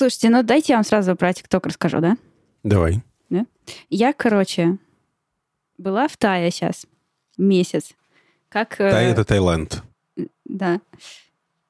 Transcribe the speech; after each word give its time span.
Слушайте, 0.00 0.30
ну 0.30 0.42
дайте 0.42 0.72
я 0.72 0.76
вам 0.78 0.84
сразу 0.84 1.14
про 1.14 1.28
TikTok 1.28 1.60
расскажу, 1.64 2.00
да? 2.00 2.16
Давай. 2.62 3.02
Да? 3.28 3.44
Я, 3.90 4.14
короче, 4.14 4.78
была 5.76 6.08
в 6.08 6.16
Тае 6.16 6.50
сейчас 6.50 6.86
месяц. 7.36 7.90
Как... 8.48 8.80
э, 8.80 8.90
Да, 8.90 9.02
это 9.02 9.26
Таиланд. 9.26 9.82
Да. 10.46 10.80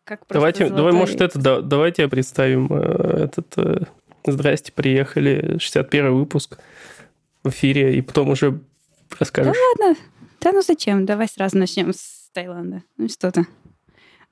Как 0.05 0.21
Давайте, 0.29 0.69
давай, 0.69 0.93
может, 0.93 1.21
это, 1.21 1.41
да, 1.41 1.61
давайте 1.61 2.07
представим 2.07 2.69
э, 2.73 3.25
этот... 3.25 3.53
э, 3.57 3.87
Здрасте, 4.25 4.71
приехали, 4.71 5.59
61 5.59 6.15
выпуск 6.15 6.59
в 7.43 7.49
эфире, 7.49 7.99
и 7.99 8.01
потом 8.01 8.29
уже 8.29 8.61
расскажешь. 9.19 9.57
Ладно. 9.77 10.01
Да 10.41 10.53
ну 10.53 10.63
зачем? 10.63 11.05
Давай 11.05 11.27
сразу 11.27 11.59
начнем 11.59 11.93
с 11.93 12.31
Таиланда. 12.33 12.85
Ну 12.97 13.09
что 13.09 13.33
ты 13.33 13.45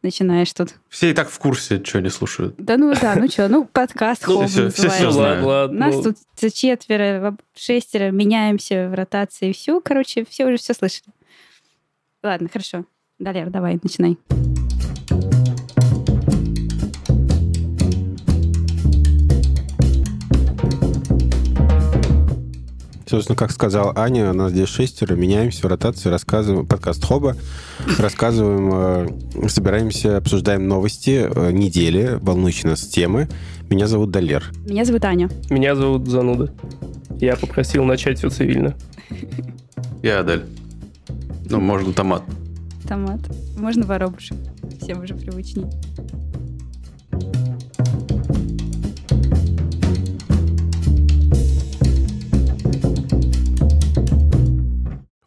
начинаешь 0.03 0.53
тут. 0.53 0.75
Все 0.89 1.11
и 1.11 1.15
так 1.15 1.29
в 1.29 1.39
курсе, 1.39 1.83
что 1.85 1.99
они 1.99 2.09
слушают. 2.09 2.55
Да 2.59 2.77
ну 2.77 2.93
да, 3.01 3.15
ну 3.17 3.29
что, 3.29 3.49
ну 3.49 3.65
подкаст 3.65 4.27
Ну, 4.27 4.47
всё- 4.47 4.71
все- 4.71 5.05
называется. 5.05 5.69
Нас 5.73 5.95
ну, 5.95 6.03
тут 6.03 6.55
четверо, 6.55 7.37
шестеро, 7.57 8.11
меняемся 8.11 8.89
в 8.89 8.95
ротации, 8.95 9.53
все, 9.53 9.81
короче, 9.81 10.25
все 10.29 10.47
уже 10.47 10.57
все 10.57 10.75
слышали. 10.75 11.13
Ладно, 12.23 12.49
хорошо. 12.53 12.85
Далер, 13.19 13.51
давай, 13.51 13.79
начинай. 13.83 14.17
Собственно, 23.09 23.37
как 23.37 23.53
сказал 23.53 23.93
Аня, 23.97 24.31
у 24.31 24.35
нас 24.35 24.53
здесь 24.53 24.69
шестеро, 24.69 25.15
меняемся 25.15 25.67
в 25.67 25.71
ротации, 25.71 26.11
рассказываем, 26.11 26.67
подкаст 26.67 27.03
Хоба, 27.03 27.37
рассказываем, 27.99 29.15
э, 29.45 29.49
собираемся, 29.49 30.19
обсуждаем 30.19 30.69
новости 30.69 31.27
э, 31.27 31.51
недели, 31.51 32.19
волнующие 32.21 32.69
нас 32.69 32.83
темы. 32.83 33.27
Меня 33.71 33.87
зовут 33.87 34.11
Далер. 34.11 34.45
Меня 34.67 34.85
зовут 34.85 35.07
Аня. 35.07 35.31
Меня 35.49 35.75
зовут 35.75 36.07
Зануда. 36.07 36.53
Я 37.19 37.37
попросил 37.37 37.85
начать 37.85 38.19
все 38.19 38.29
цивильно. 38.29 38.77
Я 40.03 40.21
Адель. 40.21 40.45
Ну, 41.49 41.61
можно 41.61 41.95
томат. 41.95 42.25
Томат. 42.87 43.21
Можно 43.57 43.87
воробушек. 43.87 44.37
Всем 44.83 45.03
уже 45.03 45.15
привычней. 45.15 45.65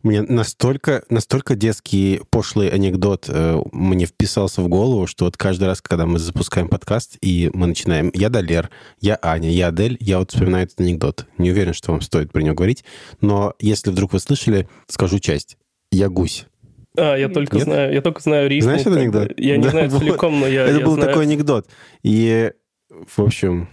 Меня 0.03 0.23
настолько, 0.23 1.03
настолько 1.09 1.55
детский 1.55 2.21
пошлый 2.31 2.69
анекдот 2.69 3.25
э, 3.29 3.61
мне 3.71 4.05
вписался 4.07 4.61
в 4.61 4.67
голову, 4.67 5.05
что 5.05 5.25
вот 5.25 5.37
каждый 5.37 5.65
раз, 5.65 5.81
когда 5.81 6.07
мы 6.07 6.17
запускаем 6.17 6.67
подкаст, 6.69 7.17
и 7.21 7.51
мы 7.53 7.67
начинаем 7.67 8.09
«Я 8.15 8.29
Далер», 8.29 8.71
«Я 8.99 9.19
Аня», 9.21 9.51
«Я 9.51 9.67
Адель», 9.67 9.97
я 9.99 10.17
вот 10.17 10.31
вспоминаю 10.31 10.65
этот 10.65 10.79
анекдот. 10.79 11.27
Не 11.37 11.51
уверен, 11.51 11.73
что 11.73 11.91
вам 11.91 12.01
стоит 12.01 12.31
про 12.31 12.41
него 12.41 12.55
говорить, 12.55 12.83
но 13.21 13.53
если 13.59 13.91
вдруг 13.91 14.13
вы 14.13 14.19
слышали, 14.19 14.67
скажу 14.87 15.19
часть. 15.19 15.57
«Я 15.91 16.09
гусь». 16.09 16.47
А, 16.97 17.15
я 17.15 17.29
только 17.29 17.57
Нет? 17.57 17.65
знаю, 17.65 17.93
я 17.93 18.01
только 18.01 18.21
знаю 18.21 18.49
рифму. 18.49 18.63
Знаешь 18.63 18.81
этот 18.81 18.97
анекдот? 18.97 19.33
Я 19.37 19.57
не 19.57 19.63
Да, 19.63 19.69
знаю 19.69 19.89
вот. 19.91 19.99
целиком, 19.99 20.39
но 20.39 20.47
я, 20.47 20.63
Это 20.65 20.79
я 20.79 20.85
был 20.85 20.95
знаю. 20.95 21.09
такой 21.09 21.23
анекдот. 21.25 21.67
И, 22.03 22.51
в 22.89 23.21
общем, 23.21 23.69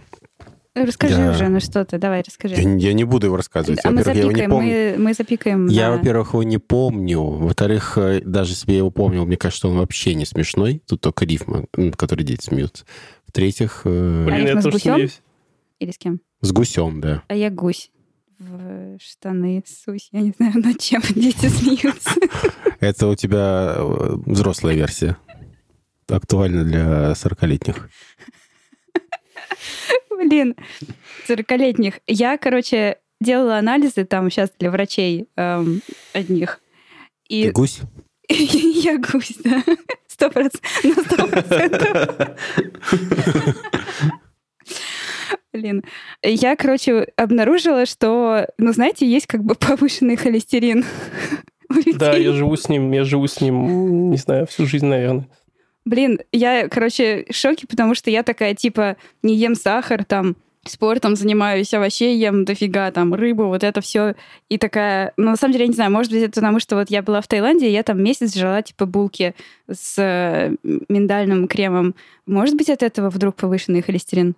Расскажи 0.85 1.19
Я- 1.19 1.31
уже, 1.31 1.47
ну 1.49 1.59
что 1.59 1.83
ты, 1.85 1.97
давай, 1.97 2.23
расскажи. 2.25 2.55
я, 2.55 2.63
не- 2.63 2.83
я 2.83 2.93
не 2.93 3.03
буду 3.03 3.27
его 3.27 3.37
рассказывать. 3.37 3.79
а 3.83 3.89
мы 3.91 3.97
Во-первых, 3.97 4.15
я 4.15 4.21
его 4.21 4.31
не 4.31 4.35
запикаем, 4.37 4.49
помню. 4.51 4.69
мы, 4.97 5.03
мы 5.03 5.13
запикаем. 5.13 5.67
Я, 5.67 5.89
на- 5.91 5.97
во-первых, 5.97 6.29
его 6.33 6.43
не 6.43 6.57
помню. 6.57 7.21
Во-вторых, 7.21 7.97
э, 7.97 8.21
даже 8.21 8.51
если 8.53 8.71
я 8.71 8.77
его 8.79 8.91
помнил, 8.91 9.25
мне 9.25 9.37
кажется, 9.37 9.67
он 9.67 9.77
вообще 9.77 10.15
не 10.15 10.25
смешной. 10.25 10.81
Тут 10.87 11.01
только 11.01 11.25
рифма, 11.25 11.65
над 11.75 11.95
которой 11.97 12.23
дети 12.23 12.45
смеются. 12.45 12.85
В-третьих, 13.27 13.81
э, 13.85 14.25
Блин, 14.25 14.37
рифма 14.37 14.49
я 14.49 14.59
с 14.61 14.63
тоже 14.63 14.73
гусем? 14.77 14.93
смеюсь. 14.95 15.21
Или 15.79 15.91
с 15.91 15.97
кем? 15.97 16.19
с 16.41 16.51
гусем, 16.51 17.01
да. 17.01 17.23
А 17.27 17.35
я 17.35 17.49
гусь. 17.49 17.91
В 18.39 18.97
штаны 19.01 19.63
сусь. 19.67 20.07
Я 20.13 20.21
не 20.21 20.31
знаю, 20.37 20.53
над 20.63 20.79
чем 20.79 21.01
дети 21.13 21.47
смеются. 21.47 22.11
Это 22.79 23.07
у 23.07 23.15
тебя 23.15 23.73
э, 23.75 24.13
взрослая 24.25 24.75
версия. 24.75 25.17
Актуально 26.07 26.63
для 26.63 27.11
40-летних. 27.11 27.89
Блин, 30.29 30.55
40-летних. 31.27 31.95
Я, 32.05 32.37
короче, 32.37 32.97
делала 33.19 33.57
анализы 33.57 34.05
там 34.05 34.29
сейчас 34.29 34.51
для 34.59 34.69
врачей 34.69 35.27
эм, 35.35 35.81
одних. 36.13 36.59
Ты 37.27 37.35
И 37.35 37.49
гусь? 37.49 37.79
я 38.29 38.99
гусь, 38.99 39.33
да. 39.43 39.63
Сто 40.07 40.29
процентов. 40.29 42.27
Блин. 45.51 45.83
Я, 46.21 46.55
короче, 46.55 47.07
обнаружила, 47.15 47.87
что, 47.87 48.47
ну, 48.59 48.71
знаете, 48.71 49.09
есть 49.09 49.25
как 49.25 49.43
бы 49.43 49.55
повышенный 49.55 50.15
холестерин. 50.15 50.85
Да, 51.95 52.15
я 52.15 52.33
живу 52.33 52.55
с 52.55 52.69
ним, 52.69 52.91
я 52.91 53.03
живу 53.03 53.27
с 53.27 53.41
ним, 53.41 54.11
не 54.11 54.17
знаю, 54.17 54.45
всю 54.45 54.67
жизнь, 54.67 54.85
наверное. 54.85 55.27
Блин, 55.89 56.19
я, 56.31 56.69
короче, 56.69 57.25
в 57.31 57.35
шоке, 57.35 57.65
потому 57.67 57.95
что 57.95 58.11
я 58.11 58.21
такая, 58.21 58.53
типа, 58.53 58.95
не 59.23 59.35
ем 59.35 59.55
сахар, 59.55 60.05
там, 60.05 60.35
спортом 60.63 61.15
занимаюсь, 61.15 61.73
овощей 61.73 62.15
ем 62.19 62.45
дофига, 62.45 62.91
там, 62.91 63.15
рыбу, 63.15 63.47
вот 63.47 63.63
это 63.63 63.81
все. 63.81 64.13
И 64.49 64.59
такая, 64.59 65.13
ну, 65.17 65.31
на 65.31 65.35
самом 65.35 65.53
деле, 65.53 65.65
я 65.65 65.69
не 65.69 65.73
знаю, 65.73 65.91
может 65.91 66.11
быть, 66.11 66.21
это 66.21 66.33
потому, 66.41 66.59
что 66.59 66.75
вот 66.75 66.91
я 66.91 67.01
была 67.01 67.21
в 67.21 67.27
Таиланде, 67.27 67.67
и 67.67 67.71
я 67.71 67.81
там 67.81 68.03
месяц 68.03 68.35
жрала, 68.37 68.61
типа, 68.61 68.85
булки 68.85 69.33
с 69.67 69.95
э, 69.97 70.53
миндальным 70.89 71.47
кремом. 71.47 71.95
Может 72.27 72.55
быть, 72.55 72.69
от 72.69 72.83
этого 72.83 73.09
вдруг 73.09 73.35
повышенный 73.35 73.81
холестерин? 73.81 74.35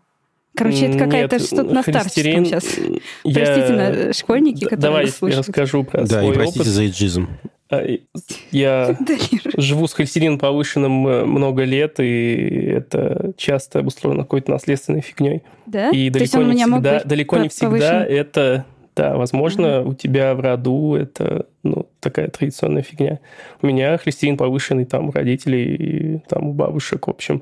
Короче, 0.56 0.86
это 0.86 1.00
какая-то 1.00 1.40
что-то 1.40 1.64
на 1.64 1.82
старческом 1.82 2.04
холестерин, 2.04 2.46
сейчас. 2.46 2.78
я- 3.26 3.34
Простите, 3.34 3.74
на- 3.74 4.14
школьники, 4.14 4.64
которые 4.64 4.80
Давай 4.82 5.06
я 5.34 5.38
расскажу 5.38 5.84
про 5.84 6.04
Да, 6.06 6.24
и 6.24 6.32
простите 6.32 6.62
опыт. 6.62 6.72
за 6.72 6.88
иджизм. 6.88 7.28
А, 7.72 7.88
Я 8.52 8.98
живу 9.58 9.88
с 9.88 9.94
холестерином 9.94 10.38
повышенным 10.38 11.08
э, 11.08 11.26
много 11.26 11.64
лет, 11.64 12.00
и 12.00 12.66
это 12.76 13.32
часто 13.38 13.80
обусловлено 13.80 14.24
какой-то 14.24 14.52
наследственной 14.52 15.02
фигней. 15.02 15.42
Да? 15.66 15.90
И 15.90 16.10
далеко 16.10 16.44
не 16.44 16.56
всегда, 16.56 17.02
далеко 17.06 17.38
не 17.38 17.48
всегда 17.50 18.06
это, 18.06 18.66
да, 18.96 19.16
возможно, 19.16 19.84
у 19.84 19.94
тебя 19.94 20.36
в 20.36 20.42
роду 20.42 20.96
это 20.96 21.46
ну, 21.64 21.88
такая 22.02 22.28
традиционная 22.28 22.84
фигня. 22.84 23.20
У 23.62 23.68
меня 23.68 23.98
холестерин 23.98 24.36
повышенный 24.36 24.86
там 24.86 25.10
у 25.10 25.12
родителей 25.12 25.76
и 25.76 26.20
там 26.28 26.50
у 26.50 26.54
бабушек, 26.54 27.08
в 27.08 27.10
общем. 27.10 27.42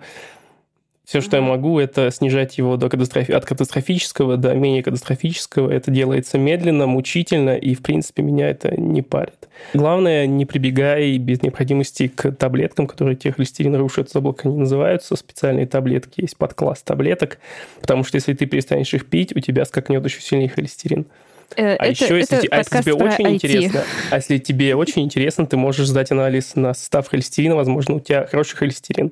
Все, 1.10 1.22
что 1.22 1.38
я 1.38 1.42
могу, 1.42 1.80
это 1.80 2.12
снижать 2.12 2.60
его 2.60 2.78
до 2.78 2.88
катастрофи... 2.88 3.32
от 3.32 3.44
катастрофического 3.44 4.38
до 4.38 4.54
менее 4.54 4.84
катастрофического. 4.84 5.72
Это 5.72 5.90
делается 5.90 6.38
медленно, 6.38 6.86
мучительно, 6.86 7.58
и, 7.58 7.74
в 7.74 7.82
принципе, 7.82 8.22
меня 8.22 8.48
это 8.48 8.80
не 8.80 9.02
парит. 9.02 9.50
Главное, 9.74 10.28
не 10.28 10.46
прибегай 10.46 11.18
без 11.18 11.42
необходимости 11.42 12.10
к 12.10 12.32
таблеткам, 12.34 12.86
которые 12.86 13.16
тебе 13.16 13.34
холестерин 13.34 13.76
рушат. 13.76 14.12
Забыл, 14.12 14.34
как 14.34 14.46
они 14.46 14.58
называются. 14.58 15.16
Специальные 15.16 15.66
таблетки 15.66 16.22
есть, 16.22 16.38
подкласс 16.38 16.84
таблеток. 16.84 17.40
Потому 17.82 18.04
что 18.04 18.18
если 18.18 18.34
ты 18.34 18.46
перестанешь 18.46 18.94
их 18.94 19.08
пить, 19.08 19.36
у 19.36 19.40
тебя 19.40 19.66
скакнет 19.66 20.06
еще 20.06 20.22
сильнее 20.22 20.50
холестерин. 20.50 21.08
Э, 21.56 21.74
А 21.76 21.86
это- 21.88 21.90
еще, 21.90 22.18
если, 22.20 22.38
это 22.38 22.42
те- 22.44 22.48
а 22.52 22.58
если 22.60 22.82
тебе 22.84 22.94
очень 22.94 23.26
IT. 23.26 23.34
интересно, 23.34 23.84
а 24.12 24.16
если 24.18 24.38
тебе 24.38 24.76
очень 24.76 25.02
интересно, 25.02 25.48
ты 25.48 25.58
можешь 25.58 25.88
сдать 25.88 26.12
анализ 26.12 26.54
на 26.54 26.76
состав 26.76 27.08
холестерина, 27.08 27.56
возможно, 27.56 27.96
у 27.96 28.00
тебя 28.00 28.28
хороший 28.28 28.58
холестерин. 28.58 29.12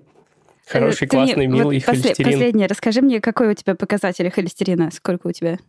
Хороший, 0.67 1.07
ты 1.07 1.17
мне 1.17 1.25
классный, 1.27 1.47
вот 1.47 1.53
милый 1.55 1.81
после- 1.81 2.01
холестерин. 2.03 2.31
Последнее, 2.31 2.67
расскажи 2.67 3.01
мне, 3.01 3.21
какой 3.21 3.49
у 3.49 3.53
тебя 3.53 3.75
показатель 3.75 4.29
холестерина? 4.29 4.89
Сколько 4.91 5.27
у 5.27 5.31
тебя? 5.31 5.59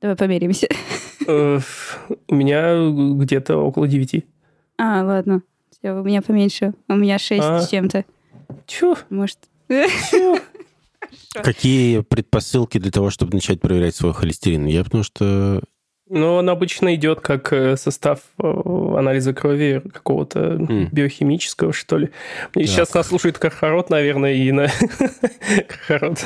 Давай 0.00 0.16
померимся. 0.16 0.68
Э, 1.26 1.58
У 2.28 2.34
меня 2.34 2.76
где-то 3.22 3.56
около 3.56 3.88
9. 3.88 4.24
А, 4.78 5.02
ладно. 5.02 5.42
У 5.82 5.88
меня 6.02 6.22
поменьше. 6.22 6.74
У 6.88 6.94
меня 6.94 7.18
6 7.18 7.42
А. 7.42 7.60
с 7.60 7.68
чем-то. 7.70 8.04
Чё? 8.66 8.96
Может... 9.10 9.38
Какие 11.34 12.00
предпосылки 12.00 12.78
для 12.78 12.90
того, 12.90 13.10
чтобы 13.10 13.34
начать 13.34 13.60
проверять 13.60 13.94
свой 13.94 14.12
холестерин? 14.14 14.66
Я 14.66 14.84
потому 14.84 15.02
что... 15.02 15.62
Ну, 16.10 16.34
он 16.34 16.50
обычно 16.50 16.94
идет 16.94 17.20
как 17.20 17.50
э, 17.54 17.78
состав 17.78 18.18
э, 18.38 18.46
анализа 18.46 19.32
крови 19.32 19.80
какого-то 19.90 20.38
М. 20.38 20.88
биохимического, 20.92 21.72
что 21.72 21.96
ли. 21.96 22.10
Мне 22.54 22.66
Так. 22.66 22.74
сейчас 22.74 22.92
нас 22.92 23.06
слушает 23.08 23.38
Кархарот, 23.38 23.88
наверное, 23.88 24.34
и 24.34 24.52
на... 24.52 24.68
Кархарот, 25.66 26.18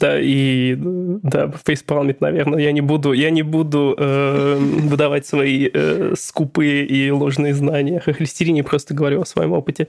да, 0.00 0.18
и 0.20 0.74
да, 0.76 1.52
фейспалмит, 1.64 2.20
наверное. 2.20 2.58
Я 2.58 2.72
не 2.72 2.80
буду, 2.80 3.12
я 3.12 3.30
не 3.30 3.42
буду 3.42 3.94
э, 3.96 4.56
выдавать 4.58 5.24
свои 5.24 5.70
э, 5.72 6.14
скупые 6.18 6.84
и 6.84 7.10
ложные 7.12 7.54
знания 7.54 7.98
о 8.04 8.12
холестерине, 8.12 8.64
просто 8.64 8.92
говорю 8.92 9.20
о 9.20 9.24
своем 9.24 9.52
опыте. 9.52 9.86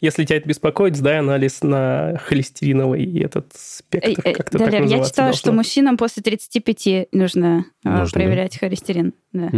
Если 0.00 0.24
тебя 0.24 0.36
это 0.36 0.48
беспокоит, 0.48 0.96
сдай 0.96 1.18
анализ 1.18 1.62
на 1.62 2.18
холестериновый 2.24 3.18
этот 3.20 3.52
спектр, 3.56 4.08
Эй, 4.10 4.16
эй, 4.24 4.32
как-то 4.34 4.58
так 4.58 4.70
Далер, 4.70 4.84
я 4.84 5.04
читала, 5.04 5.32
что 5.32 5.46
должно. 5.46 5.52
мужчинам 5.52 5.96
после 5.96 6.22
35 6.22 7.08
нужно, 7.12 7.64
а, 7.84 8.00
Нужно, 8.00 8.12
проверять 8.20 8.56
холестерин. 8.58 9.12
Да. 9.32 9.50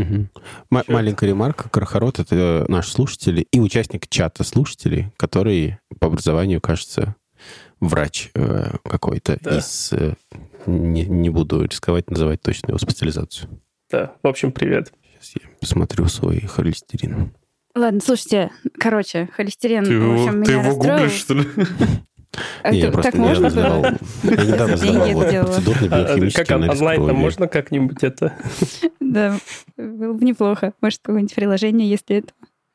Ма- 0.71 0.83
Чё 0.87 0.93
Маленькая 0.93 1.27
ремарка. 1.27 1.69
Кархарот— 1.69 2.19
это 2.21 2.65
наш 2.69 2.89
слушатель 2.89 3.47
и 3.51 3.61
участник 3.61 4.09
чата 4.09 4.43
слушателей, 4.45 5.09
который 5.19 5.79
по 5.99 6.07
образованию, 6.07 6.61
кажется, 6.61 7.17
врач 7.81 8.31
э, 8.35 8.77
какой-то 8.85 9.39
Да. 9.43 9.59
из... 9.59 9.93
э, 9.93 10.15
не, 10.67 11.05
не 11.05 11.31
буду 11.31 11.65
рисковать 11.65 12.11
называть 12.11 12.41
точно 12.43 12.69
его 12.71 12.79
специализацию. 12.79 13.49
Да, 13.91 14.13
в 14.23 14.27
общем, 14.27 14.53
привет. 14.53 14.93
Сейчас 15.21 15.43
я 15.43 15.51
посмотрю 15.61 16.07
свой 16.07 16.41
холестерин. 16.41 17.33
Ладно, 17.75 18.01
слушайте, 18.05 18.51
короче, 18.79 19.29
холестерин, 19.37 19.85
Ты 19.85 19.91
в 19.99 20.03
его, 20.03 20.13
общем, 20.25 20.43
ты 20.45 20.51
меня 20.53 20.61
его 20.63 20.71
расстроил. 20.71 20.97
гуглишь, 20.99 21.13
что 21.21 21.35
ли? 21.35 21.45
А 22.63 22.71
Не, 22.73 22.79
я 22.79 22.87
ты- 22.87 22.93
просто 22.93 23.11
так 23.13 23.21
недавно 23.21 23.41
можно 23.41 23.51
сдавал. 23.51 23.81
было? 23.83 23.99
Я 24.23 24.45
недавно 24.45 24.77
сдавал 24.77 25.07
это 25.21 25.43
вот 25.43 25.47
процедурный 25.47 25.89
А, 25.91 26.05
биохимический 26.05 26.45
как 26.45 26.71
онлайн 26.71 27.07
там 27.07 27.17
можно 27.17 27.49
как-нибудь 27.49 28.03
это? 28.05 28.35
Да, 29.01 29.37
было 29.77 30.13
бы 30.13 30.25
неплохо. 30.25 30.73
Может, 30.81 31.01
какое-нибудь 31.03 31.35
приложение, 31.35 31.89
если 31.91 32.17
это... 32.19 32.33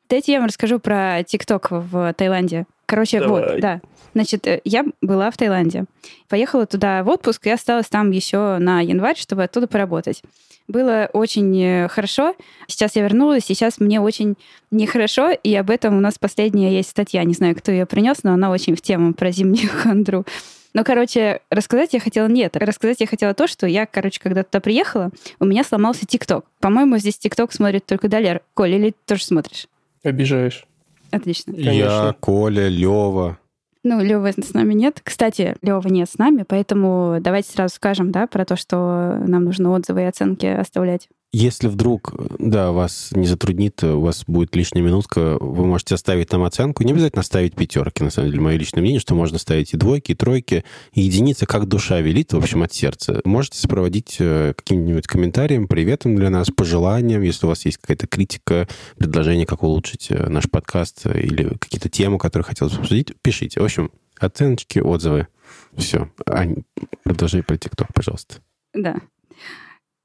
Дайте 0.08 0.32
я 0.32 0.38
вам 0.38 0.48
расскажу 0.48 0.78
про 0.78 1.22
ТикТок 1.26 1.68
в 1.70 2.12
Таиланде. 2.14 2.66
Короче, 2.86 3.18
Давай. 3.20 3.52
вот, 3.52 3.60
да. 3.60 3.80
Значит, 4.16 4.46
э, 4.46 4.62
я 4.64 4.86
была 5.02 5.30
в 5.30 5.36
Таиланде. 5.36 5.84
Поехала 6.30 6.64
туда 6.64 7.04
в 7.04 7.08
отпуск 7.10 7.46
и 7.46 7.50
осталась 7.50 7.88
там 7.88 8.12
еще 8.12 8.56
на 8.56 8.80
январь, 8.80 9.18
чтобы 9.18 9.44
оттуда 9.44 9.66
поработать. 9.66 10.22
Было 10.68 11.10
очень 11.12 11.54
э, 11.62 11.88
хорошо. 11.88 12.34
Сейчас 12.66 12.96
я 12.96 13.02
вернулась, 13.02 13.44
сейчас 13.44 13.78
мне 13.78 14.00
очень 14.00 14.36
нехорошо, 14.70 15.32
и 15.32 15.54
об 15.54 15.68
этом 15.68 15.98
у 15.98 16.00
нас 16.00 16.18
последняя 16.18 16.72
есть 16.72 16.88
статья. 16.88 17.22
Не 17.24 17.34
знаю, 17.34 17.54
кто 17.56 17.70
ее 17.70 17.84
принес, 17.84 18.22
но 18.22 18.32
она 18.32 18.48
очень 18.50 18.74
в 18.74 18.80
тему 18.80 19.12
про 19.12 19.30
зимнюю 19.32 19.68
хандру. 19.82 20.24
Ну, 20.72 20.82
короче, 20.82 21.42
рассказать 21.50 21.92
я 21.92 22.00
хотела 22.00 22.26
нет. 22.26 22.56
Рассказать 22.56 23.00
я 23.00 23.06
хотела 23.06 23.34
то, 23.34 23.46
что 23.46 23.66
я, 23.66 23.84
короче, 23.84 24.18
когда 24.18 24.44
туда 24.44 24.60
приехала, 24.60 25.10
у 25.40 25.44
меня 25.44 25.62
сломался 25.62 26.06
ТикТок. 26.06 26.46
По-моему, 26.60 26.96
здесь 26.96 27.18
ТикТок 27.18 27.52
смотрит 27.52 27.84
только 27.84 28.08
Далер. 28.08 28.40
Коль, 28.54 28.72
или 28.72 28.90
ты 28.92 28.96
тоже 29.04 29.24
смотришь? 29.26 29.66
Обижаешь. 30.02 30.64
Отлично. 31.10 31.52
Я, 31.52 31.66
Конечно. 31.66 32.16
Коля, 32.18 32.68
Лева. 32.68 33.38
Ну, 33.88 34.00
Лева 34.02 34.32
с 34.32 34.52
нами 34.52 34.74
нет. 34.74 35.00
Кстати, 35.04 35.54
Лева 35.62 35.86
нет 35.86 36.10
с 36.10 36.18
нами, 36.18 36.44
поэтому 36.46 37.18
давайте 37.20 37.52
сразу 37.52 37.76
скажем, 37.76 38.10
да, 38.10 38.26
про 38.26 38.44
то, 38.44 38.56
что 38.56 39.22
нам 39.24 39.44
нужно 39.44 39.70
отзывы 39.70 40.00
и 40.00 40.06
оценки 40.06 40.44
оставлять. 40.44 41.08
Если 41.38 41.68
вдруг, 41.68 42.14
да, 42.38 42.72
вас 42.72 43.10
не 43.12 43.26
затруднит, 43.26 43.84
у 43.84 44.00
вас 44.00 44.24
будет 44.26 44.56
лишняя 44.56 44.82
минутка, 44.82 45.36
вы 45.38 45.66
можете 45.66 45.94
оставить 45.94 46.32
нам 46.32 46.44
оценку. 46.44 46.82
Не 46.82 46.92
обязательно 46.92 47.22
ставить 47.22 47.54
пятерки, 47.54 48.02
на 48.02 48.08
самом 48.08 48.30
деле, 48.30 48.40
мое 48.40 48.56
личное 48.56 48.80
мнение, 48.80 49.00
что 49.00 49.14
можно 49.14 49.36
ставить 49.36 49.74
и 49.74 49.76
двойки, 49.76 50.12
и 50.12 50.14
тройки, 50.14 50.64
и 50.94 51.02
единицы, 51.02 51.44
как 51.44 51.68
душа 51.68 52.00
велит, 52.00 52.32
в 52.32 52.38
общем, 52.38 52.62
от 52.62 52.72
сердца. 52.72 53.20
Можете 53.26 53.58
сопроводить 53.58 54.16
э, 54.18 54.54
каким-нибудь 54.56 55.06
комментарием, 55.06 55.68
приветом 55.68 56.16
для 56.16 56.30
нас, 56.30 56.48
пожеланием, 56.48 57.20
если 57.20 57.44
у 57.44 57.50
вас 57.50 57.66
есть 57.66 57.76
какая-то 57.76 58.06
критика, 58.06 58.66
предложение, 58.96 59.44
как 59.44 59.62
улучшить 59.62 60.06
э, 60.08 60.30
наш 60.30 60.48
подкаст 60.48 61.02
э, 61.04 61.20
или 61.20 61.50
какие-то 61.58 61.90
темы, 61.90 62.16
которые 62.16 62.46
хотелось 62.46 62.72
бы 62.72 62.80
обсудить, 62.80 63.12
пишите. 63.20 63.60
В 63.60 63.64
общем, 63.64 63.90
оценочки, 64.18 64.78
отзывы. 64.78 65.28
Все. 65.76 66.10
Ань, 66.24 66.64
продолжай 67.04 67.42
про 67.42 67.58
ТикТок, 67.58 67.92
пожалуйста. 67.92 68.36
Да. 68.72 68.96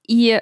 И 0.10 0.42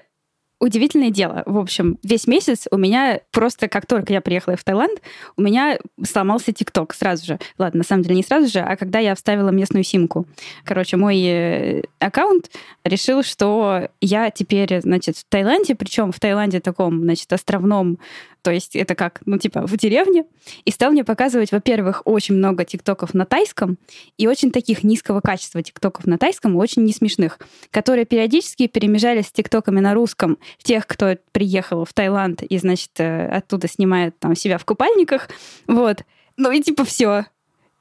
удивительное 0.60 1.10
дело. 1.10 1.44
В 1.46 1.58
общем, 1.58 1.98
весь 2.04 2.28
месяц 2.28 2.68
у 2.72 2.78
меня 2.78 3.22
просто, 3.32 3.68
как 3.68 3.86
только 3.86 4.14
я 4.14 4.22
приехала 4.22 4.56
в 4.56 4.64
Таиланд, 4.64 5.02
у 5.38 5.42
меня 5.42 5.80
сломался 6.04 6.52
ТикТок 6.52 6.94
сразу 6.94 7.26
же. 7.26 7.40
Ладно, 7.58 7.80
на 7.80 7.84
самом 7.84 8.04
деле 8.04 8.16
не 8.16 8.24
сразу 8.24 8.48
же, 8.48 8.60
а 8.60 8.76
когда 8.76 9.00
я 9.00 9.16
вставила 9.16 9.50
местную 9.50 9.84
симку. 9.84 10.28
Короче, 10.66 10.98
мой 10.98 11.22
э, 11.22 11.82
аккаунт 12.00 12.52
решил, 12.84 13.24
что 13.24 13.90
я 14.02 14.32
теперь, 14.32 14.82
значит, 14.82 15.18
в 15.18 15.26
Таиланде, 15.30 15.76
причем 15.76 16.12
в 16.12 16.20
Таиланде 16.20 16.60
таком, 16.60 17.04
значит, 17.04 17.32
островном, 17.32 17.98
то 18.42 18.52
есть 18.52 18.76
это 18.76 18.96
как, 18.96 19.22
ну, 19.26 19.38
типа, 19.38 19.66
в 19.66 19.78
деревне, 19.78 20.26
и 20.66 20.72
стал 20.72 20.92
мне 20.92 21.04
показывать, 21.04 21.52
во-первых, 21.52 22.02
очень 22.06 22.36
много 22.36 22.66
тиктоков 22.66 23.14
на 23.14 23.26
тайском, 23.26 23.78
и 24.18 24.28
очень 24.28 24.52
таких 24.52 24.84
низкого 24.84 25.22
качества 25.22 25.62
тиктоков 25.62 26.06
на 26.06 26.18
тайском, 26.18 26.56
очень 26.56 26.84
не 26.84 26.94
смешных, 26.94 27.40
которые 27.72 28.06
периодически 28.06 28.68
перемежались 28.68 29.28
с 29.28 29.32
тиктоками 29.32 29.80
на 29.80 29.94
русском 29.94 30.38
тех, 30.62 30.88
кто 30.88 31.18
приехал 31.32 31.86
в 31.86 31.94
Таиланд 31.94 32.44
и, 32.44 32.58
значит, 32.58 32.92
э, 32.98 33.28
оттуда 33.28 33.68
снимает 33.68 34.18
там 34.20 34.36
себя 34.36 34.58
в 34.58 34.66
купальниках, 34.66 35.30
вот. 35.68 36.04
Ну 36.38 36.52
и 36.52 36.62
типа 36.62 36.86
все. 36.86 37.26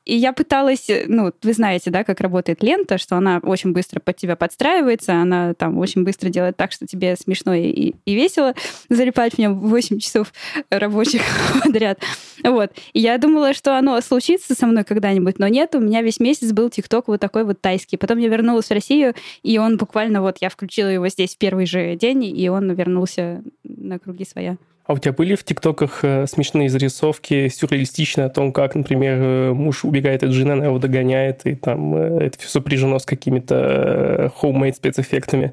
И 0.08 0.16
я 0.16 0.32
пыталась, 0.32 0.88
э, 0.88 1.05
ну, 1.06 1.32
вы 1.43 1.52
знаете, 1.52 1.90
да, 1.90 2.02
как 2.02 2.22
работает 2.22 2.62
лента, 2.62 2.96
что 2.96 3.16
она 3.16 3.40
очень 3.43 3.72
быстро 3.72 4.00
под 4.00 4.16
тебя 4.16 4.37
подстраивается, 4.37 5.12
она 5.12 5.52
там 5.52 5.76
очень 5.76 6.02
быстро 6.02 6.31
делает 6.31 6.56
так, 6.56 6.72
что 6.72 6.87
тебе 6.87 7.14
смешно 7.14 7.52
и, 7.52 7.93
и 8.06 8.14
весело 8.14 8.55
залипать 8.88 9.34
в 9.34 9.38
нем 9.38 9.58
8 9.58 9.99
часов 9.99 10.32
рабочих 10.70 11.20
подряд. 11.62 12.00
Вот. 12.43 12.72
И 12.94 13.00
я 13.00 13.19
думала, 13.19 13.52
что 13.52 13.76
оно 13.76 14.00
случится 14.00 14.55
со 14.55 14.66
мной 14.66 14.84
когда-нибудь, 14.84 15.38
но 15.38 15.46
нет, 15.46 15.75
у 15.75 15.81
меня 15.81 16.00
весь 16.00 16.20
месяц 16.20 16.52
был 16.52 16.70
ТикТок 16.70 17.08
вот 17.08 17.20
такой 17.20 17.44
вот 17.44 17.60
тайский. 17.60 17.99
Потом 17.99 18.16
я 18.16 18.28
вернулась 18.28 18.69
в 18.69 18.72
Россию, 18.72 19.14
и 19.43 19.58
он 19.58 19.76
буквально 19.76 20.22
вот, 20.22 20.38
я 20.40 20.49
включила 20.49 20.88
его 20.88 21.08
здесь 21.08 21.34
в 21.34 21.38
первый 21.38 21.66
же 21.66 21.96
день, 21.96 22.25
и 22.25 22.49
он 22.49 22.72
вернулся 22.72 23.43
на 23.62 23.99
круги 23.99 24.25
своя. 24.25 24.56
А 24.88 24.94
у 24.94 24.99
тебя 24.99 25.12
были 25.12 25.35
в 25.35 25.44
ТикТоках 25.44 26.00
э, 26.02 26.26
смешные 26.26 26.70
зарисовки, 26.70 27.49
сюрреалистичные 27.49 28.25
о 28.25 28.31
том, 28.31 28.55
как, 28.55 28.75
например, 28.75 29.19
э, 29.20 29.52
муж 29.52 29.85
убегает 29.85 30.23
от 30.23 30.31
жены, 30.31 30.52
она 30.52 30.64
его 30.64 30.79
догоняет, 30.79 31.43
и 31.44 31.56
там 31.56 31.94
э, 31.94 32.25
это 32.25 32.38
все 32.38 32.49
сопряжено 32.49 32.99
с 32.99 33.05
какими-то 33.05 34.32
homemade 34.40 34.76
спецэффектами? 34.76 35.52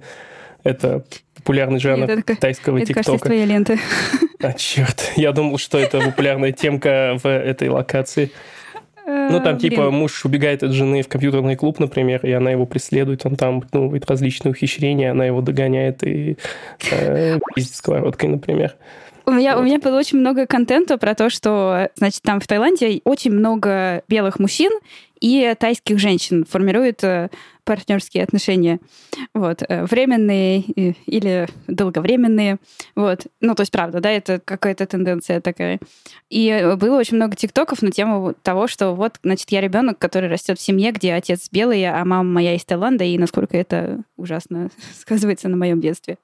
Это 0.63 1.03
популярный 1.35 1.81
жанр 1.81 2.07
Нет, 2.07 2.19
это, 2.19 2.39
тайского 2.39 2.77
это 2.77 2.93
кажется, 2.93 3.11
ТикТока. 3.11 3.25
твоей 3.25 3.45
ленты. 3.45 3.77
А, 4.41 4.53
черт, 4.53 5.11
я 5.17 5.33
думал, 5.33 5.57
что 5.57 5.79
это 5.79 5.99
популярная 5.99 6.53
темка 6.53 7.17
в 7.21 7.27
этой 7.27 7.67
локации. 7.67 8.31
Ну, 9.05 9.41
там, 9.41 9.57
типа, 9.57 9.89
блин. 9.89 9.99
муж 9.99 10.23
убегает 10.23 10.63
от 10.63 10.71
жены 10.71 11.01
в 11.01 11.09
компьютерный 11.09 11.55
клуб, 11.57 11.79
например, 11.79 12.25
и 12.25 12.31
она 12.31 12.51
его 12.51 12.65
преследует, 12.65 13.25
он 13.25 13.35
там 13.35 13.61
придумывает 13.61 14.09
различные 14.09 14.51
ухищрения, 14.51 15.11
она 15.11 15.25
его 15.25 15.41
догоняет 15.41 16.03
и 16.03 16.37
э, 16.89 17.39
пиздит 17.53 17.75
сковородкой, 17.75 18.29
например. 18.29 18.75
У 19.25 19.31
меня, 19.31 19.57
у 19.57 19.63
меня 19.63 19.79
было 19.79 19.97
очень 19.97 20.19
много 20.19 20.45
контента 20.45 20.97
про 20.97 21.15
то, 21.15 21.29
что, 21.29 21.89
значит, 21.95 22.21
там 22.21 22.39
в 22.39 22.47
Таиланде 22.47 23.01
очень 23.03 23.31
много 23.31 24.03
белых 24.07 24.39
мужчин 24.39 24.71
и 25.19 25.55
тайских 25.57 25.97
женщин 25.97 26.45
формируют 26.45 27.03
э, 27.03 27.29
партнерские 27.63 28.23
отношения. 28.23 28.79
Вот. 29.33 29.63
э, 29.67 29.85
Временные 29.85 30.63
э, 30.75 30.93
или 31.07 31.47
долговременные. 31.67 32.57
Вот. 32.95 33.25
Ну, 33.41 33.55
то 33.55 33.61
есть, 33.61 33.71
правда, 33.71 34.01
да, 34.01 34.11
это 34.11 34.39
какая-то 34.39 34.85
тенденция 34.85 35.41
такая. 35.41 35.79
И 36.29 36.75
было 36.77 36.97
очень 36.97 37.15
много 37.15 37.35
тиктоков 37.35 37.81
на 37.81 37.91
тему 37.91 38.35
того, 38.43 38.67
что 38.67 38.91
вот, 38.91 39.19
значит, 39.23 39.49
я 39.51 39.61
ребенок, 39.61 39.97
который 39.97 40.29
растет 40.29 40.59
в 40.59 40.61
семье, 40.61 40.91
где 40.91 41.13
отец 41.13 41.49
белый, 41.51 41.83
а 41.85 42.03
мама 42.05 42.29
моя 42.29 42.55
из 42.55 42.65
Таиланда, 42.65 43.03
и 43.03 43.17
насколько 43.17 43.57
это 43.57 44.01
ужасно 44.17 44.69
сказывается 44.99 45.47
на 45.47 45.57
моем 45.57 45.81
детстве. 45.81 46.17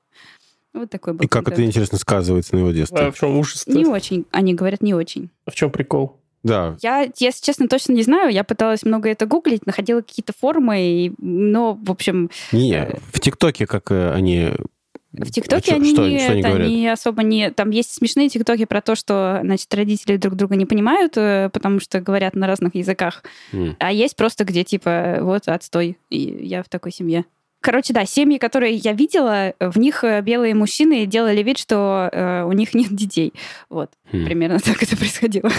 Вот 0.74 0.90
такой 0.90 1.14
был 1.14 1.26
И 1.26 1.28
как 1.28 1.48
это, 1.48 1.64
интересно, 1.66 1.98
сказывается 1.98 2.56
на 2.56 2.60
его 2.60 2.70
А 2.70 2.74
детстве? 2.74 3.12
в 3.12 3.16
чем 3.18 3.38
ужас 3.38 3.68
Не 3.68 3.86
очень. 3.86 4.26
Они 4.32 4.54
говорят, 4.54 4.82
не 4.82 4.94
очень. 4.94 5.30
В 5.46 5.54
чем 5.54 5.70
прикол? 5.72 6.18
Да, 6.44 6.76
Я, 6.82 7.08
если 7.20 7.44
честно, 7.46 7.68
точно 7.68 7.94
не 7.94 8.02
знаю. 8.02 8.32
Я 8.34 8.44
пыталась 8.44 8.82
много 8.84 9.10
это 9.10 9.28
гуглить, 9.28 9.68
находила 9.68 10.02
какие-то 10.02 10.34
формы, 10.38 10.82
и- 10.82 11.14
но, 11.20 11.74
в 11.80 11.92
общем, 11.92 12.32
не, 12.52 12.74
Э, 12.74 12.98
в 13.12 13.20
ТикТоке 13.20 13.68
как 13.68 13.92
э, 13.92 14.12
они... 14.12 14.54
в 15.14 15.30
ТикТоке 15.30 15.72
Чё- 15.72 15.76
они, 15.76 15.94
что, 15.94 16.04
они 16.04 16.16
это, 16.16 16.48
они 16.48 16.88
особо 16.88 17.22
не... 17.22 17.52
Там 17.52 17.70
есть 17.70 17.94
смешные 17.94 18.28
ТикТоки 18.30 18.66
про 18.66 18.82
то, 18.82 18.96
что, 18.96 19.40
значит, 19.44 19.72
родители 19.76 20.18
друг 20.18 20.34
друга 20.34 20.56
не 20.56 20.66
понимают, 20.66 21.14
э, 21.16 21.52
потому 21.54 21.80
что 21.80 22.00
говорят 22.00 22.36
на 22.36 22.48
разных 22.48 22.74
языках. 22.74 23.24
М. 23.52 23.76
А 23.80 23.92
есть 23.92 24.16
просто, 24.16 24.44
где, 24.44 24.64
типа, 24.64 25.20
вот, 25.22 25.48
отстой. 25.48 26.00
И 26.10 26.40
я 26.42 26.64
в 26.64 26.70
такой 26.70 26.92
семье. 26.92 27.26
Короче, 27.62 27.94
да, 27.94 28.06
семьи, 28.06 28.40
которые 28.40 28.74
я 28.76 28.94
видела, 28.94 29.54
в 29.60 29.78
них 29.78 30.04
э, 30.04 30.22
белые 30.22 30.56
мужчины 30.56 31.06
делали 31.06 31.44
вид, 31.44 31.60
что 31.60 32.10
э, 32.12 32.44
у 32.44 32.52
них 32.54 32.74
нет 32.74 32.94
детей. 32.94 33.34
Вот. 33.70 33.92
Хм. 34.12 34.26
Примерно 34.26 34.60
так 34.64 34.82
это 34.82 34.98
происходило. 34.98 35.50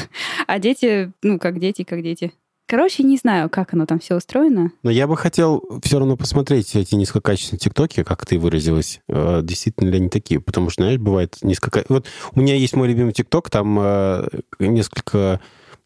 А 0.46 0.58
дети, 0.58 1.12
ну, 1.22 1.38
как 1.38 1.60
дети, 1.60 1.84
как 1.84 2.02
дети. 2.02 2.32
Короче, 2.66 3.02
не 3.02 3.18
знаю, 3.18 3.50
как 3.50 3.74
оно 3.74 3.86
там 3.86 3.98
все 3.98 4.16
устроено. 4.16 4.72
Но 4.82 4.90
я 4.90 5.06
бы 5.06 5.16
хотел 5.16 5.62
все 5.82 5.98
равно 5.98 6.16
посмотреть 6.16 6.74
эти 6.74 6.94
низкокачественные 6.94 7.58
ТикТоки, 7.58 8.02
как 8.02 8.24
ты 8.24 8.38
выразилась. 8.38 9.00
Э, 9.08 9.40
Действительно 9.42 9.90
ли 9.90 9.98
они 9.98 10.08
такие? 10.08 10.40
Потому 10.40 10.70
что, 10.70 10.82
знаешь, 10.82 10.98
бывает 10.98 11.36
низкока... 11.42 11.84
Вот 11.88 12.06
у 12.34 12.40
меня 12.40 12.54
есть 12.54 12.74
мой 12.74 12.88
любимый 12.88 13.12
ТикТок, 13.12 13.50
там 13.50 13.78
э, 13.78 14.26
несколько, 14.58 15.40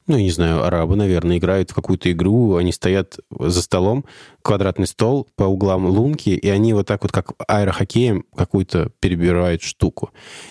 ну, 0.07 0.17
я 0.17 0.23
не 0.23 0.31
знаю, 0.31 0.65
арабы, 0.65 0.97
наверное, 0.97 1.39
играют 1.39 1.71
в 1.71 1.75
какую-то 1.75 2.11
игру, 2.13 2.57
они 2.57 2.73
стоят 2.73 3.19
за 3.39 3.63
столом, 3.63 4.05
квадратный 4.43 4.87
стол, 4.87 5.29
по 5.35 5.45
углам 5.45 5.87
лунки, 5.87 6.31
и 6.31 6.49
они 6.49 6.73
вот 6.75 6.87
так 6.87 7.03
вот, 7.03 7.13
как 7.13 7.33
аэрохоккеем, 7.49 8.25
какую-то 8.37 8.91
перебирают 9.01 9.63
штуку. 9.63 10.11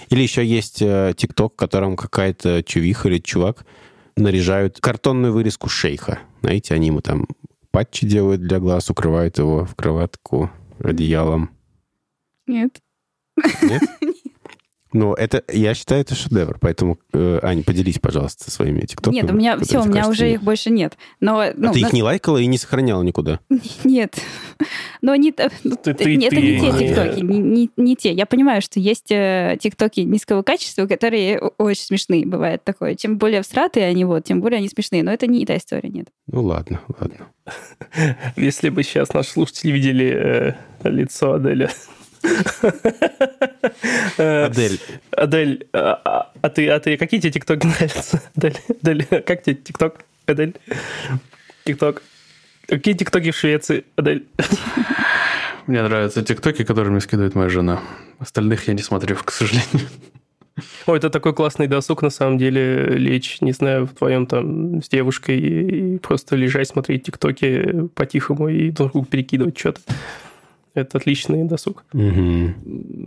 Или 0.09 0.21
еще 0.21 0.45
есть 0.45 0.81
э, 0.81 1.13
ТикТок, 1.15 1.53
в 1.53 1.55
котором 1.55 1.95
какая-то 1.95 2.63
чувиха 2.63 3.07
или 3.07 3.19
чувак 3.19 3.65
наряжают 4.17 4.79
картонную 4.81 5.33
вырезку 5.33 5.69
шейха. 5.69 6.19
Знаете, 6.41 6.73
они 6.73 6.87
ему 6.87 7.01
там 7.01 7.27
патчи 7.71 8.05
делают 8.05 8.41
для 8.41 8.59
глаз, 8.59 8.89
укрывают 8.89 9.37
его 9.37 9.65
в 9.65 9.75
кроватку 9.75 10.51
одеялом. 10.79 11.49
Нет. 12.45 12.81
Нет? 13.61 13.81
Но 14.95 15.13
это, 15.13 15.43
я 15.51 15.73
считаю, 15.73 16.01
это 16.01 16.15
шедевр. 16.15 16.57
Поэтому, 16.61 16.97
э, 17.11 17.39
Ань, 17.43 17.63
поделись, 17.65 17.99
пожалуйста, 17.99 18.49
своими 18.49 18.79
тиктоками. 18.85 19.15
Нет, 19.21 19.29
у 19.29 19.33
меня 19.35 19.59
все, 19.59 19.81
у 19.81 19.85
меня 19.85 20.07
уже 20.07 20.25
не- 20.27 20.33
их 20.35 20.41
больше 20.43 20.69
нет. 20.69 20.97
Но, 21.19 21.39
А 21.41 21.51
ну, 21.53 21.73
ты 21.73 21.81
их 21.81 21.91
на- 21.91 21.95
не 21.97 22.01
лайкала 22.01 22.37
и 22.37 22.45
не 22.45 22.57
сохраняла 22.57 23.03
никуда? 23.03 23.41
Нет. 23.83 24.15
Но 25.01 25.13
не, 25.15 25.33
та- 25.33 25.49
ну, 25.65 25.75
Ты- 25.75 25.93
ты- 25.93 26.15
нет, 26.15 26.31
это 26.31 26.41
не 26.41 26.53
ты 26.53 26.59
те 26.61 26.71
не- 26.71 26.87
тиктоки, 26.87 27.19
не, 27.19 27.39
не- 27.39 27.69
не 27.75 27.95
те. 27.97 28.13
Я 28.13 28.25
понимаю, 28.25 28.61
что 28.61 28.79
есть 28.79 29.11
э, 29.11 29.57
тиктоки 29.61 29.99
низкого 29.99 30.43
качества, 30.43 30.87
которые 30.87 31.39
очень 31.57 31.83
смешные, 31.83 32.25
бывает 32.25 32.63
такое. 32.63 32.95
Чем 32.95 33.17
более 33.17 33.41
всратые 33.41 33.87
они, 33.87 34.05
вот, 34.05 34.23
тем 34.23 34.39
более 34.39 34.59
они 34.59 34.69
смешные. 34.69 35.03
Но 35.03 35.11
это 35.11 35.27
не 35.27 35.45
та 35.45 35.57
история, 35.57 35.89
нет. 35.89 36.07
Ну 36.27 36.41
ладно, 36.43 36.79
ладно. 36.99 37.27
Если 38.37 38.69
бы 38.69 38.81
сейчас 38.83 39.13
наши 39.13 39.31
слушатели 39.31 39.71
видели 39.71 40.55
э, 40.83 40.89
лицо 40.89 41.33
Адели. 41.33 41.69
Адель, 44.17 44.79
Адель, 45.11 45.67
а, 45.73 46.31
а- 46.41 46.49
ты, 46.49 46.69
а 46.69 46.79
ты 46.79 46.97
какие 46.97 47.19
тебе 47.19 47.31
тиктоки 47.31 47.65
нравятся? 47.65 48.21
Адель, 48.35 48.57
Адель, 48.81 49.05
как 49.05 49.43
тебе 49.43 49.55
тикток? 49.55 50.05
Адель, 50.25 50.55
тикток. 51.63 52.01
Какие 52.67 52.95
тиктоки 52.95 53.31
в 53.31 53.37
Швеции? 53.37 53.85
Адель. 53.95 54.25
Мне 55.67 55.81
нравятся 55.83 56.23
тиктоки, 56.23 56.63
которые 56.63 56.91
мне 56.91 57.01
скидывает 57.01 57.35
моя 57.35 57.49
жена. 57.49 57.81
Остальных 58.19 58.67
я 58.67 58.73
не 58.73 58.81
смотрю, 58.81 59.15
к 59.15 59.31
сожалению. 59.31 59.87
Ой, 60.85 60.97
это 60.97 61.09
такой 61.09 61.33
классный 61.33 61.67
досуг, 61.67 62.01
на 62.01 62.09
самом 62.09 62.37
деле, 62.37 62.85
лечь, 62.97 63.41
не 63.41 63.51
знаю, 63.51 63.85
вдвоем 63.85 64.25
там 64.25 64.81
с 64.81 64.87
девушкой 64.87 65.39
и, 65.39 65.97
просто 65.97 66.35
лежать, 66.37 66.69
смотреть 66.69 67.03
тиктоки 67.03 67.87
по-тихому 67.93 68.47
и 68.47 68.69
друг 68.69 68.93
другу 68.93 69.05
перекидывать 69.05 69.57
что-то. 69.57 69.81
Это 70.75 70.97
отличный 70.97 71.43
досуг. 71.45 71.83
Мгм. 71.93 72.55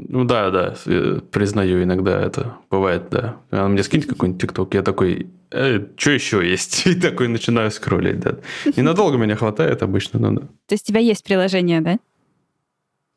Ну 0.09 0.25
да, 0.25 0.51
да, 0.51 0.75
э, 0.87 1.21
признаю, 1.31 1.83
иногда 1.83 2.21
это 2.21 2.57
бывает, 2.71 3.05
да. 3.11 3.37
Она 3.51 3.69
мне 3.69 3.83
скинет 3.83 4.07
какой-нибудь 4.07 4.41
тикток, 4.41 4.75
я 4.75 4.83
такой, 4.83 5.29
что 5.51 6.11
еще 6.11 6.49
есть? 6.49 6.87
И 6.87 6.95
такой 6.95 7.29
начинаю 7.29 7.71
скроллить, 7.71 8.21
да. 8.21 8.37
Ненадолго 8.77 9.19
меня 9.19 9.37
хватает 9.37 9.83
обычно, 9.83 10.19
но 10.19 10.41
да. 10.41 10.47
То 10.67 10.73
есть 10.73 10.87
у 10.87 10.89
тебя 10.89 11.01
есть 11.01 11.23
приложение, 11.23 11.81
да? 11.81 11.99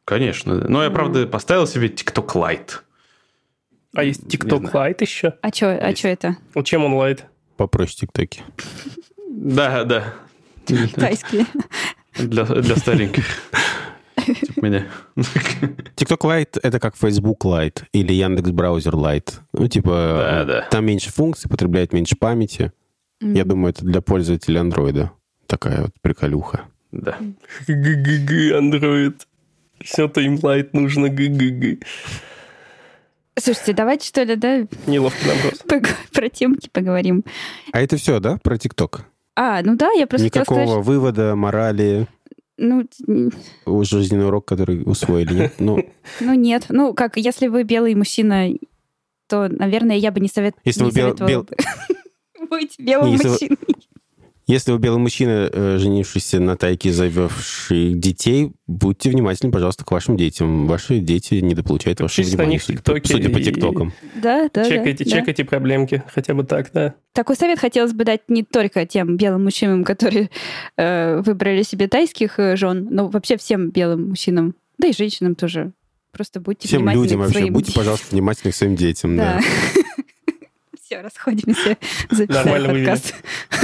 Конечно, 0.06 0.60
да. 0.60 0.68
Но 0.68 0.84
я, 0.84 0.92
правда, 0.92 1.26
поставил 1.26 1.66
себе 1.66 1.90
тикток 1.90 2.36
лайт. 2.36 2.84
А 3.96 4.04
есть 4.04 4.28
тикток 4.28 4.74
лайт 4.74 5.02
еще? 5.02 5.36
А 5.42 5.50
что 5.50 5.72
а 5.76 5.94
чё 5.94 6.10
это? 6.10 6.38
Вот 6.54 6.66
чем 6.66 6.86
он 6.86 6.94
лайт? 6.94 7.26
попроще 7.62 7.96
тиктоки. 8.08 8.42
Да, 9.30 9.84
да. 9.84 10.16
Тайские. 10.96 11.46
Для, 12.18 12.44
для 12.46 12.76
стареньких. 12.76 13.26
Типа 14.26 14.66
меня. 14.66 14.86
TikTok 15.96 16.20
Lite— 16.22 16.60
это 16.64 16.80
как 16.80 16.96
Facebook 16.96 17.40
Lite 17.44 17.84
или 17.94 18.14
Яндекс 18.14 18.52
Браузер 18.52 18.94
Lite. 18.96 19.34
Ну, 19.54 19.68
типа, 19.68 19.90
Да, 19.92 20.46
да. 20.46 20.68
там 20.70 20.86
меньше 20.86 21.12
функций, 21.12 21.50
потребляет 21.50 21.94
меньше 21.94 22.16
памяти. 22.16 22.72
Я 23.22 23.46
думаю, 23.46 23.74
это 23.74 23.86
для 23.86 24.02
пользователей 24.02 24.60
андроида. 24.60 25.12
Такая 25.46 25.84
вот 25.84 25.92
приколюха. 26.02 26.62
Да. 26.92 27.18
ГГГ, 27.68 28.58
андроид. 28.58 29.28
Им 30.18 30.40
Lite 30.42 30.74
нужно, 30.74 31.10
ГГГ. 31.10 31.86
Слушайте, 33.40 33.74
давайте 33.74 34.08
что 34.08 34.24
ли, 34.24 34.36
да, 34.36 34.68
Неловкий 34.88 35.30
пог- 35.68 35.88
про 36.14 36.30
темки 36.30 36.70
поговорим. 36.72 37.24
А 37.72 37.82
это 37.82 37.96
все, 37.98 38.20
да, 38.20 38.38
про 38.44 38.58
ТикТок? 38.58 39.06
А, 39.36 39.62
ну 39.64 39.76
да, 39.78 39.90
я 39.94 40.06
просто 40.06 40.28
хотела 40.28 40.42
Никакого 40.44 40.66
сказать, 40.66 40.86
вывода, 40.86 41.36
морали, 41.36 42.08
ну, 42.62 43.84
жизненный 43.84 44.28
урок, 44.28 44.46
который 44.46 44.84
усвоили, 44.86 45.34
нет? 45.34 45.54
Ну, 45.60 45.84
ну 46.20 46.34
нет. 46.34 46.66
Ну, 46.70 46.94
как, 46.94 47.18
если 47.18 47.48
вы 47.48 47.64
белый 47.64 47.96
мужчина, 47.96 48.50
то, 49.28 49.48
наверное, 49.48 49.96
я 49.98 50.12
бы 50.12 50.20
не, 50.20 50.28
совет... 50.28 50.56
Если 50.64 50.82
не 50.82 50.90
вы 50.90 50.92
бел- 50.92 51.18
советовала 51.18 51.44
бы 51.44 52.48
быть 52.50 52.76
белым 52.80 53.12
Если 53.12 53.28
вы- 53.28 53.32
мужчиной. 53.32 53.58
Если 54.52 54.72
вы 54.72 54.80
белый 54.80 55.00
мужчина, 55.00 55.50
э, 55.52 55.78
женившийся 55.80 56.40
на 56.40 56.58
тайке, 56.58 56.92
завевший 56.92 57.94
детей, 57.94 58.52
будьте 58.68 59.10
внимательны, 59.10 59.52
пожалуйста, 59.52 59.86
к 59.86 59.92
вашим 59.92 60.18
детям. 60.18 60.68
Ваши 60.68 61.00
дети 61.00 61.36
недополучают 61.36 62.02
ваше 62.02 62.22
на 62.22 62.28
внимание, 62.28 62.54
них 62.54 62.64
судя 62.64 62.82
по- 62.82 63.08
судя 63.08 63.44
ТикТокам. 63.44 63.94
Да, 64.16 64.50
да, 64.54 64.66
чекайте, 64.66 65.06
да, 65.06 65.10
да. 65.12 65.20
чекайте 65.20 65.46
проблемки, 65.46 66.04
хотя 66.14 66.34
бы 66.34 66.44
так, 66.44 66.70
да. 66.74 66.96
Такой 67.14 67.36
совет 67.36 67.60
хотелось 67.60 67.94
бы 67.94 68.04
дать 68.04 68.22
не 68.28 68.44
только 68.44 68.86
тем 68.86 69.16
белым 69.18 69.46
мужчинам, 69.46 69.84
которые 69.84 70.30
э, 70.78 71.22
выбрали 71.22 71.64
себе 71.64 71.88
тайских 71.88 72.38
э, 72.38 72.56
жен, 72.58 72.88
но 72.92 73.08
вообще 73.08 73.38
всем 73.38 73.70
белым 73.72 74.10
мужчинам, 74.10 74.56
да 74.78 74.88
и 74.88 74.94
женщинам 74.94 75.36
тоже. 75.36 75.72
Просто 76.12 76.42
будьте 76.42 76.68
Всем 76.68 76.80
внимательны 76.80 77.04
людям 77.04 77.20
к 77.20 77.24
вообще. 77.24 77.40
своим... 77.40 77.54
Будьте, 77.54 77.72
пожалуйста, 77.72 78.08
внимательны 78.12 78.52
к 78.52 78.56
своим 78.56 78.76
детям. 78.76 79.16
Да. 79.16 79.40
Да. 79.40 79.82
Все, 80.92 81.00
расходимся. 81.00 81.78
Нормально 82.28 82.74
вывели. 82.74 82.98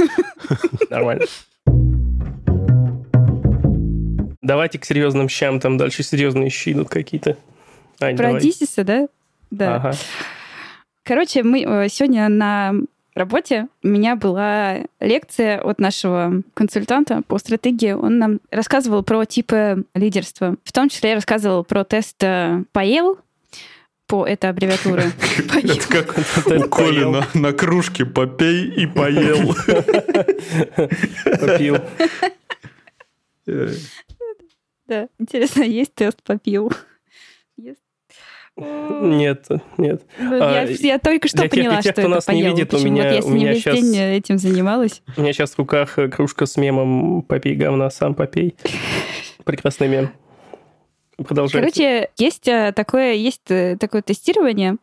Нормально. 0.88 1.26
Давайте 4.40 4.78
к 4.78 4.86
серьезным 4.86 5.28
щам, 5.28 5.60
там 5.60 5.76
дальше 5.76 6.02
серьезные 6.02 6.48
щи 6.48 6.72
идут 6.72 6.88
какие-то. 6.88 7.36
Ань, 8.00 8.16
Про 8.16 8.28
давай. 8.28 8.40
Дисиса, 8.40 8.82
да? 8.82 9.08
Да. 9.50 9.76
Ага. 9.76 9.92
Короче, 11.02 11.42
мы 11.42 11.60
э, 11.60 11.88
сегодня 11.90 12.30
на 12.30 12.72
работе 13.14 13.68
у 13.82 13.88
меня 13.88 14.16
была 14.16 14.78
лекция 14.98 15.60
от 15.60 15.80
нашего 15.80 16.42
консультанта 16.54 17.20
по 17.26 17.36
стратегии. 17.36 17.92
Он 17.92 18.18
нам 18.18 18.40
рассказывал 18.50 19.02
про 19.02 19.26
типы 19.26 19.84
лидерства. 19.94 20.56
В 20.64 20.72
том 20.72 20.88
числе 20.88 21.12
рассказывал 21.12 21.62
про 21.62 21.84
тест 21.84 22.16
э, 22.24 22.64
ПАЕЛ, 22.72 23.18
по 24.08 24.26
это 24.26 24.48
аббревиатура. 24.48 25.04
ПАЕЛ. 25.52 25.70
Это 25.76 25.88
как 25.88 26.18
у 26.18 26.68
Коли 26.68 27.04
на, 27.04 27.26
на 27.34 27.52
кружке 27.52 28.04
попей 28.04 28.64
и 28.64 28.86
поел. 28.86 29.54
Попил. 31.40 31.76
Э, 33.46 33.68
Да, 34.88 35.08
интересно, 35.18 35.62
есть 35.62 35.94
тест 35.94 36.22
попил? 36.24 36.72
Нет, 38.56 39.46
нет. 39.76 40.02
Ну, 40.18 40.38
А, 40.42 40.52
Я 40.52 40.62
я 40.64 40.98
только 40.98 41.28
что 41.28 41.36
для 41.38 41.48
тех- 41.48 41.58
поняла, 41.60 41.74
для 41.74 41.82
тех, 41.82 41.92
что 41.92 41.92
кто 41.92 42.00
это 42.02 42.10
нас 42.10 42.26
не 42.28 42.42
поел. 42.42 42.56
видит, 42.56 42.74
у 42.74 42.76
Почему? 42.76 42.92
меня- 42.92 43.04
Вот 43.04 43.12
я 43.12 43.18
у 43.20 43.22
с 43.22 43.26
меня 43.30 43.52
весь 43.52 43.62
щас- 43.62 43.74
день 43.80 43.96
этим 43.96 44.38
занималась. 44.38 45.02
У 45.16 45.20
меня 45.20 45.32
сейчас 45.32 45.52
в 45.52 45.58
руках 45.58 45.96
э, 45.98 46.08
кружка 46.08 46.44
с 46.44 46.56
мемом 46.56 47.22
«Попей 47.22 47.54
говна, 47.54 47.88
сам 47.90 48.14
попей». 48.16 48.56
Прекрасный 49.44 49.86
мем. 49.86 50.10
Продолжайте. 51.18 51.58
Короче, 51.60 52.10
есть 52.16 52.46
э, 52.48 52.72
такое, 52.74 53.14
есть 53.14 53.50
э, 53.50 53.76
такое 53.78 54.02
тестирование 54.02 54.76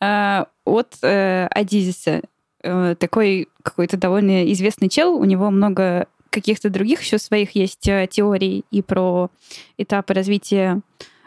э, 0.00 0.44
от 0.64 0.94
э, 1.02 1.46
Адизиса. 1.50 2.22
Э, 2.62 2.94
Такой 2.98 3.48
какой-то 3.62 3.96
довольно 3.96 4.50
известный 4.52 4.88
чел. 4.88 5.14
У 5.14 5.24
него 5.24 5.50
много 5.50 6.06
каких-то 6.30 6.70
других 6.70 7.02
еще 7.02 7.18
своих 7.18 7.52
есть 7.56 7.86
э, 7.88 8.08
теорий 8.10 8.64
и 8.70 8.82
про 8.82 9.30
этапы 9.76 10.14
развития 10.14 10.80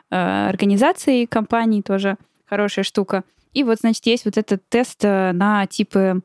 э, 0.09 0.47
организации, 0.49 1.25
компаний 1.25 1.81
тоже 1.81 2.17
хорошая 2.45 2.83
штука. 2.83 3.23
И 3.53 3.63
вот, 3.63 3.79
значит, 3.79 4.05
есть 4.05 4.25
вот 4.25 4.37
этот 4.37 4.61
тест 4.69 5.03
на 5.03 5.65
типы 5.67 6.21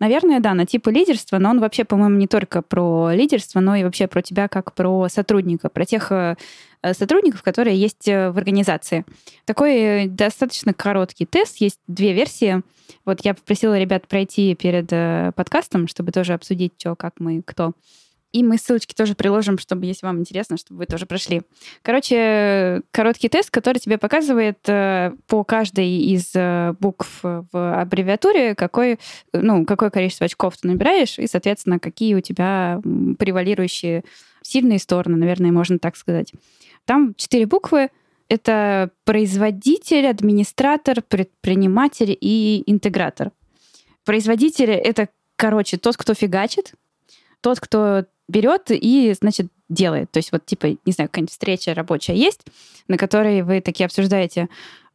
Наверное, 0.00 0.38
да, 0.38 0.54
на 0.54 0.64
типы 0.64 0.92
лидерства, 0.92 1.38
но 1.38 1.50
он 1.50 1.60
вообще, 1.60 1.84
по-моему, 1.84 2.16
не 2.16 2.28
только 2.28 2.62
про 2.62 3.10
лидерство, 3.12 3.58
но 3.58 3.74
и 3.74 3.82
вообще 3.82 4.06
про 4.06 4.22
тебя 4.22 4.46
как 4.46 4.72
про 4.72 5.08
сотрудника, 5.08 5.68
про 5.68 5.84
тех 5.84 6.12
э, 6.12 6.36
э, 6.82 6.94
сотрудников, 6.94 7.42
которые 7.42 7.76
есть 7.76 8.06
э, 8.06 8.30
в 8.30 8.38
организации. 8.38 9.04
Такой 9.44 10.06
достаточно 10.06 10.72
короткий 10.72 11.26
тест, 11.26 11.56
есть 11.56 11.80
две 11.88 12.12
версии. 12.12 12.62
Вот 13.04 13.24
я 13.24 13.34
попросила 13.34 13.76
ребят 13.78 14.06
пройти 14.06 14.54
перед 14.54 14.88
подкастом, 15.34 15.88
чтобы 15.88 16.12
тоже 16.12 16.32
обсудить, 16.32 16.72
что, 16.78 16.94
как 16.94 17.14
мы, 17.18 17.42
кто. 17.44 17.72
И 18.32 18.42
мы 18.42 18.58
ссылочки 18.58 18.94
тоже 18.94 19.14
приложим, 19.14 19.56
чтобы, 19.56 19.86
если 19.86 20.04
вам 20.04 20.20
интересно, 20.20 20.58
чтобы 20.58 20.80
вы 20.80 20.86
тоже 20.86 21.06
прошли. 21.06 21.42
Короче, 21.82 22.82
короткий 22.90 23.30
тест, 23.30 23.50
который 23.50 23.78
тебе 23.78 23.96
показывает 23.96 24.58
э, 24.66 25.12
по 25.26 25.44
каждой 25.44 25.88
из 25.88 26.32
э, 26.34 26.74
букв 26.78 27.20
в 27.22 27.80
аббревиатуре, 27.80 28.54
какой, 28.54 28.98
ну, 29.32 29.64
какое 29.64 29.88
количество 29.88 30.26
очков 30.26 30.58
ты 30.58 30.68
набираешь, 30.68 31.18
и, 31.18 31.26
соответственно, 31.26 31.78
какие 31.78 32.14
у 32.14 32.20
тебя 32.20 32.82
превалирующие 33.18 34.04
сильные 34.42 34.78
стороны, 34.78 35.16
наверное, 35.16 35.50
можно 35.50 35.78
так 35.78 35.96
сказать. 35.96 36.32
Там 36.84 37.14
четыре 37.16 37.46
буквы. 37.46 37.88
Это 38.28 38.90
производитель, 39.04 40.06
администратор, 40.06 41.00
предприниматель 41.00 42.16
и 42.20 42.62
интегратор. 42.66 43.32
Производитель— 44.04 44.70
это, 44.72 45.08
короче, 45.36 45.78
тот, 45.78 45.96
кто 45.96 46.12
фигачит, 46.12 46.74
тот, 47.40 47.58
кто 47.58 48.04
берет 48.28 48.70
и, 48.70 49.14
значит, 49.18 49.48
делает. 49.68 50.10
То 50.10 50.18
есть 50.18 50.32
вот, 50.32 50.44
типа, 50.46 50.76
не 50.84 50.92
знаю, 50.92 51.08
какая-нибудь 51.08 51.32
встреча 51.32 51.74
рабочая 51.74 52.14
есть, 52.14 52.44
на 52.86 52.96
которой 52.96 53.42
вы 53.42 53.60
такие 53.60 53.86
обсуждаете, 53.86 54.48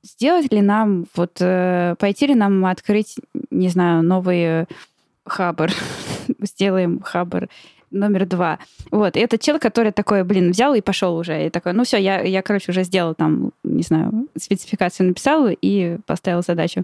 сделать 0.04 0.52
ли 0.52 0.62
нам, 0.62 1.06
вот, 1.16 1.38
э, 1.40 1.96
пойти 2.00 2.28
ли 2.28 2.36
нам 2.36 2.66
открыть, 2.66 3.16
не 3.50 3.70
знаю, 3.70 4.04
новый 4.04 4.42
э, 4.42 4.66
хабр, 5.26 5.72
сделаем 6.42 7.00
хабр 7.02 7.50
номер 7.92 8.26
два. 8.26 8.60
Вот, 8.92 9.16
и 9.16 9.20
это 9.20 9.38
чел, 9.38 9.60
который 9.60 9.92
такой, 9.92 10.24
блин, 10.24 10.52
взял 10.52 10.74
и 10.74 10.82
пошел 10.82 11.16
уже. 11.16 11.46
И 11.46 11.50
такой, 11.50 11.74
ну 11.74 11.84
все, 11.84 11.98
я, 11.98 12.22
я, 12.22 12.42
короче, 12.42 12.72
уже 12.72 12.84
сделал 12.84 13.14
там 13.14 13.52
не 13.64 13.84
знаю, 13.84 14.28
спецификацию 14.38 15.08
написал 15.08 15.48
и 15.50 15.98
поставил 16.06 16.42
задачу. 16.42 16.84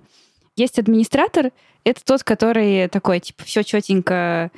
Есть 0.56 0.80
администратор, 0.80 1.52
это 1.84 2.04
тот, 2.04 2.24
который 2.24 2.88
такой, 2.90 3.20
типа, 3.20 3.44
все 3.44 3.64
четенько 3.64 4.52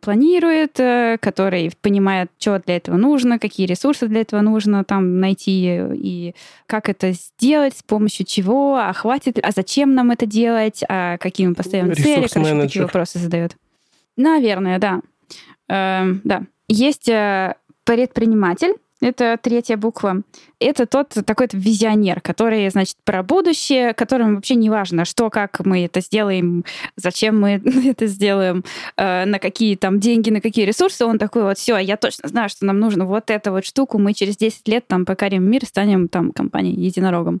планирует, 0.00 0.78
э, 0.78 1.18
который 1.20 1.72
понимает, 1.80 2.30
что 2.38 2.60
для 2.64 2.76
этого 2.76 2.96
нужно, 2.96 3.38
какие 3.38 3.66
ресурсы 3.66 4.06
для 4.06 4.20
этого 4.20 4.40
нужно 4.40 4.84
там 4.84 5.20
найти 5.20 5.80
и 5.94 6.34
как 6.66 6.88
это 6.88 7.12
сделать, 7.12 7.76
с 7.76 7.82
помощью 7.82 8.26
чего, 8.26 8.76
а 8.76 8.92
хватит, 8.92 9.38
а 9.42 9.50
зачем 9.50 9.94
нам 9.94 10.10
это 10.10 10.26
делать, 10.26 10.82
а 10.88 11.18
какие 11.18 11.46
мы 11.46 11.54
поставим 11.54 11.94
цели, 11.94 12.26
короче, 12.32 12.60
такие 12.60 12.82
вопросы 12.82 13.18
задает. 13.18 13.56
Наверное, 14.16 14.78
да. 14.78 15.00
Эм, 15.68 16.20
да. 16.24 16.42
Есть 16.68 17.08
э, 17.08 17.54
предприниматель, 17.84 18.74
это 19.02 19.38
третья 19.42 19.76
буква. 19.76 20.22
Это 20.60 20.86
тот 20.86 21.08
такой-то 21.26 21.56
визионер, 21.56 22.20
который, 22.20 22.70
значит, 22.70 22.96
про 23.04 23.22
будущее, 23.22 23.94
которому 23.94 24.36
вообще 24.36 24.54
не 24.54 24.70
важно, 24.70 25.04
что, 25.04 25.28
как 25.28 25.60
мы 25.64 25.84
это 25.84 26.00
сделаем, 26.00 26.64
зачем 26.96 27.40
мы 27.40 27.60
это 27.84 28.06
сделаем, 28.06 28.64
э, 28.96 29.24
на 29.24 29.38
какие 29.38 29.76
там 29.76 29.98
деньги, 29.98 30.30
на 30.30 30.40
какие 30.40 30.64
ресурсы. 30.64 31.04
Он 31.04 31.18
такой 31.18 31.42
вот, 31.42 31.58
все, 31.58 31.76
я 31.78 31.96
точно 31.96 32.28
знаю, 32.28 32.48
что 32.48 32.64
нам 32.64 32.78
нужно 32.78 33.04
вот 33.04 33.30
эту 33.30 33.50
вот 33.50 33.64
штуку, 33.64 33.98
мы 33.98 34.14
через 34.14 34.36
10 34.36 34.68
лет 34.68 34.86
там 34.86 35.04
покорим 35.04 35.44
мир, 35.50 35.66
станем 35.66 36.08
там 36.08 36.30
компанией 36.32 36.80
единорогом. 36.80 37.40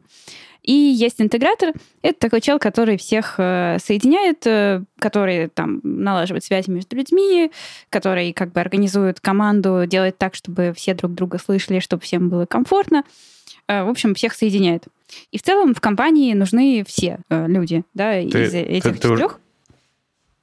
И 0.62 0.72
есть 0.72 1.20
интегратор. 1.20 1.72
Это 2.02 2.18
такой 2.18 2.40
чел, 2.40 2.58
который 2.58 2.96
всех 2.96 3.34
э, 3.38 3.78
соединяет, 3.80 4.46
э, 4.46 4.84
который 4.98 5.48
там 5.48 5.80
налаживает 5.82 6.44
связи 6.44 6.70
между 6.70 6.94
людьми, 6.96 7.50
который 7.90 8.32
как 8.32 8.52
бы 8.52 8.60
организует 8.60 9.20
команду, 9.20 9.84
делает 9.86 10.18
так, 10.18 10.34
чтобы 10.36 10.72
все 10.76 10.94
друг 10.94 11.14
друга 11.14 11.38
слышали, 11.38 11.80
чтобы 11.80 12.02
всем 12.02 12.28
было 12.28 12.46
комфортно. 12.46 13.02
Э, 13.66 13.82
в 13.82 13.88
общем, 13.88 14.14
всех 14.14 14.34
соединяет. 14.34 14.84
И 15.32 15.38
в 15.38 15.42
целом 15.42 15.74
в 15.74 15.80
компании 15.80 16.32
нужны 16.32 16.84
все 16.86 17.18
люди, 17.28 17.84
да, 17.92 18.12
ты, 18.12 18.22
из 18.22 18.54
этих 18.54 18.82
ты, 18.82 18.94
четырех. 18.94 19.32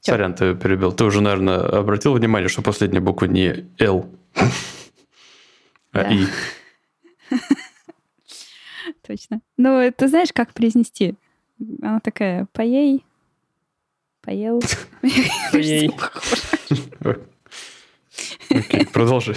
Ты 0.02 0.12
Сорян, 0.12 0.34
ты 0.34 0.54
перебил. 0.54 0.92
Ты 0.92 1.06
уже, 1.06 1.22
наверное, 1.22 1.60
обратил 1.60 2.14
внимание, 2.14 2.50
что 2.50 2.62
последняя 2.62 3.00
буква 3.02 3.26
не 3.26 3.66
«Л», 3.80 4.06
а 5.92 6.14
«И». 6.14 6.26
точно. 9.10 9.42
Ну, 9.58 9.92
ты 9.92 10.08
знаешь, 10.08 10.30
как 10.32 10.54
произнести? 10.54 11.16
Она 11.82 12.00
такая, 12.00 12.48
поей, 12.54 13.04
поел. 14.22 14.62
Поей. 15.52 15.90
Окей, 18.50 18.86
продолжи. 18.86 19.36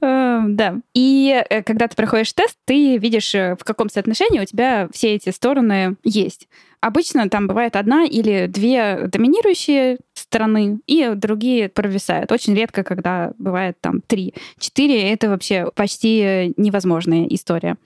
Эм, 0.00 0.56
да. 0.56 0.76
И 0.94 1.42
э, 1.48 1.62
когда 1.62 1.88
ты 1.88 1.96
проходишь 1.96 2.32
тест, 2.32 2.56
ты 2.64 2.98
видишь, 2.98 3.34
э, 3.34 3.56
в 3.58 3.64
каком 3.64 3.88
соотношении 3.88 4.40
у 4.40 4.44
тебя 4.44 4.88
все 4.92 5.14
эти 5.14 5.30
стороны 5.30 5.96
есть. 6.04 6.48
Обычно 6.80 7.28
там 7.28 7.46
бывает 7.46 7.74
одна 7.74 8.04
или 8.04 8.46
две 8.46 9.08
доминирующие 9.08 9.98
стороны, 10.28 10.80
и 10.86 11.12
другие 11.14 11.68
провисают. 11.68 12.30
Очень 12.32 12.54
редко, 12.54 12.84
когда 12.84 13.32
бывает 13.38 13.76
там 13.80 14.00
три. 14.06 14.34
Четыре— 14.58 15.10
это 15.12 15.30
вообще 15.30 15.70
почти 15.74 16.52
невозможная 16.56 17.26
история. 17.28 17.76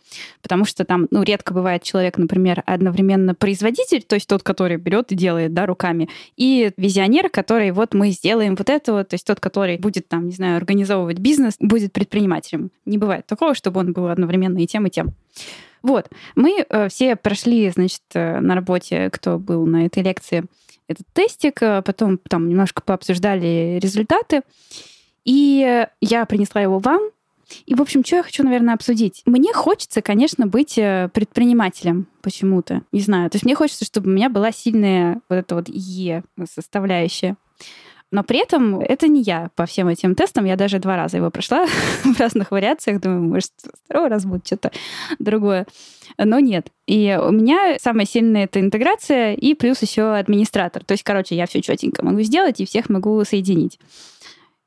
Потому 0.42 0.64
что 0.64 0.84
там, 0.84 1.06
ну, 1.10 1.22
редко 1.22 1.54
бывает 1.54 1.82
человек, 1.82 2.18
например, 2.18 2.62
одновременно 2.66 3.34
производитель, 3.34 4.02
то 4.02 4.16
есть 4.16 4.28
тот, 4.28 4.42
который 4.42 4.76
берет 4.76 5.12
и 5.12 5.14
делает, 5.14 5.54
да, 5.54 5.66
руками, 5.66 6.08
и 6.36 6.72
визионер, 6.76 7.28
который 7.30 7.70
вот 7.70 7.94
мы 7.94 8.10
сделаем 8.10 8.56
вот 8.56 8.68
это 8.68 8.92
вот, 8.92 9.08
то 9.08 9.14
есть 9.14 9.26
тот, 9.26 9.38
который 9.38 9.78
будет 9.78 10.08
там, 10.08 10.26
не 10.26 10.34
знаю, 10.34 10.56
организовывать 10.56 11.18
бизнес, 11.18 11.54
будет 11.60 11.92
предпринимателем. 11.92 12.70
Не 12.84 12.98
бывает 12.98 13.26
такого, 13.26 13.54
чтобы 13.54 13.80
он 13.80 13.92
был 13.92 14.08
одновременно 14.08 14.58
и 14.58 14.66
тем, 14.66 14.86
и 14.86 14.90
тем. 14.90 15.14
Вот, 15.82 16.08
мы 16.36 16.64
э, 16.68 16.88
все 16.88 17.16
прошли, 17.16 17.68
значит, 17.70 18.02
э, 18.14 18.40
на 18.40 18.54
работе, 18.54 19.10
кто 19.10 19.38
был 19.38 19.66
на 19.66 19.86
этой 19.86 20.02
лекции, 20.02 20.44
этот 20.88 21.06
тестик, 21.12 21.62
э, 21.62 21.82
потом 21.82 22.18
там 22.18 22.48
немножко 22.48 22.82
пообсуждали 22.82 23.78
результаты, 23.80 24.42
и 25.24 25.86
я 26.00 26.26
принесла 26.26 26.60
его 26.60 26.78
вам. 26.78 27.00
И, 27.66 27.74
в 27.74 27.82
общем, 27.82 28.02
что 28.04 28.16
я 28.16 28.22
хочу, 28.22 28.42
наверное, 28.42 28.74
обсудить? 28.74 29.22
Мне 29.26 29.52
хочется, 29.52 30.00
конечно, 30.00 30.46
быть 30.46 30.76
предпринимателем 30.76 32.06
почему-то. 32.22 32.80
Не 32.92 33.00
знаю. 33.00 33.28
То 33.28 33.36
есть 33.36 33.44
мне 33.44 33.54
хочется, 33.54 33.84
чтобы 33.84 34.08
у 34.08 34.12
меня 34.14 34.30
была 34.30 34.52
сильная 34.52 35.20
вот 35.28 35.36
эта 35.36 35.54
вот 35.54 35.68
Е 35.68 36.24
составляющая. 36.50 37.36
Но 38.12 38.22
при 38.22 38.40
этом 38.40 38.78
это 38.80 39.08
не 39.08 39.22
я 39.22 39.50
по 39.56 39.64
всем 39.64 39.88
этим 39.88 40.14
тестам. 40.14 40.44
Я 40.44 40.56
даже 40.56 40.78
два 40.78 40.96
раза 40.96 41.16
его 41.16 41.30
прошла 41.30 41.66
в 42.04 42.20
разных 42.20 42.50
вариациях. 42.50 43.00
Думаю, 43.00 43.22
может, 43.22 43.50
второй 43.84 44.08
раз 44.08 44.26
будет 44.26 44.46
что-то 44.46 44.70
другое. 45.18 45.66
Но 46.18 46.38
нет. 46.38 46.68
И 46.86 47.18
у 47.20 47.32
меня 47.32 47.76
самая 47.80 48.04
сильная 48.04 48.44
это 48.44 48.60
интеграция 48.60 49.32
и 49.32 49.54
плюс 49.54 49.80
еще 49.80 50.14
администратор. 50.14 50.84
То 50.84 50.92
есть, 50.92 51.02
короче, 51.02 51.34
я 51.34 51.46
все 51.46 51.62
четенько 51.62 52.04
могу 52.04 52.20
сделать 52.20 52.60
и 52.60 52.66
всех 52.66 52.90
могу 52.90 53.24
соединить. 53.24 53.80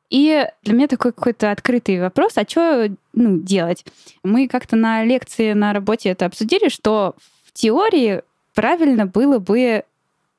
И 0.10 0.48
для 0.64 0.74
меня 0.74 0.88
такой 0.88 1.14
какой-то 1.14 1.52
открытый 1.52 2.02
вопрос, 2.02 2.34
а 2.38 2.48
что 2.48 2.90
ну, 3.14 3.38
делать? 3.40 3.86
Мы 4.24 4.48
как-то 4.48 4.76
на 4.76 5.04
лекции 5.04 5.54
на 5.54 5.72
работе 5.72 6.10
это 6.10 6.26
обсудили, 6.26 6.70
что 6.70 7.16
в 7.44 7.54
теории 7.54 8.22
правильно 8.56 9.06
было 9.06 9.38
бы 9.38 9.84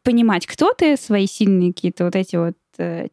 понимать, 0.02 0.46
кто 0.46 0.72
ты, 0.72 0.96
свои 0.96 1.26
сильные 1.26 1.72
какие-то 1.72 2.04
вот 2.04 2.16
эти 2.16 2.36
вот 2.36 2.54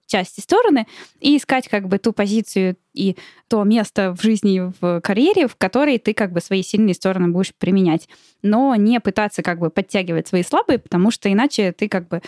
части 0.05 0.41
стороны, 0.41 0.87
и 1.19 1.37
искать 1.37 1.67
как 1.67 1.87
бы 1.87 1.97
ту 1.97 2.13
позицию 2.13 2.77
и 2.93 3.17
то 3.47 3.63
место 3.63 4.15
в 4.15 4.21
жизни, 4.21 4.71
в 4.79 5.01
карьере, 5.01 5.47
в 5.47 5.55
которой 5.55 5.97
ты 5.97 6.13
как 6.13 6.31
бы 6.31 6.41
свои 6.41 6.63
сильные 6.63 6.93
стороны 6.93 7.29
будешь 7.29 7.53
применять. 7.53 8.07
Но 8.41 8.75
не 8.75 8.99
пытаться 8.99 9.41
как 9.41 9.59
бы 9.59 9.69
подтягивать 9.69 10.27
свои 10.27 10.43
слабые, 10.43 10.79
потому 10.79 11.11
что 11.11 11.31
иначе 11.31 11.71
ты 11.71 11.87
как 11.87 12.07
бы 12.07 12.21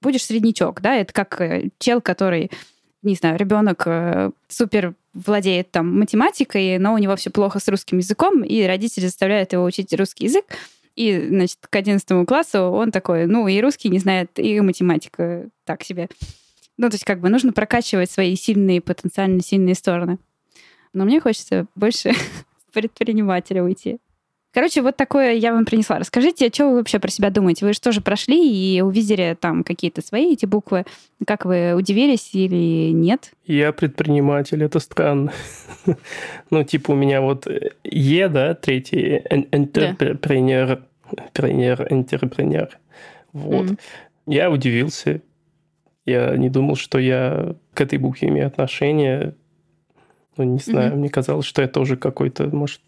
будешь 0.00 0.24
среднячок, 0.24 0.80
да, 0.80 0.94
это 0.96 1.12
как 1.12 1.40
э, 1.40 1.70
чел, 1.78 2.00
который, 2.00 2.50
не 3.02 3.14
знаю, 3.14 3.38
ребенок 3.38 3.82
э, 3.86 4.30
супер 4.48 4.94
владеет 5.12 5.70
там 5.70 5.98
математикой, 5.98 6.78
но 6.78 6.94
у 6.94 6.98
него 6.98 7.16
все 7.16 7.30
плохо 7.30 7.58
с 7.58 7.68
русским 7.68 7.98
языком, 7.98 8.42
и 8.42 8.62
родители 8.64 9.06
заставляют 9.06 9.52
его 9.52 9.64
учить 9.64 9.92
русский 9.94 10.24
язык, 10.24 10.44
и, 10.94 11.28
значит, 11.28 11.58
к 11.68 11.76
11 11.76 12.26
классу 12.26 12.60
он 12.60 12.90
такой, 12.90 13.26
ну, 13.26 13.46
и 13.46 13.60
русский 13.60 13.88
не 13.88 13.98
знает, 13.98 14.30
и 14.36 14.60
математика 14.60 15.48
так 15.64 15.84
себе. 15.84 16.08
Ну, 16.78 16.88
то 16.88 16.94
есть 16.94 17.04
как 17.04 17.20
бы 17.20 17.28
нужно 17.28 17.52
прокачивать 17.52 18.10
свои 18.10 18.34
сильные, 18.36 18.80
потенциально 18.80 19.40
сильные 19.40 19.74
стороны. 19.74 20.18
Но 20.92 21.04
мне 21.04 21.20
хочется 21.20 21.66
больше 21.74 22.12
предпринимателя 22.72 23.62
уйти. 23.62 23.98
Короче, 24.52 24.80
вот 24.80 24.96
такое 24.96 25.34
я 25.34 25.52
вам 25.52 25.66
принесла. 25.66 25.98
Расскажите, 25.98 26.48
что 26.48 26.70
вы 26.70 26.76
вообще 26.76 26.98
про 26.98 27.10
себя 27.10 27.30
думаете? 27.30 27.66
Вы 27.66 27.74
же 27.74 27.80
тоже 27.80 28.00
прошли 28.00 28.50
и 28.50 28.80
увидели 28.80 29.36
там 29.38 29.62
какие-то 29.62 30.00
свои 30.00 30.32
эти 30.32 30.46
буквы. 30.46 30.84
Как 31.26 31.44
вы 31.44 31.74
удивились 31.74 32.30
или 32.32 32.90
нет? 32.92 33.32
Я 33.44 33.72
предприниматель, 33.72 34.64
это 34.64 34.80
странно. 34.80 35.32
ну, 36.50 36.64
типа 36.64 36.92
у 36.92 36.94
меня 36.94 37.20
вот 37.20 37.46
Е, 37.84 38.28
да, 38.28 38.54
третий, 38.54 39.22
интерпренер, 39.52 40.82
тренер, 41.32 41.86
интерпренер. 41.90 42.78
Вот. 43.32 43.66
Я 44.26 44.50
удивился. 44.50 45.20
Я 46.08 46.36
не 46.36 46.48
думал, 46.48 46.76
что 46.76 46.98
я 46.98 47.54
к 47.74 47.80
этой 47.80 47.98
букве 47.98 48.28
имею 48.28 48.46
отношение. 48.46 49.34
Ну, 50.36 50.44
не 50.44 50.58
знаю, 50.58 50.92
mm-hmm. 50.92 50.96
мне 50.96 51.08
казалось, 51.08 51.46
что 51.46 51.62
я 51.62 51.68
тоже 51.68 51.96
какой-то, 51.96 52.48
может, 52.48 52.80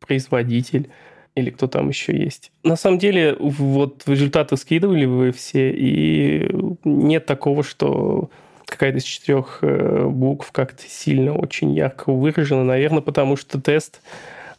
производитель 0.00 0.88
или 1.34 1.50
кто 1.50 1.68
там 1.68 1.88
еще 1.88 2.16
есть. 2.16 2.50
На 2.64 2.76
самом 2.76 2.98
деле, 2.98 3.36
вот 3.38 4.02
результаты 4.06 4.56
скидывали 4.56 5.04
вы 5.04 5.30
все, 5.32 5.70
и 5.70 6.50
нет 6.84 7.26
такого, 7.26 7.62
что 7.62 8.30
какая-то 8.64 8.98
из 8.98 9.04
четырех 9.04 9.58
э, 9.62 10.06
букв 10.08 10.50
как-то 10.52 10.82
сильно 10.86 11.34
очень 11.34 11.72
ярко 11.72 12.12
выражена, 12.12 12.64
наверное, 12.64 13.02
потому 13.02 13.36
что 13.36 13.60
тест 13.60 14.02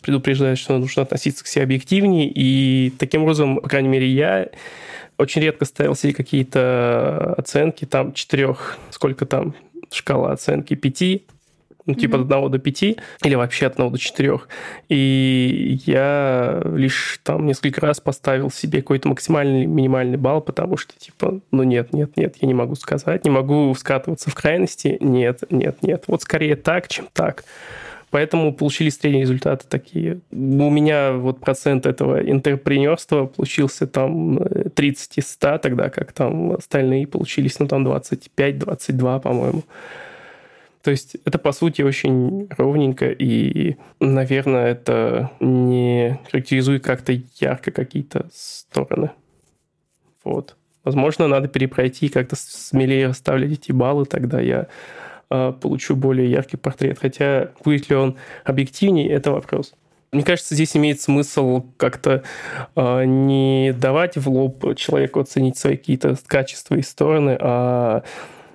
предупреждает, 0.02 0.58
что 0.58 0.78
нужно 0.78 1.02
относиться 1.02 1.44
к 1.44 1.48
себе 1.48 1.64
объективнее, 1.64 2.32
и 2.34 2.92
таким 2.98 3.24
образом, 3.24 3.58
по 3.58 3.68
крайней 3.68 3.90
мере, 3.90 4.08
я 4.08 4.48
очень 5.20 5.42
редко 5.42 5.66
ставил 5.66 5.96
себе 5.96 6.14
какие-то 6.14 7.36
оценки, 7.38 7.86
там 7.86 8.14
четырех, 8.14 8.78
сколько 8.90 9.26
там, 9.26 9.54
шкала 9.92 10.32
оценки, 10.32 10.76
пяти, 10.76 11.26
ну, 11.86 11.96
типа 11.96 12.18
mm-hmm. 12.18 12.26
от 12.26 12.32
1 12.32 12.52
до 12.52 12.60
5, 12.60 12.84
или 13.26 13.36
вообще 13.36 13.66
от 13.66 13.80
1 13.80 13.92
до 13.92 13.98
4. 13.98 14.40
И 14.90 15.80
я 15.86 16.62
лишь 16.64 17.20
там 17.24 17.48
несколько 17.48 17.82
раз 17.82 18.00
поставил 18.00 18.52
себе 18.52 18.82
какой-то 18.82 19.10
максимальный, 19.10 19.66
минимальный 19.66 20.18
балл, 20.18 20.40
потому 20.42 20.78
что, 20.78 20.94
типа, 20.98 21.42
ну 21.52 21.64
нет, 21.64 21.92
нет, 21.92 22.16
нет, 22.16 22.36
я 22.40 22.48
не 22.48 22.54
могу 22.54 22.76
сказать, 22.76 23.26
не 23.26 23.32
могу 23.32 23.74
скатываться 23.76 24.30
в 24.30 24.36
крайности, 24.36 24.98
нет, 25.02 25.44
нет, 25.50 25.82
нет. 25.82 26.04
Вот 26.08 26.22
скорее 26.22 26.56
так, 26.56 26.88
чем 26.88 27.08
так. 27.12 27.44
Поэтому 28.12 28.54
получились 28.54 28.98
средние 28.98 29.22
результаты 29.22 29.66
такие. 29.68 30.22
У 30.32 30.70
меня 30.70 31.14
вот 31.14 31.40
процент 31.40 31.86
этого 31.86 32.20
интерпренерства 32.20 33.26
получился 33.26 33.86
там 33.86 34.40
30 34.74 35.18
из 35.20 35.32
100, 35.32 35.60
тогда 35.60 35.90
как 35.90 36.12
там 36.12 36.54
остальные 36.54 37.08
получились, 37.08 37.60
ну, 37.60 37.68
там 37.68 37.88
25-22, 37.88 39.20
по-моему. 39.22 39.64
То 40.82 40.92
есть 40.92 41.18
это, 41.26 41.38
по 41.38 41.52
сути, 41.52 41.82
очень 41.82 42.48
ровненько, 42.58 43.12
и, 43.12 43.76
наверное, 44.00 44.72
это 44.72 45.30
не 45.40 46.20
характеризует 46.32 46.84
как-то 46.84 47.14
ярко 47.40 47.72
какие-то 47.72 48.30
стороны. 48.34 49.12
Вот. 50.24 50.56
Возможно, 50.84 51.28
надо 51.28 51.48
перепройти 51.48 52.08
как-то 52.08 52.36
смелее 52.36 53.08
расставлять 53.10 53.52
эти 53.52 53.72
баллы, 53.74 54.06
тогда 54.06 54.40
я 54.40 54.62
э, 54.62 54.68
получу 55.30 55.96
более 55.96 56.30
яркий 56.30 56.58
портрет. 56.58 57.00
Хотя 57.00 57.50
будет 57.64 57.90
ли 57.90 57.96
он 57.96 58.18
объективнее, 58.44 59.10
это 59.10 59.32
вопрос. 59.32 59.74
Мне 60.12 60.24
кажется, 60.24 60.56
здесь 60.56 60.76
имеет 60.76 61.00
смысл 61.00 61.64
как-то 61.78 62.24
э, 62.76 63.06
не 63.06 63.74
давать 63.74 64.18
в 64.18 64.28
лоб 64.28 64.76
человеку 64.76 65.20
оценить 65.20 65.58
свои 65.58 65.78
какие-то 65.78 66.18
качества 66.26 66.76
и 66.76 66.82
стороны, 66.82 67.38
а 67.40 68.02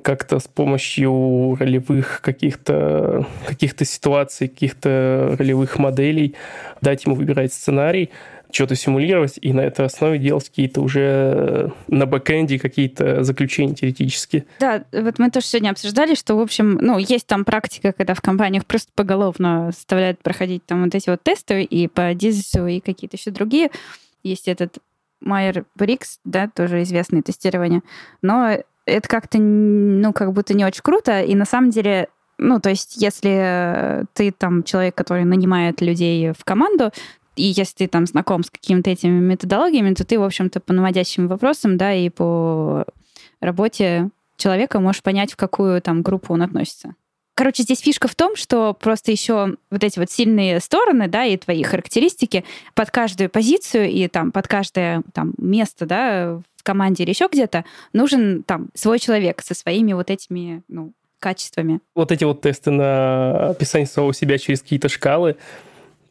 как-то 0.02 0.38
с 0.40 0.48
помощью 0.48 1.56
ролевых 1.58 2.20
каких-то 2.22 3.26
каких 3.46 3.74
ситуаций, 3.86 4.48
каких-то 4.48 5.36
ролевых 5.38 5.78
моделей 5.78 6.34
дать 6.80 7.06
ему 7.06 7.14
выбирать 7.14 7.52
сценарий, 7.52 8.10
что-то 8.54 8.76
симулировать 8.76 9.38
и 9.40 9.52
на 9.52 9.62
этой 9.62 9.86
основе 9.86 10.18
делать 10.18 10.48
какие-то 10.48 10.80
уже 10.80 11.72
на 11.88 12.06
бэкэнде 12.06 12.58
какие-то 12.58 13.24
заключения 13.24 13.74
теоретические. 13.74 14.46
Да, 14.60 14.84
вот 14.92 15.18
мы 15.18 15.30
тоже 15.30 15.46
сегодня 15.46 15.70
обсуждали, 15.70 16.14
что, 16.14 16.36
в 16.36 16.40
общем, 16.40 16.78
ну, 16.80 16.98
есть 16.98 17.26
там 17.26 17.44
практика, 17.44 17.92
когда 17.92 18.14
в 18.14 18.20
компаниях 18.20 18.64
просто 18.64 18.92
поголовно 18.94 19.72
заставляют 19.72 20.20
проходить 20.20 20.64
там 20.66 20.84
вот 20.84 20.94
эти 20.94 21.10
вот 21.10 21.22
тесты 21.22 21.62
и 21.64 21.88
по 21.88 22.14
Дизису, 22.14 22.66
и 22.66 22.78
какие-то 22.78 23.16
еще 23.16 23.32
другие. 23.32 23.70
Есть 24.22 24.46
этот 24.46 24.78
Майер 25.20 25.64
Брикс, 25.74 26.20
да, 26.24 26.48
тоже 26.48 26.82
известное 26.82 27.22
тестирование. 27.22 27.82
Но 28.22 28.58
это 28.86 29.08
как-то, 29.08 29.38
ну, 29.38 30.12
как 30.12 30.32
будто 30.32 30.54
не 30.54 30.64
очень 30.64 30.82
круто, 30.82 31.22
и 31.22 31.34
на 31.34 31.44
самом 31.44 31.70
деле 31.70 32.08
ну, 32.36 32.58
то 32.58 32.68
есть, 32.68 32.96
если 32.96 34.06
ты 34.12 34.32
там 34.32 34.64
человек, 34.64 34.96
который 34.96 35.24
нанимает 35.24 35.80
людей 35.80 36.32
в 36.32 36.44
команду, 36.44 36.90
и 37.36 37.44
если 37.44 37.74
ты 37.76 37.88
там 37.88 38.06
знаком 38.06 38.44
с 38.44 38.50
какими-то 38.50 38.90
этими 38.90 39.18
методологиями, 39.20 39.94
то 39.94 40.04
ты, 40.04 40.18
в 40.18 40.22
общем-то, 40.22 40.60
по 40.60 40.72
наводящим 40.72 41.28
вопросам, 41.28 41.76
да, 41.76 41.92
и 41.92 42.08
по 42.08 42.84
работе 43.40 44.10
человека 44.36 44.80
можешь 44.80 45.02
понять, 45.02 45.32
в 45.32 45.36
какую 45.36 45.80
там 45.80 46.02
группу 46.02 46.32
он 46.32 46.42
относится. 46.42 46.94
Короче, 47.36 47.64
здесь 47.64 47.80
фишка 47.80 48.06
в 48.06 48.14
том, 48.14 48.36
что 48.36 48.74
просто 48.74 49.10
еще 49.10 49.56
вот 49.70 49.82
эти 49.82 49.98
вот 49.98 50.10
сильные 50.10 50.60
стороны, 50.60 51.08
да, 51.08 51.24
и 51.24 51.36
твои 51.36 51.64
характеристики 51.64 52.44
под 52.74 52.92
каждую 52.92 53.28
позицию 53.28 53.90
и 53.90 54.06
там 54.06 54.30
под 54.30 54.46
каждое 54.46 55.02
там 55.12 55.34
место, 55.36 55.84
да, 55.84 56.40
в 56.56 56.62
команде 56.62 57.02
или 57.02 57.10
еще 57.10 57.28
где-то 57.30 57.64
нужен 57.92 58.44
там 58.44 58.68
свой 58.74 59.00
человек 59.00 59.42
со 59.42 59.54
своими 59.54 59.92
вот 59.94 60.10
этими, 60.10 60.62
ну, 60.68 60.92
качествами. 61.18 61.80
Вот 61.94 62.12
эти 62.12 62.22
вот 62.22 62.42
тесты 62.42 62.70
на 62.70 63.48
описание 63.48 63.86
самого 63.86 64.14
себя 64.14 64.38
через 64.38 64.62
какие-то 64.62 64.88
шкалы, 64.88 65.36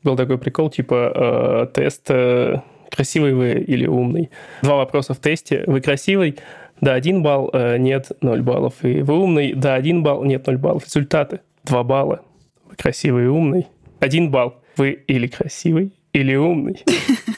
был 0.03 0.15
такой 0.15 0.37
прикол, 0.37 0.69
типа 0.69 1.65
э, 1.65 1.73
тест 1.73 2.05
э, 2.09 2.61
красивый 2.89 3.33
вы 3.33 3.53
или 3.53 3.87
умный. 3.87 4.29
Два 4.61 4.75
вопроса 4.75 5.13
в 5.13 5.19
тесте. 5.19 5.63
Вы 5.65 5.81
красивый? 5.81 6.37
Да, 6.81 6.93
один 6.93 7.23
балл, 7.23 7.49
э, 7.53 7.77
нет, 7.77 8.11
ноль 8.21 8.41
баллов. 8.41 8.83
И 8.83 9.01
вы 9.01 9.17
умный? 9.17 9.53
Да, 9.53 9.75
один 9.75 10.03
балл, 10.03 10.23
нет, 10.23 10.45
ноль 10.47 10.57
баллов. 10.57 10.85
Результаты. 10.85 11.39
Два 11.63 11.83
балла. 11.83 12.21
Вы 12.65 12.75
красивый 12.75 13.25
и 13.25 13.27
умный. 13.27 13.67
Один 13.99 14.31
балл. 14.31 14.61
Вы 14.75 14.91
или 15.07 15.27
красивый, 15.27 15.93
или 16.11 16.35
умный. 16.35 16.83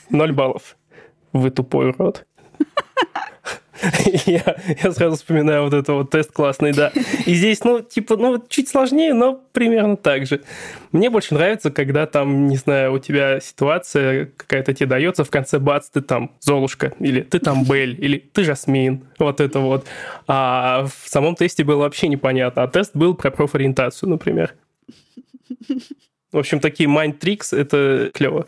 Ноль 0.09 0.31
баллов. 0.31 0.77
Вы 1.33 1.51
тупой 1.51 1.89
урод. 1.89 2.25
я, 4.25 4.55
я 4.83 4.91
сразу 4.91 5.15
вспоминаю 5.15 5.63
вот 5.63 5.73
это 5.73 5.93
вот 5.93 6.09
тест 6.09 6.31
классный, 6.31 6.73
да. 6.73 6.91
И 7.25 7.33
здесь, 7.33 7.63
ну, 7.63 7.81
типа, 7.81 8.15
ну, 8.17 8.43
чуть 8.47 8.69
сложнее, 8.69 9.13
но 9.13 9.41
примерно 9.51 9.97
так 9.97 10.25
же. 10.25 10.41
Мне 10.91 11.09
больше 11.09 11.33
нравится, 11.33 11.71
когда 11.71 12.05
там, 12.05 12.47
не 12.47 12.57
знаю, 12.57 12.93
у 12.93 12.99
тебя 12.99 13.39
ситуация 13.39 14.31
какая-то 14.37 14.73
тебе 14.73 14.87
дается, 14.87 15.23
в 15.23 15.29
конце 15.29 15.59
бац, 15.59 15.89
ты 15.89 16.01
там 16.01 16.31
Золушка, 16.39 16.93
или 16.99 17.21
ты 17.21 17.39
там 17.39 17.63
Бель, 17.65 17.95
или 17.99 18.17
ты 18.17 18.43
Жасмин, 18.43 19.05
вот 19.19 19.41
это 19.41 19.59
вот. 19.59 19.85
А 20.27 20.85
в 20.85 21.09
самом 21.09 21.35
тесте 21.35 21.63
было 21.63 21.79
вообще 21.79 22.07
непонятно. 22.07 22.63
А 22.63 22.67
тест 22.67 22.91
был 22.95 23.15
про 23.15 23.31
профориентацию, 23.31 24.09
например. 24.09 24.55
В 26.31 26.37
общем, 26.37 26.59
такие 26.59 26.89
mind 26.89 27.19
tricks, 27.19 27.57
это 27.57 28.11
клево. 28.13 28.45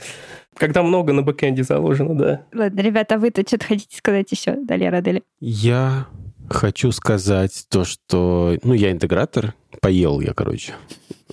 Когда 0.58 0.84
много 0.84 1.14
на 1.14 1.22
бэкэнде 1.22 1.64
заложено, 1.64 2.16
да. 2.16 2.46
Ладно, 2.54 2.80
ребята, 2.82 3.18
вы-то 3.18 3.42
что-то 3.42 3.66
хотите 3.66 3.98
сказать 3.98 4.32
еще, 4.32 4.56
Далее, 4.56 4.90
Радели? 4.90 5.24
Я 5.40 6.08
хочу 6.50 6.92
сказать 6.92 7.66
то, 7.70 7.84
что... 7.84 8.58
Ну, 8.64 8.74
я 8.74 8.92
интегратор, 8.92 9.54
поел 9.82 10.20
я, 10.20 10.34
короче. 10.34 10.74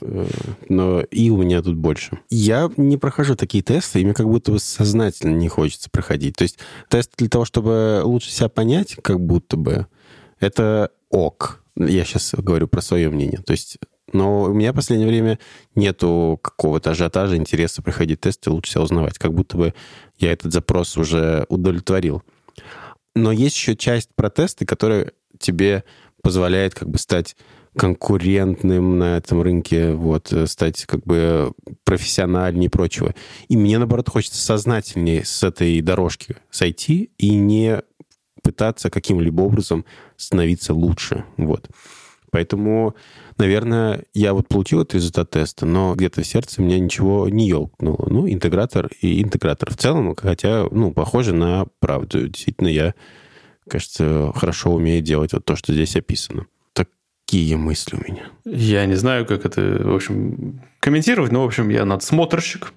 Э, 0.00 0.26
но 0.68 1.00
и 1.00 1.30
у 1.30 1.36
меня 1.36 1.62
тут 1.62 1.76
больше. 1.76 2.18
Я 2.30 2.70
не 2.76 2.96
прохожу 2.96 3.36
такие 3.36 3.62
тесты, 3.62 4.00
и 4.00 4.04
мне 4.04 4.14
как 4.14 4.28
будто 4.28 4.52
бы 4.52 4.58
сознательно 4.58 5.34
не 5.36 5.48
хочется 5.48 5.88
проходить. 5.90 6.36
То 6.36 6.42
есть 6.42 6.58
тест 6.88 7.12
для 7.16 7.28
того, 7.28 7.44
чтобы 7.44 8.02
лучше 8.04 8.30
себя 8.30 8.48
понять, 8.48 8.96
как 9.02 9.20
будто 9.20 9.56
бы, 9.56 9.86
это 10.40 10.90
ок. 11.10 11.62
Я 11.76 12.04
сейчас 12.04 12.34
говорю 12.36 12.68
про 12.68 12.80
свое 12.80 13.08
мнение. 13.08 13.40
То 13.40 13.52
есть 13.52 13.78
но 14.12 14.42
у 14.42 14.52
меня 14.52 14.72
в 14.72 14.76
последнее 14.76 15.08
время 15.08 15.38
нету 15.74 16.38
какого-то 16.42 16.90
ажиотажа, 16.90 17.36
интереса 17.36 17.82
проходить 17.82 18.20
тесты, 18.20 18.50
лучше 18.50 18.72
себя 18.72 18.82
узнавать. 18.82 19.18
Как 19.18 19.32
будто 19.32 19.56
бы 19.56 19.74
я 20.18 20.32
этот 20.32 20.52
запрос 20.52 20.96
уже 20.96 21.46
удовлетворил. 21.48 22.22
Но 23.14 23.32
есть 23.32 23.56
еще 23.56 23.76
часть 23.76 24.10
про 24.14 24.30
тесты, 24.30 24.66
которая 24.66 25.12
тебе 25.38 25.84
позволяет 26.22 26.74
как 26.74 26.88
бы 26.88 26.98
стать 26.98 27.36
конкурентным 27.76 28.98
на 28.98 29.16
этом 29.16 29.42
рынке, 29.42 29.92
вот, 29.92 30.32
стать 30.46 30.84
как 30.84 31.02
бы 31.04 31.52
профессиональнее 31.84 32.66
и 32.66 32.70
прочего. 32.70 33.14
И 33.48 33.56
мне, 33.56 33.78
наоборот, 33.78 34.08
хочется 34.08 34.40
сознательнее 34.40 35.24
с 35.24 35.42
этой 35.42 35.80
дорожки 35.80 36.36
сойти 36.50 37.10
и 37.18 37.30
не 37.30 37.82
пытаться 38.42 38.90
каким-либо 38.90 39.40
образом 39.42 39.84
становиться 40.16 40.72
лучше. 40.72 41.24
Вот. 41.36 41.68
Поэтому, 42.34 42.96
наверное, 43.38 44.02
я 44.12 44.34
вот 44.34 44.48
получил 44.48 44.80
этот 44.80 44.94
результат 44.94 45.30
теста, 45.30 45.66
но 45.66 45.94
где-то 45.94 46.22
в 46.22 46.26
сердце 46.26 46.62
меня 46.62 46.80
ничего 46.80 47.28
не 47.28 47.46
ёлкнуло. 47.46 48.08
Ну, 48.10 48.28
интегратор 48.28 48.90
и 49.00 49.22
интегратор 49.22 49.70
в 49.72 49.76
целом, 49.76 50.16
хотя, 50.16 50.66
ну, 50.68 50.90
похоже 50.90 51.32
на 51.32 51.66
правду. 51.78 52.26
Действительно, 52.26 52.66
я, 52.66 52.94
кажется, 53.68 54.32
хорошо 54.34 54.72
умею 54.72 55.00
делать 55.00 55.32
вот 55.32 55.44
то, 55.44 55.54
что 55.54 55.72
здесь 55.72 55.94
описано. 55.94 56.46
Такие 56.72 57.56
мысли 57.56 57.96
у 57.96 58.12
меня. 58.12 58.26
Я 58.44 58.84
не 58.86 58.96
знаю, 58.96 59.26
как 59.26 59.46
это, 59.46 59.60
в 59.60 59.94
общем, 59.94 60.60
комментировать, 60.80 61.30
но, 61.30 61.44
в 61.44 61.46
общем, 61.46 61.68
я 61.68 61.84
надсмотрщик. 61.84 62.72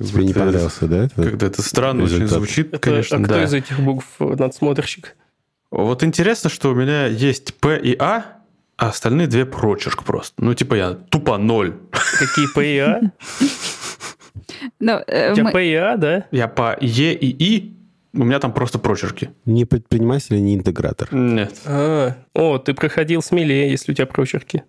Тебе 0.00 0.24
не 0.24 0.34
понравился, 0.34 0.88
да? 0.88 1.08
Когда 1.14 1.46
это 1.46 1.62
странно 1.62 2.02
очень 2.02 2.26
звучит, 2.26 2.76
конечно, 2.80 3.18
а 3.18 3.22
кто 3.22 3.40
из 3.40 3.54
этих 3.54 3.78
букв 3.78 4.04
надсмотрщик? 4.18 5.14
Вот 5.70 6.02
интересно, 6.02 6.50
что 6.50 6.70
у 6.70 6.74
меня 6.74 7.06
есть 7.06 7.54
П 7.54 7.78
и 7.78 7.96
А, 7.98 8.38
а 8.76 8.88
остальные 8.88 9.26
две 9.26 9.44
прочерк 9.44 10.04
просто. 10.04 10.42
Ну, 10.42 10.54
типа 10.54 10.74
я 10.74 10.92
тупо 10.92 11.36
ноль. 11.36 11.74
Какие 11.90 12.46
П 12.54 12.74
и 12.74 12.78
А? 12.78 13.00
Ну, 14.80 14.92
э, 15.06 15.32
у 15.32 15.34
тебя 15.34 15.50
П 15.50 15.66
и 15.68 15.74
А, 15.74 15.96
да? 15.96 16.24
Я 16.30 16.48
по 16.48 16.76
Е 16.80 17.12
и 17.12 17.26
И, 17.28 17.76
у 18.14 18.24
меня 18.24 18.38
там 18.38 18.52
просто 18.52 18.78
прочерки. 18.78 19.30
Не 19.44 19.64
предприниматель, 19.64 20.42
не 20.42 20.54
интегратор. 20.54 21.12
Нет. 21.12 21.54
А, 21.66 22.14
о, 22.34 22.58
ты 22.58 22.72
проходил 22.72 23.20
смелее, 23.20 23.70
если 23.70 23.92
у 23.92 23.94
тебя 23.94 24.06
прочерки. 24.06 24.64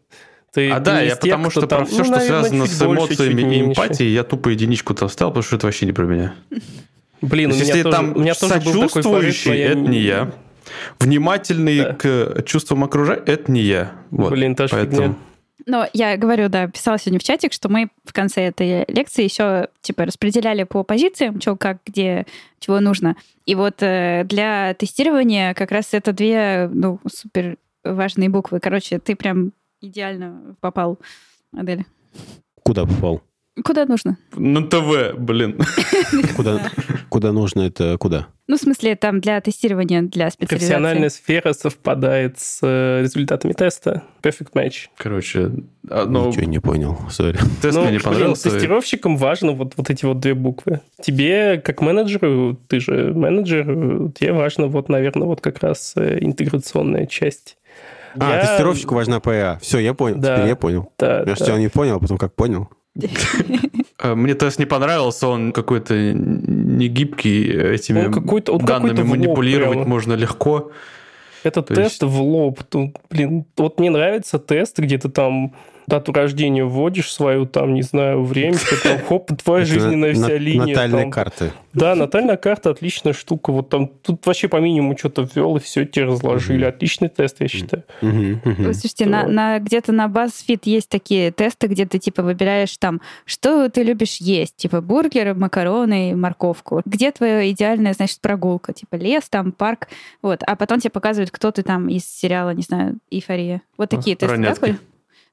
Ты, 0.51 0.69
а 0.69 0.79
ты 0.79 0.85
да, 0.85 1.01
я 1.01 1.15
тех, 1.15 1.19
потому 1.19 1.49
что 1.51 1.67
там, 1.67 1.79
про 1.79 1.85
все, 1.85 1.97
ну, 1.99 2.03
что 2.05 2.13
наверное, 2.13 2.41
связано 2.41 2.65
с 2.65 2.81
эмоциями 2.81 3.41
больше, 3.41 3.55
и 3.55 3.61
эмпатией, 3.61 4.13
я 4.13 4.23
тупо 4.23 4.49
единичку 4.49 4.95
там 4.95 5.07
ставил, 5.07 5.31
потому 5.31 5.43
что 5.43 5.55
это 5.55 5.67
вообще 5.67 5.85
не 5.85 5.91
про 5.91 6.05
меня. 6.05 6.33
Блин, 7.21 7.51
у 7.51 7.53
меня 7.53 7.63
если 7.63 7.83
тоже, 7.83 7.95
там 7.95 8.15
у 8.15 8.19
меня 8.19 8.33
тоже 8.33 8.59
был 8.61 8.87
такой 8.87 9.03
порыв, 9.03 9.47
это 9.47 9.75
не 9.75 9.99
я. 9.99 10.31
Внимательный 10.99 11.79
да. 11.79 11.93
к 11.93 12.43
чувствам 12.43 12.83
окружающих– 12.83 13.23
это 13.27 13.51
не 13.51 13.61
я. 13.61 13.91
Вот, 14.11 14.31
Блин, 14.31 14.55
тоже 14.55 14.71
поэтому... 14.71 15.01
фигня. 15.01 15.15
Но 15.65 15.87
я 15.93 16.17
говорю, 16.17 16.49
да, 16.49 16.67
писала 16.67 16.97
сегодня 16.97 17.19
в 17.19 17.23
чатик, 17.23 17.53
что 17.53 17.69
мы 17.69 17.89
в 18.03 18.13
конце 18.13 18.43
этой 18.43 18.85
лекции 18.87 19.23
еще 19.23 19.67
типа 19.81 20.05
распределяли 20.05 20.63
по 20.63 20.83
позициям, 20.83 21.39
что 21.39 21.55
как, 21.55 21.77
где, 21.85 22.25
чего 22.59 22.79
нужно. 22.79 23.15
И 23.45 23.55
вот 23.55 23.75
э, 23.81 24.23
для 24.25 24.73
тестирования 24.73 25.53
как 25.53 25.71
раз 25.71 25.89
это 25.93 26.13
две, 26.13 26.69
ну, 26.73 26.99
супер 27.11 27.57
важные 27.83 28.29
буквы. 28.29 28.59
Короче, 28.59 28.99
ты 28.99 29.15
прям 29.15 29.51
идеально 29.81 30.55
попал, 30.59 30.99
Адель. 31.55 31.85
Куда 32.63 32.85
попал? 32.85 33.21
Куда 33.63 33.85
нужно? 33.85 34.17
На 34.35 34.65
ТВ, 34.65 35.17
блин. 35.17 35.59
Куда, 36.35 36.71
куда 37.09 37.31
нужно 37.31 37.61
это 37.61 37.97
куда? 37.97 38.27
Ну, 38.49 38.57
в 38.57 38.59
смысле, 38.59 38.95
там 38.95 39.21
для 39.21 39.39
тестирования, 39.41 40.01
для 40.01 40.31
специализации. 40.31 40.47
Профессиональная 40.47 41.09
сфера 41.09 41.53
совпадает 41.53 42.39
с 42.39 42.61
э, 42.63 43.03
результатами 43.03 43.53
теста. 43.53 44.01
Perfect 44.23 44.53
match. 44.55 44.87
Короче, 44.97 45.51
одно... 45.87 46.29
Ничего 46.29 46.45
не 46.45 46.57
понял, 46.57 46.97
сори. 47.11 47.37
Тест 47.61 47.77
ну, 47.77 47.83
мне 47.83 47.91
не 47.91 47.99
понравился. 47.99 48.49
Блин, 48.49 48.55
тестировщикам 48.55 49.17
важно 49.17 49.51
вот, 49.51 49.73
вот 49.77 49.91
эти 49.91 50.03
вот 50.03 50.19
две 50.19 50.33
буквы. 50.33 50.81
Тебе, 50.99 51.61
как 51.63 51.81
менеджеру, 51.81 52.57
ты 52.67 52.79
же 52.79 53.13
менеджер, 53.13 53.65
тебе 54.17 54.33
важно 54.33 54.65
вот, 54.65 54.89
наверное, 54.89 55.27
вот 55.27 55.41
как 55.41 55.61
раз 55.61 55.93
э, 55.95 56.17
интеграционная 56.19 57.05
часть 57.05 57.55
А, 58.19 58.33
Я- 58.33 58.41
тестировщику 58.47 58.95
важна 58.95 59.19
ПА. 59.19 59.59
Все, 59.61 59.77
я 59.77 59.93
понял. 59.93 60.17
Да. 60.17 60.37
Теперь 60.37 60.49
я 60.49 60.55
понял. 60.55 60.91
Да, 60.97 61.19
Я 61.19 61.25
да. 61.25 61.35
сначала 61.35 61.59
не 61.59 61.69
понял, 61.69 61.97
а 61.97 61.99
потом 61.99 62.17
как 62.17 62.33
понял. 62.33 62.67
Э, 64.01 64.15
Мне 64.15 64.33
тест 64.33 64.59
не 64.59 64.65
понравился, 64.65 65.27
он 65.27 65.51
какой-то 65.51 65.93
не 66.13 66.87
гибкий, 66.87 67.43
этими 67.51 68.05
Он 68.05 68.13
какой-то- 68.13 68.53
он 68.53 68.59
данными 68.65 68.95
какой-то 68.95 69.09
лоб 69.11 69.17
манипулировать 69.19 69.77
прямо. 69.77 69.89
можно 69.89 70.13
легко. 70.13 70.71
Это 71.43 71.61
То 71.61 71.75
тест 71.75 72.03
в 72.03 72.21
лоб. 72.21 72.59
Блин, 73.09 73.45
вот 73.57 73.79
мне 73.79 73.89
нравится 73.89 74.39
тест, 74.39 74.79
где 74.79 74.97
ты 74.97 75.09
там 75.09 75.53
дату 75.89 76.13
рождения 76.13 76.63
вводишь 76.63 77.11
свою, 77.11 77.45
там, 77.45 77.73
не 77.73 77.81
знаю, 77.81 78.23
время, 78.23 78.57
что 78.57 78.81
там, 78.81 78.99
хоп, 79.07 79.29
твоя 79.43 79.65
жизненная 79.65 80.13
на- 80.15 80.23
вся 80.25 80.37
линия. 80.37 80.67
Натальные 80.67 81.01
там. 81.03 81.11
карты. 81.11 81.51
Да, 81.73 81.93
натальная 81.95 82.37
карта 82.37 82.69
отличная 82.71 83.13
штука. 83.13 83.51
Вот 83.51 83.69
там 83.69 83.87
тут 83.87 84.25
вообще 84.25 84.47
по 84.47 84.57
минимуму 84.57 84.97
что-то 84.97 85.27
ввел, 85.35 85.57
и 85.57 85.59
все 85.59 85.85
тебе 85.85 86.05
разложили. 86.05 86.63
Отличный 86.65 87.09
тест, 87.09 87.37
я 87.39 87.47
считаю. 87.47 87.83
Слушайте, 88.01 89.05
на, 89.05 89.59
где-то 89.59 89.91
на 89.91 90.07
BuzzFeed 90.07 90.61
есть 90.63 90.89
такие 90.89 91.31
тесты, 91.31 91.67
где 91.67 91.85
ты 91.85 91.99
типа 91.99 92.23
выбираешь 92.23 92.75
там, 92.77 93.01
что 93.25 93.69
ты 93.69 93.83
любишь 93.83 94.17
есть, 94.17 94.55
типа 94.55 94.81
бургеры, 94.81 95.33
макароны, 95.33 96.15
морковку. 96.15 96.81
Где 96.85 97.11
твоя 97.11 97.49
идеальная, 97.51 97.93
значит, 97.93 98.19
прогулка, 98.21 98.73
типа 98.73 98.95
лес, 98.95 99.23
там 99.29 99.51
парк, 99.51 99.87
вот. 100.21 100.41
А 100.45 100.55
потом 100.55 100.79
тебе 100.79 100.91
показывают, 100.91 101.31
кто 101.31 101.51
ты 101.51 101.63
там 101.63 101.89
из 101.89 102.05
сериала, 102.05 102.51
не 102.51 102.63
знаю, 102.63 102.97
«Эйфория». 103.11 103.61
Вот 103.77 103.93
А, 103.93 103.97
такие 103.97 104.15
тесты. 104.15 104.37
да? 104.37 104.77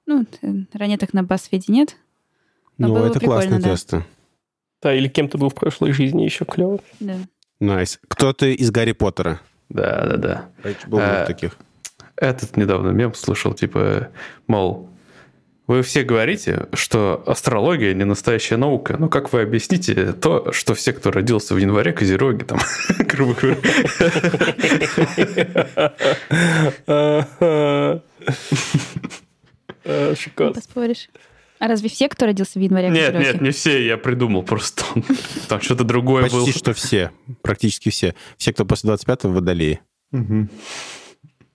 Ну, 0.07 0.25
э, 0.43 0.49
ранеток 0.73 1.13
на 1.13 1.21
BuzzFeed 1.21 1.65
нет. 1.69 1.97
Но 2.79 2.89
Ну, 2.89 2.95
было 2.95 3.07
это 3.07 3.21
классные 3.21 3.61
да. 3.61 3.71
тесты. 3.71 4.05
Да, 4.83 4.95
или 4.95 5.09
кем 5.09 5.29
ты 5.29 5.39
был 5.39 5.49
в 5.49 5.55
прошлой 5.55 5.93
жизни, 5.93 6.23
еще 6.23 6.45
клево. 6.45 6.79
Да. 7.01 7.17
Nice. 7.61 7.99
Кто-то 8.09 8.47
из 8.47 8.71
Гарри 8.71 8.93
Поттера. 8.93 9.41
Да, 9.69 10.07
да, 10.07 10.17
да. 10.17 10.49
Был 10.87 10.99
Э, 11.01 11.25
таких. 11.27 11.57
Этот 12.17 12.57
недавно 12.57 12.91
мем 12.91 13.15
слышал, 13.15 13.53
типа, 13.55 14.09
мол, 14.47 14.89
вы 15.67 15.83
все 15.83 16.03
говорите, 16.05 16.67
что 16.75 17.23
астрология 17.27 17.93
не 17.95 18.05
настоящая 18.05 18.57
наука, 18.59 18.97
но 18.99 19.09
как 19.09 19.33
вы 19.33 19.41
объясните 19.43 20.13
то, 20.13 20.53
что 20.53 20.75
все, 20.75 20.93
кто 20.93 21.11
родился 21.11 21.55
в 21.55 21.59
январе, 21.59 21.93
козероги 21.93 22.45
там, 22.45 22.61
грубо 22.99 23.35
говоря. 23.35 23.57
Э, 29.87 30.15
Шикарно. 30.19 30.53
Поспоришь. 30.55 31.09
А 31.59 31.69
разве 31.69 31.89
все, 31.89 32.09
кто 32.09 32.27
родился 32.27 32.59
в 32.59 32.63
январе, 32.63 32.91
Нет, 32.91 33.13
козероги? 33.15 33.25
нет, 33.25 33.41
не 33.41 33.51
все, 33.51 33.87
я 33.87 33.97
придумал 33.97 34.43
просто. 34.43 34.85
Там 35.49 35.61
что-то 35.63 35.85
другое 35.85 36.29
было. 36.29 36.45
Почти 36.45 36.59
что 36.59 36.75
все. 36.75 37.13
Практически 37.43 37.89
все. 37.89 38.15
Все, 38.37 38.53
кто 38.53 38.67
после 38.67 38.91
25-го 38.91 39.31
водолеи. 39.33 39.81
Мгм. 40.11 40.51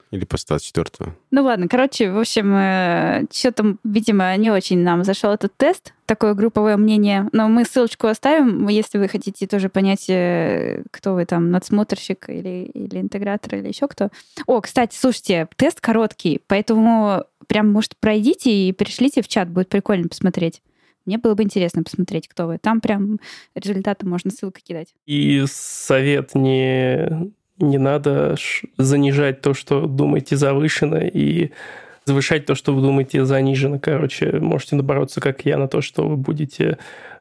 Или 0.09 0.25
после 0.25 0.57
24-го. 0.57 1.13
Ну 1.29 1.43
ладно, 1.43 1.69
короче, 1.69 2.11
в 2.11 2.17
общем, 2.19 3.27
что-то, 3.31 3.77
видимо, 3.85 4.35
не 4.35 4.51
очень 4.51 4.79
нам 4.79 5.05
зашел 5.05 5.31
этот 5.31 5.55
тест, 5.55 5.93
такое 6.05 6.33
групповое 6.33 6.75
мнение. 6.75 7.29
Но 7.31 7.47
мы 7.47 7.63
ссылочку 7.63 8.07
оставим, 8.07 8.67
если 8.67 8.97
вы 8.97 9.07
хотите 9.07 9.47
тоже 9.47 9.69
понять, 9.69 10.09
э, 10.09 10.83
кто 10.91 11.13
вы 11.13 11.25
там, 11.25 11.51
надсмотрщик 11.51 12.27
или, 12.27 12.65
или 12.73 12.99
интегратор, 12.99 13.55
или 13.55 13.69
еще 13.69 13.87
кто. 13.87 14.09
О, 14.47 14.59
кстати, 14.59 14.97
слушайте, 14.99 15.47
тест 15.55 15.79
короткий, 15.79 16.41
поэтому 16.47 17.23
прям, 17.47 17.71
может, 17.71 17.95
пройдите 17.97 18.51
и 18.51 18.71
пришлите 18.71 19.21
в 19.21 19.27
чат, 19.27 19.49
будет 19.49 19.69
прикольно 19.69 20.07
посмотреть. 20.07 20.61
Мне 21.05 21.17
было 21.17 21.33
бы 21.33 21.43
интересно 21.43 21.83
посмотреть, 21.83 22.27
кто 22.27 22.47
вы. 22.47 22.57
Там 22.57 22.79
прям 22.79 23.19
результаты 23.55 24.05
можно 24.05 24.29
ссылкой 24.31 24.63
кидать. 24.65 24.93
И 25.05 25.43
совет 25.47 26.35
не, 26.35 27.31
не 27.57 27.77
надо 27.77 28.35
занижать 28.77 29.41
то, 29.41 29.53
что 29.53 29.87
думаете 29.87 30.35
завышено, 30.35 30.97
и 30.97 31.51
завышать 32.05 32.45
то, 32.45 32.55
что 32.55 32.73
вы 32.73 32.81
думаете 32.81 33.25
занижено. 33.25 33.79
Короче, 33.79 34.39
можете 34.39 34.75
набороться, 34.75 35.21
как 35.21 35.45
я, 35.45 35.57
на 35.57 35.67
то, 35.67 35.81
что 35.81 36.07
вы 36.07 36.17
будете 36.17 36.77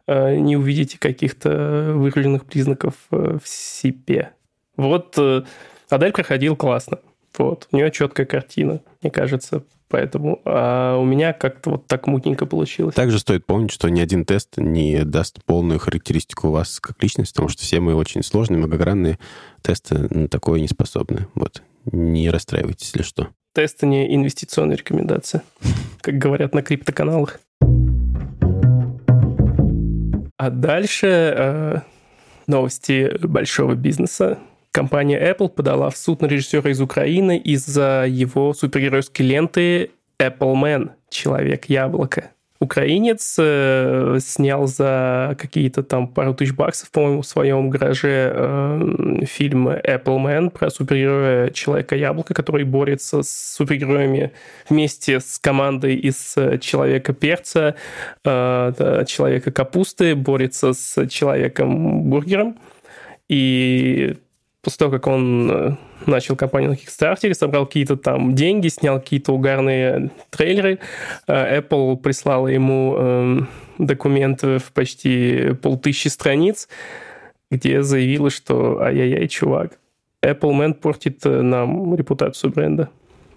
э, 0.06 0.37
не 0.37 0.56
увидите 0.56 0.98
каких-то 0.98 1.92
выраженных 1.94 2.44
признаков 2.44 2.94
э, 3.11 3.38
в 3.42 3.48
себе. 3.48 4.33
Вот 4.76 5.14
э, 5.18 5.42
Адель 5.88 6.12
проходил 6.12 6.56
классно. 6.56 6.98
Вот, 7.40 7.68
у 7.72 7.76
нее 7.76 7.90
четкая 7.90 8.26
картина, 8.26 8.83
мне 9.00 9.11
кажется. 9.11 9.64
Поэтому 9.88 10.42
а 10.44 10.98
у 10.98 11.07
меня 11.07 11.33
как-то 11.33 11.70
вот 11.70 11.87
так 11.87 12.07
мутненько 12.07 12.44
получилось. 12.44 12.94
Также 12.94 13.18
стоит 13.18 13.46
помнить, 13.46 13.72
что 13.72 13.88
ни 13.88 13.98
один 13.98 14.26
тест 14.26 14.59
не 14.59 15.05
даст 15.05 15.42
полную 15.44 15.81
характеристику 15.81 16.50
вас 16.50 16.81
как 16.81 17.03
личности, 17.03 17.33
потому 17.33 17.48
что 17.48 17.62
все 17.62 17.81
мы 17.81 17.94
очень 17.94 18.22
сложные, 18.22 18.59
многогранные 18.59 19.18
тесты 19.62 20.07
на 20.14 20.29
такое 20.29 20.61
не 20.61 20.68
способны. 20.68 21.29
Вот. 21.35 21.62
Не 21.90 22.29
расстраивайтесь, 22.29 22.88
если 22.88 23.03
что. 23.03 23.29
Тесты 23.55 23.87
не 23.87 24.14
инвестиционная 24.14 24.76
рекомендация, 24.76 25.42
как 26.03 26.18
говорят 26.18 26.55
на 26.55 26.62
криптоканалах. 26.62 27.40
А 30.37 30.50
дальше 30.50 31.07
э, 31.07 31.79
новости 32.46 33.16
большого 33.26 33.74
бизнеса. 33.74 34.38
Компания 34.72 35.20
Apple 35.20 35.48
подала 35.48 35.90
в 35.90 35.96
суд 35.96 36.22
на 36.22 36.26
режиссера 36.26 36.70
из 36.70 36.80
Украины 36.80 37.38
из-за 37.38 38.06
его 38.09 38.54
супергеройской 38.54 39.26
ленты 39.26 39.90
Apple 40.18 40.54
Man, 40.54 40.90
Человек-яблоко. 41.09 42.30
Украинец 42.61 43.37
э, 43.38 44.18
снял 44.20 44.66
за 44.66 45.35
какие-то 45.38 45.83
там 45.83 46.06
пару 46.06 46.35
тысяч 46.35 46.52
баксов, 46.52 46.90
по-моему, 46.90 47.22
в 47.22 47.26
своем 47.26 47.70
гараже 47.70 48.30
э, 48.35 49.24
фильм 49.24 49.70
Apple 49.70 50.18
Man 50.18 50.50
про 50.50 50.68
супергероя 50.68 51.48
Человека-яблока, 51.50 52.35
который 52.35 52.64
борется 52.64 53.22
с 53.22 53.54
супергероями 53.56 54.33
вместе 54.68 55.20
с 55.20 55.38
командой 55.38 55.96
из 55.96 56.35
э, 56.37 56.59
Человека-перца, 56.59 57.76
э, 58.24 59.04
Человека-капусты, 59.06 60.14
борется 60.14 60.74
с 60.74 61.06
Человеком-бургером. 61.09 62.59
И 63.30 64.18
после 64.62 64.79
того, 64.79 64.92
как 64.92 65.07
он 65.07 65.51
э, 65.51 65.77
начал 66.07 66.37
кампанию 66.37 66.70
на 66.70 66.75
Kickstarter, 66.75 67.33
собрал 67.35 67.66
какие-то 67.66 67.96
там 67.96 68.35
деньги, 68.35 68.68
снял 68.68 69.01
какие-то 69.01 69.33
угарные 69.33 70.11
трейлеры, 70.31 70.79
э, 71.27 71.61
Apple 71.61 71.96
прислала 71.96 72.49
ему 72.49 72.96
эм, 72.96 73.49
документы 73.79 74.59
в 74.59 74.73
почти 74.73 75.55
полтысячи 75.62 76.09
страниц, 76.09 76.68
где 77.51 77.83
заявила, 77.83 78.31
что 78.31 78.81
ай-яй-яй, 78.81 79.29
чувак, 79.29 79.79
Apple 80.23 80.53
Man 80.53 80.75
портит 80.75 81.25
э, 81.25 81.40
нам 81.40 81.94
репутацию 81.94 82.53
бренда. 82.53 82.90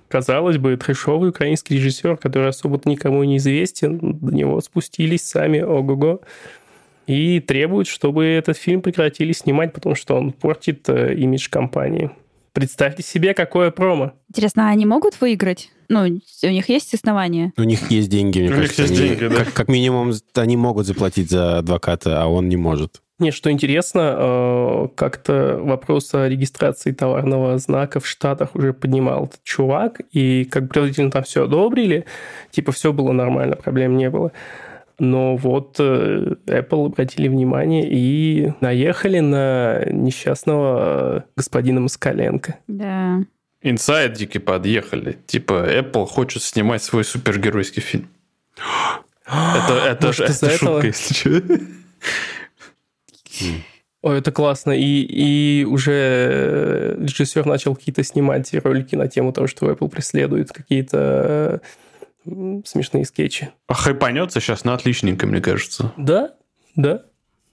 Казалось 0.09 0.57
бы, 0.57 0.77
трешовый 0.77 1.29
украинский 1.29 1.77
режиссер, 1.77 2.17
который 2.17 2.49
особо-то 2.49 2.87
никому 2.87 3.23
не 3.23 3.37
известен, 3.37 3.97
до 3.99 4.31
него 4.31 4.61
спустились 4.61 5.23
сами, 5.23 5.61
ого-го, 5.61 6.21
и 7.07 7.39
требуют, 7.39 7.87
чтобы 7.87 8.25
этот 8.25 8.57
фильм 8.57 8.81
прекратили 8.81 9.31
снимать, 9.33 9.73
потому 9.73 9.95
что 9.95 10.15
он 10.15 10.31
портит 10.31 10.87
э, 10.89 11.13
имидж 11.15 11.49
компании. 11.49 12.11
Представьте 12.53 13.01
себе, 13.03 13.33
какое 13.33 13.71
промо. 13.71 14.13
Интересно, 14.29 14.67
а 14.69 14.71
они 14.71 14.85
могут 14.85 15.19
выиграть? 15.19 15.71
Ну, 15.89 16.01
у 16.01 16.47
них 16.49 16.69
есть 16.69 16.93
основания? 16.93 17.51
У 17.57 17.63
них 17.63 17.89
есть 17.91 18.09
деньги, 18.09 18.39
мне 18.39 18.49
У 18.49 18.51
них 18.53 18.75
кажется. 18.75 18.81
есть 18.83 18.99
они- 18.99 19.09
деньги, 19.09 19.27
да. 19.27 19.43
как, 19.43 19.53
как 19.53 19.67
минимум, 19.69 20.13
они 20.35 20.55
могут 20.57 20.85
заплатить 20.85 21.29
за 21.29 21.57
адвоката, 21.59 22.21
а 22.21 22.27
он 22.27 22.47
не 22.49 22.55
может. 22.57 23.01
Не, 23.19 23.31
что 23.31 23.51
интересно, 23.51 24.15
э, 24.17 24.87
как-то 24.95 25.59
вопрос 25.61 26.13
о 26.13 26.27
регистрации 26.27 26.91
товарного 26.91 27.57
знака 27.57 27.99
в 27.99 28.07
Штатах 28.07 28.55
уже 28.55 28.73
поднимал 28.73 29.25
этот 29.25 29.43
чувак, 29.43 30.01
и 30.11 30.45
как 30.45 30.63
бы 30.63 30.69
предварительно 30.69 31.11
там 31.11 31.23
все 31.23 31.43
одобрили, 31.45 32.05
типа 32.51 32.71
все 32.71 32.91
было 32.93 33.11
нормально, 33.11 33.55
проблем 33.55 33.97
не 33.97 34.09
было. 34.09 34.31
Но 35.03 35.35
вот 35.35 35.75
э, 35.79 36.35
Apple 36.45 36.85
обратили 36.85 37.27
внимание 37.27 37.85
и 37.85 38.53
наехали 38.61 39.19
на 39.19 39.83
несчастного 39.91 41.17
э, 41.17 41.21
господина 41.35 41.81
Москаленко. 41.81 42.55
Да. 42.67 43.19
Инсайдики 43.61 44.37
подъехали. 44.37 45.17
Типа, 45.25 45.67
Apple 45.69 46.05
хочет 46.05 46.41
снимать 46.41 46.81
свой 46.83 47.03
супергеройский 47.03 47.81
фильм. 47.81 48.07
Это, 49.25 49.73
это, 49.87 50.07
Может, 50.07 50.29
это 50.29 50.49
шутка, 50.49 50.65
этого? 50.65 50.85
если 50.85 51.13
что. 51.13 51.41
Ой, 54.03 54.17
это 54.17 54.31
классно. 54.33 54.71
И, 54.71 54.83
и 54.83 55.65
уже 55.65 55.91
э, 55.93 56.95
режиссер 56.99 57.45
начал 57.45 57.73
какие-то 57.75 58.03
снимать 58.03 58.53
ролики 58.53 58.95
на 58.95 59.07
тему 59.07 59.31
того, 59.31 59.47
что 59.47 59.69
Apple 59.71 59.89
преследует 59.89 60.51
какие-то 60.51 61.61
смешные 62.25 63.05
скетчи. 63.05 63.49
А 63.67 63.73
хайпанется 63.73 64.39
сейчас 64.39 64.63
на 64.63 64.73
отличненько, 64.73 65.27
мне 65.27 65.41
кажется. 65.41 65.91
Да, 65.97 66.33
да. 66.75 67.03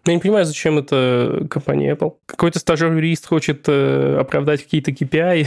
Я 0.07 0.15
не 0.15 0.21
понимаю, 0.21 0.45
зачем 0.47 0.79
это 0.79 1.47
компания 1.51 1.95
Apple. 1.95 2.15
Какой-то 2.27 2.59
стажер-юрист 2.59 3.27
хочет 3.27 3.65
э, 3.69 4.17
оправдать 4.19 4.65
какие-то 4.65 4.93
KPI 4.93 5.47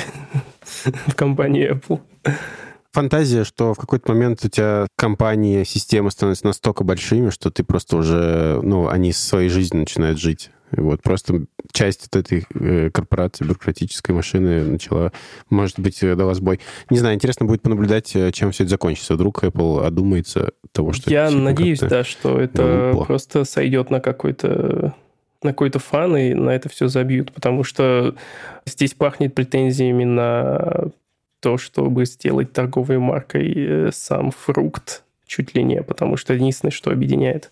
в 1.07 1.15
компании 1.15 1.71
Apple. 1.71 2.01
Фантазия, 2.91 3.43
что 3.43 3.73
в 3.73 3.77
какой-то 3.77 4.11
момент 4.11 4.45
у 4.45 4.49
тебя 4.49 4.85
компании, 4.95 5.63
системы 5.63 6.11
становятся 6.11 6.45
настолько 6.45 6.83
большими, 6.83 7.31
что 7.31 7.49
ты 7.49 7.63
просто 7.63 7.97
уже, 7.97 8.59
ну, 8.61 8.87
они 8.87 9.11
своей 9.11 9.49
жизнью 9.49 9.81
начинают 9.81 10.19
жить. 10.19 10.51
Вот 10.77 11.01
просто 11.01 11.45
часть 11.71 12.07
от 12.07 12.15
этой 12.15 12.45
э, 12.53 12.89
корпорации, 12.91 13.45
бюрократической 13.45 14.11
машины 14.11 14.63
начала, 14.63 15.11
может 15.49 15.79
быть, 15.79 16.01
э, 16.03 16.15
дала 16.15 16.33
сбой. 16.33 16.59
Не 16.89 16.97
знаю, 16.97 17.15
интересно 17.15 17.45
будет 17.45 17.61
понаблюдать, 17.61 18.15
э, 18.15 18.31
чем 18.31 18.51
все 18.51 18.63
это 18.63 18.71
закончится. 18.71 19.15
Вдруг 19.15 19.43
Apple 19.43 19.85
одумается 19.85 20.51
того, 20.71 20.93
что... 20.93 21.09
Я 21.09 21.29
надеюсь, 21.29 21.79
да, 21.79 22.03
что 22.03 22.39
это 22.39 22.91
глупо. 22.93 23.05
просто 23.05 23.43
сойдет 23.43 23.89
на 23.89 23.99
какой-то 23.99 24.95
на 25.41 25.49
какой-то 25.49 25.79
фан, 25.79 26.15
и 26.15 26.33
на 26.33 26.51
это 26.51 26.69
все 26.69 26.87
забьют, 26.87 27.33
потому 27.33 27.65
что 27.65 28.15
здесь 28.65 28.93
пахнет 28.93 29.35
претензиями 29.35 30.05
на 30.05 30.85
то, 31.41 31.57
чтобы 31.57 32.05
сделать 32.05 32.53
торговой 32.53 32.97
маркой 32.97 33.91
сам 33.91 34.31
фрукт 34.31 35.03
чуть 35.33 35.55
ли 35.55 35.63
не, 35.63 35.81
потому 35.81 36.15
что 36.15 36.33
единственное, 36.33 36.71
что 36.71 36.91
объединяет. 36.91 37.51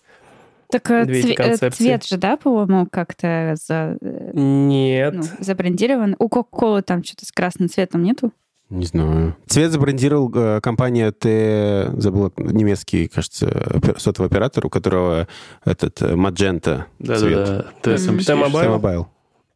Так 0.72 0.90
э, 0.90 1.04
цве- 1.04 1.32
э, 1.32 1.34
концепции. 1.34 1.84
цвет 1.84 2.04
же, 2.06 2.16
да, 2.16 2.36
по-моему, 2.36 2.86
как-то 2.90 3.54
за, 3.56 3.96
э, 4.00 4.30
Нет. 4.34 5.14
ну, 5.14 5.22
забрендирован. 5.38 6.16
У 6.18 6.28
Кока-Колы 6.28 6.82
там 6.82 7.04
что-то 7.04 7.26
с 7.26 7.32
красным 7.32 7.68
цветом 7.68 8.02
нету? 8.02 8.32
Не 8.70 8.86
знаю. 8.86 9.36
Цвет 9.46 9.70
забрендировал 9.70 10.32
э, 10.34 10.60
компания 10.62 11.12
Т... 11.12 11.90
Забыла 11.98 12.32
немецкий, 12.38 13.06
кажется, 13.06 13.46
опер- 13.46 13.98
сотовый 14.00 14.28
оператор, 14.30 14.64
у 14.64 14.70
которого 14.70 15.28
этот 15.64 16.00
э, 16.00 16.14
Magenta 16.14 16.84
цвет. 16.98 17.44
Да-да-да. 17.44 17.64
T-Mobile. 17.82 18.24
T-Mobile. 18.24 19.06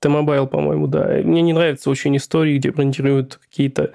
T-Mobile, 0.00 0.46
по-моему, 0.46 0.86
да. 0.86 1.08
Мне 1.24 1.40
не 1.40 1.54
нравятся 1.54 1.88
очень 1.88 2.14
истории, 2.18 2.58
где 2.58 2.70
брендируют 2.70 3.40
какие-то 3.42 3.92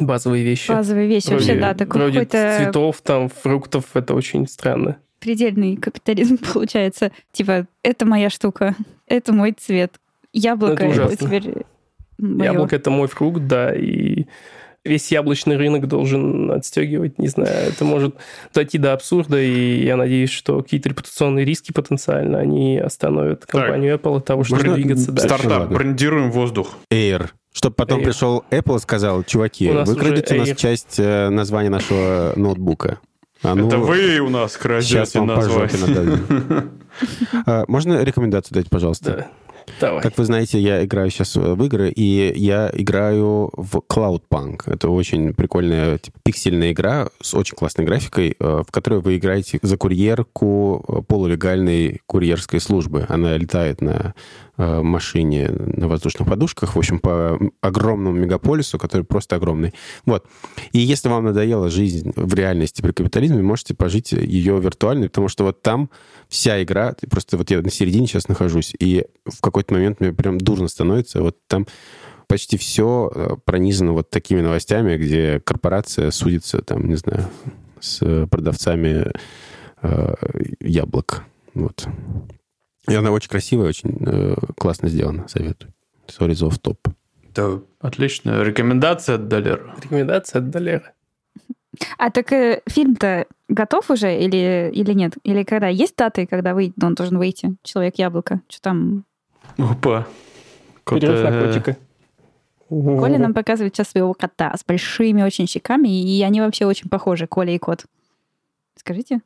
базовые 0.00 0.42
вещи. 0.42 0.70
Базовая 0.70 1.06
вещь. 1.06 1.26
Вроде- 1.26 1.44
Вообще, 1.44 1.60
да, 1.60 1.74
такой 1.74 2.00
вроде 2.00 2.20
какой-то 2.20 2.56
цветов, 2.64 3.02
там, 3.02 3.28
фруктов. 3.28 3.84
Это 3.92 4.14
очень 4.14 4.48
странно. 4.48 4.96
Предельный 5.24 5.76
капитализм 5.76 6.38
получается. 6.52 7.10
Типа, 7.32 7.66
это 7.82 8.04
моя 8.04 8.30
штука, 8.30 8.76
это 9.06 9.32
мой 9.32 9.52
цвет. 9.52 9.94
Яблоко 10.32 10.84
Это 10.84 11.02
это, 11.02 11.16
теперь 11.16 11.64
моё. 12.18 12.52
Яблоко 12.52 12.76
это 12.76 12.90
мой 12.90 13.08
фрукт, 13.08 13.46
да, 13.46 13.74
и 13.74 14.26
весь 14.84 15.10
яблочный 15.10 15.56
рынок 15.56 15.88
должен 15.88 16.50
отстегивать, 16.50 17.18
не 17.18 17.28
знаю, 17.28 17.68
это 17.68 17.84
может 17.84 18.16
дойти 18.52 18.76
до 18.76 18.92
абсурда, 18.92 19.40
и 19.40 19.84
я 19.84 19.96
надеюсь, 19.96 20.30
что 20.30 20.60
какие-то 20.60 20.90
репутационные 20.90 21.46
риски 21.46 21.72
потенциально, 21.72 22.38
они 22.38 22.78
остановят 22.78 23.46
компанию 23.46 23.94
Apple 23.96 24.18
от 24.18 24.26
того, 24.26 24.44
чтобы 24.44 24.60
можно 24.60 24.74
двигаться 24.74 25.12
дальше. 25.12 25.28
Стартап. 25.28 25.60
Ладно. 25.60 25.78
Брендируем 25.78 26.30
воздух. 26.32 26.74
Air. 26.90 27.30
Чтобы 27.52 27.76
потом 27.76 28.00
Air. 28.00 28.04
пришел 28.04 28.44
Apple 28.50 28.76
и 28.76 28.80
сказал, 28.80 29.22
чуваки, 29.22 29.70
вы 29.70 29.96
крадете 29.96 30.34
у 30.34 30.38
нас 30.40 30.56
часть 30.56 30.96
э, 30.98 31.30
названия 31.30 31.70
нашего 31.70 32.34
ноутбука. 32.36 32.98
А 33.44 33.54
ну, 33.54 33.68
Это 33.68 33.78
вы 33.78 34.18
у 34.20 34.30
нас 34.30 34.52
Сейчас 34.52 35.12
крадете 35.12 35.20
название. 35.20 36.22
А, 37.46 37.64
Можно 37.66 38.04
рекомендацию 38.04 38.54
дать, 38.54 38.70
пожалуйста? 38.70 39.16
Да. 39.16 39.26
Давай. 39.80 40.02
Как 40.02 40.16
вы 40.18 40.24
знаете, 40.24 40.60
я 40.60 40.84
играю 40.84 41.10
сейчас 41.10 41.36
в 41.36 41.64
игры, 41.64 41.90
и 41.90 42.32
я 42.36 42.70
играю 42.72 43.50
в 43.54 43.78
Cloudpunk. 43.78 44.62
Это 44.66 44.88
очень 44.90 45.32
прикольная 45.32 45.98
типа, 45.98 46.18
пиксельная 46.22 46.72
игра 46.72 47.08
с 47.20 47.34
очень 47.34 47.56
классной 47.56 47.84
графикой, 47.84 48.36
э, 48.38 48.62
в 48.66 48.70
которой 48.70 49.00
вы 49.00 49.16
играете 49.16 49.58
за 49.62 49.76
курьерку 49.76 51.04
полулегальной 51.08 52.02
курьерской 52.06 52.60
службы. 52.60 53.06
Она 53.08 53.36
летает 53.36 53.80
на 53.80 54.14
машине 54.56 55.48
на 55.48 55.88
воздушных 55.88 56.28
подушках, 56.28 56.74
в 56.74 56.78
общем, 56.78 56.98
по 57.00 57.38
огромному 57.60 58.16
мегаполису, 58.16 58.78
который 58.78 59.02
просто 59.02 59.36
огромный. 59.36 59.74
Вот. 60.06 60.26
И 60.72 60.78
если 60.78 61.08
вам 61.08 61.24
надоела 61.24 61.70
жизнь 61.70 62.12
в 62.14 62.34
реальности 62.34 62.82
при 62.82 62.92
капитализме, 62.92 63.42
можете 63.42 63.74
пожить 63.74 64.12
ее 64.12 64.60
виртуально, 64.60 65.08
потому 65.08 65.28
что 65.28 65.44
вот 65.44 65.62
там 65.62 65.90
вся 66.28 66.62
игра, 66.62 66.94
просто 67.10 67.36
вот 67.36 67.50
я 67.50 67.60
на 67.62 67.70
середине 67.70 68.06
сейчас 68.06 68.28
нахожусь, 68.28 68.74
и 68.78 69.04
в 69.24 69.40
какой-то 69.40 69.74
момент 69.74 70.00
мне 70.00 70.12
прям 70.12 70.38
дурно 70.38 70.68
становится, 70.68 71.20
вот 71.20 71.36
там 71.46 71.66
почти 72.26 72.56
все 72.56 73.38
пронизано 73.44 73.92
вот 73.92 74.10
такими 74.10 74.40
новостями, 74.40 74.96
где 74.96 75.40
корпорация 75.40 76.10
судится, 76.10 76.62
там, 76.62 76.88
не 76.88 76.96
знаю, 76.96 77.26
с 77.80 78.26
продавцами 78.28 79.12
э, 79.82 80.14
яблок. 80.60 81.24
Вот. 81.54 81.86
И 82.88 82.94
она 82.94 83.10
очень 83.10 83.30
красивая, 83.30 83.68
очень 83.68 83.96
э, 84.06 84.34
классно 84.58 84.88
сделана, 84.88 85.26
советую. 85.28 85.72
Sorry 86.06 86.34
за 86.34 86.50
топ. 86.58 86.78
Да, 87.34 87.60
отлично. 87.80 88.42
Рекомендация 88.42 89.16
от 89.16 89.28
Долера. 89.28 89.74
Рекомендация 89.82 90.40
от 90.40 90.50
Долера. 90.50 90.92
А 91.98 92.10
так 92.10 92.30
э, 92.32 92.60
фильм-то 92.68 93.26
готов 93.48 93.90
уже 93.90 94.16
или, 94.16 94.70
или 94.72 94.92
нет? 94.92 95.14
Или 95.24 95.42
когда? 95.42 95.68
Есть 95.68 95.96
даты, 95.96 96.26
когда 96.26 96.54
выйдет, 96.54 96.82
он 96.82 96.94
должен 96.94 97.18
выйти? 97.18 97.56
Человек-яблоко. 97.62 98.40
Что 98.48 98.60
там? 98.62 99.04
Опа. 99.58 100.06
Перерыв 100.84 101.20
Кота- 101.20 101.30
на 101.30 101.40
котика. 101.46 101.76
Коля 102.68 103.18
нам 103.18 103.34
показывает 103.34 103.74
сейчас 103.74 103.88
своего 103.90 104.14
кота 104.14 104.54
с 104.56 104.64
большими 104.64 105.22
очень 105.22 105.46
щеками, 105.46 105.88
и 105.88 106.22
они 106.22 106.40
вообще 106.40 106.66
очень 106.66 106.88
похожи, 106.88 107.26
Коля 107.26 107.54
и 107.54 107.58
кот. 107.58 107.84
Скажите? 108.76 109.20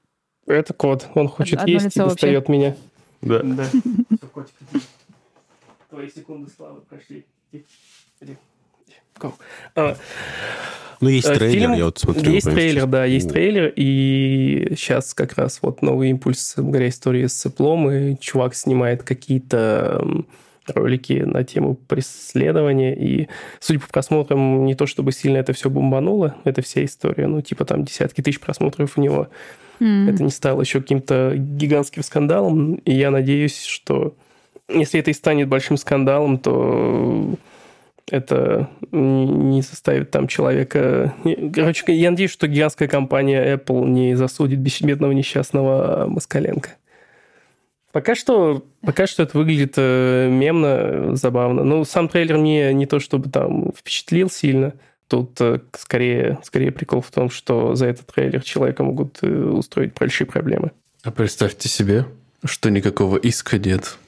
Это 0.46 0.72
кот. 0.74 1.08
Он 1.14 1.28
хочет 1.28 1.58
Одно 1.60 1.72
есть 1.72 1.84
и 1.84 1.88
лицо 1.88 2.02
вообще. 2.04 2.14
достает 2.14 2.48
меня. 2.48 2.76
Да. 3.20 3.40
Да. 3.42 3.66
котик, 4.32 4.52
иди. 4.72 4.82
Твои 5.90 6.08
секунды 6.10 6.50
славы 6.54 6.80
прошли. 6.82 7.24
Go. 9.18 9.32
А, 9.74 9.96
Ну, 11.00 11.08
есть 11.08 11.28
Э, 11.28 11.34
трейлер, 11.36 11.60
фильм- 11.60 11.72
я 11.74 11.84
вот 11.86 11.98
смотрю. 11.98 12.32
Есть 12.32 12.46
трейлер, 12.50 12.80
сейчас. 12.82 12.90
да, 12.90 13.04
есть 13.04 13.26
О. 13.26 13.30
трейлер, 13.30 13.72
и 13.76 14.74
сейчас 14.76 15.14
как 15.14 15.34
раз 15.34 15.60
вот 15.62 15.80
новый 15.82 16.10
импульс 16.10 16.54
благодаря 16.56 16.88
истории 16.88 17.26
с 17.26 17.34
цеплом, 17.34 17.90
и 17.90 18.16
чувак 18.18 18.54
снимает 18.54 19.02
какие-то 19.04 20.04
ролики 20.70 21.22
на 21.24 21.44
тему 21.44 21.74
преследования, 21.74 22.94
и, 22.94 23.28
судя 23.60 23.80
по 23.80 23.88
просмотрам, 23.88 24.64
не 24.64 24.74
то 24.74 24.86
чтобы 24.86 25.12
сильно 25.12 25.38
это 25.38 25.52
все 25.52 25.70
бомбануло, 25.70 26.36
это 26.44 26.62
вся 26.62 26.84
история, 26.84 27.26
ну, 27.26 27.40
типа 27.40 27.64
там 27.64 27.84
десятки 27.84 28.20
тысяч 28.20 28.40
просмотров 28.40 28.96
у 28.96 29.00
него, 29.00 29.28
М. 29.80 30.08
это 30.08 30.22
не 30.22 30.30
стало 30.30 30.62
еще 30.62 30.80
каким-то 30.80 31.34
гигантским 31.36 32.02
скандалом, 32.02 32.74
и 32.74 32.92
я 32.92 33.10
надеюсь, 33.10 33.62
что 33.62 34.14
если 34.68 35.00
это 35.00 35.10
и 35.10 35.14
станет 35.14 35.48
большим 35.48 35.76
скандалом, 35.76 36.38
то 36.38 37.34
это 38.10 38.68
не 38.90 39.62
заставит 39.62 40.10
там 40.10 40.28
человека... 40.28 41.14
Короче, 41.54 41.84
я 41.94 42.10
надеюсь, 42.10 42.30
что 42.30 42.46
гигантская 42.46 42.88
компания 42.88 43.56
Apple 43.56 43.86
не 43.86 44.14
засудит 44.14 44.58
бессмертного 44.60 45.12
несчастного 45.12 46.06
Москаленко. 46.06 46.70
Пока 47.98 48.14
что, 48.14 48.64
пока 48.82 49.08
что 49.08 49.24
это 49.24 49.36
выглядит 49.36 49.74
э, 49.76 50.28
мемно, 50.30 51.16
забавно. 51.16 51.64
Ну, 51.64 51.84
сам 51.84 52.08
трейлер 52.08 52.38
мне 52.38 52.72
не 52.72 52.86
то 52.86 53.00
чтобы 53.00 53.28
там 53.28 53.72
впечатлил 53.72 54.30
сильно. 54.30 54.74
Тут 55.08 55.40
э, 55.40 55.58
скорее, 55.76 56.38
скорее 56.44 56.70
прикол 56.70 57.00
в 57.00 57.10
том, 57.10 57.28
что 57.28 57.74
за 57.74 57.86
этот 57.86 58.06
трейлер 58.06 58.40
человека 58.44 58.84
могут 58.84 59.18
э, 59.22 59.26
устроить 59.28 59.94
большие 59.98 60.28
проблемы. 60.28 60.70
А 61.02 61.10
представьте 61.10 61.68
себе, 61.68 62.06
что 62.44 62.70
никакого 62.70 63.16
иска 63.16 63.58
нет. 63.58 63.98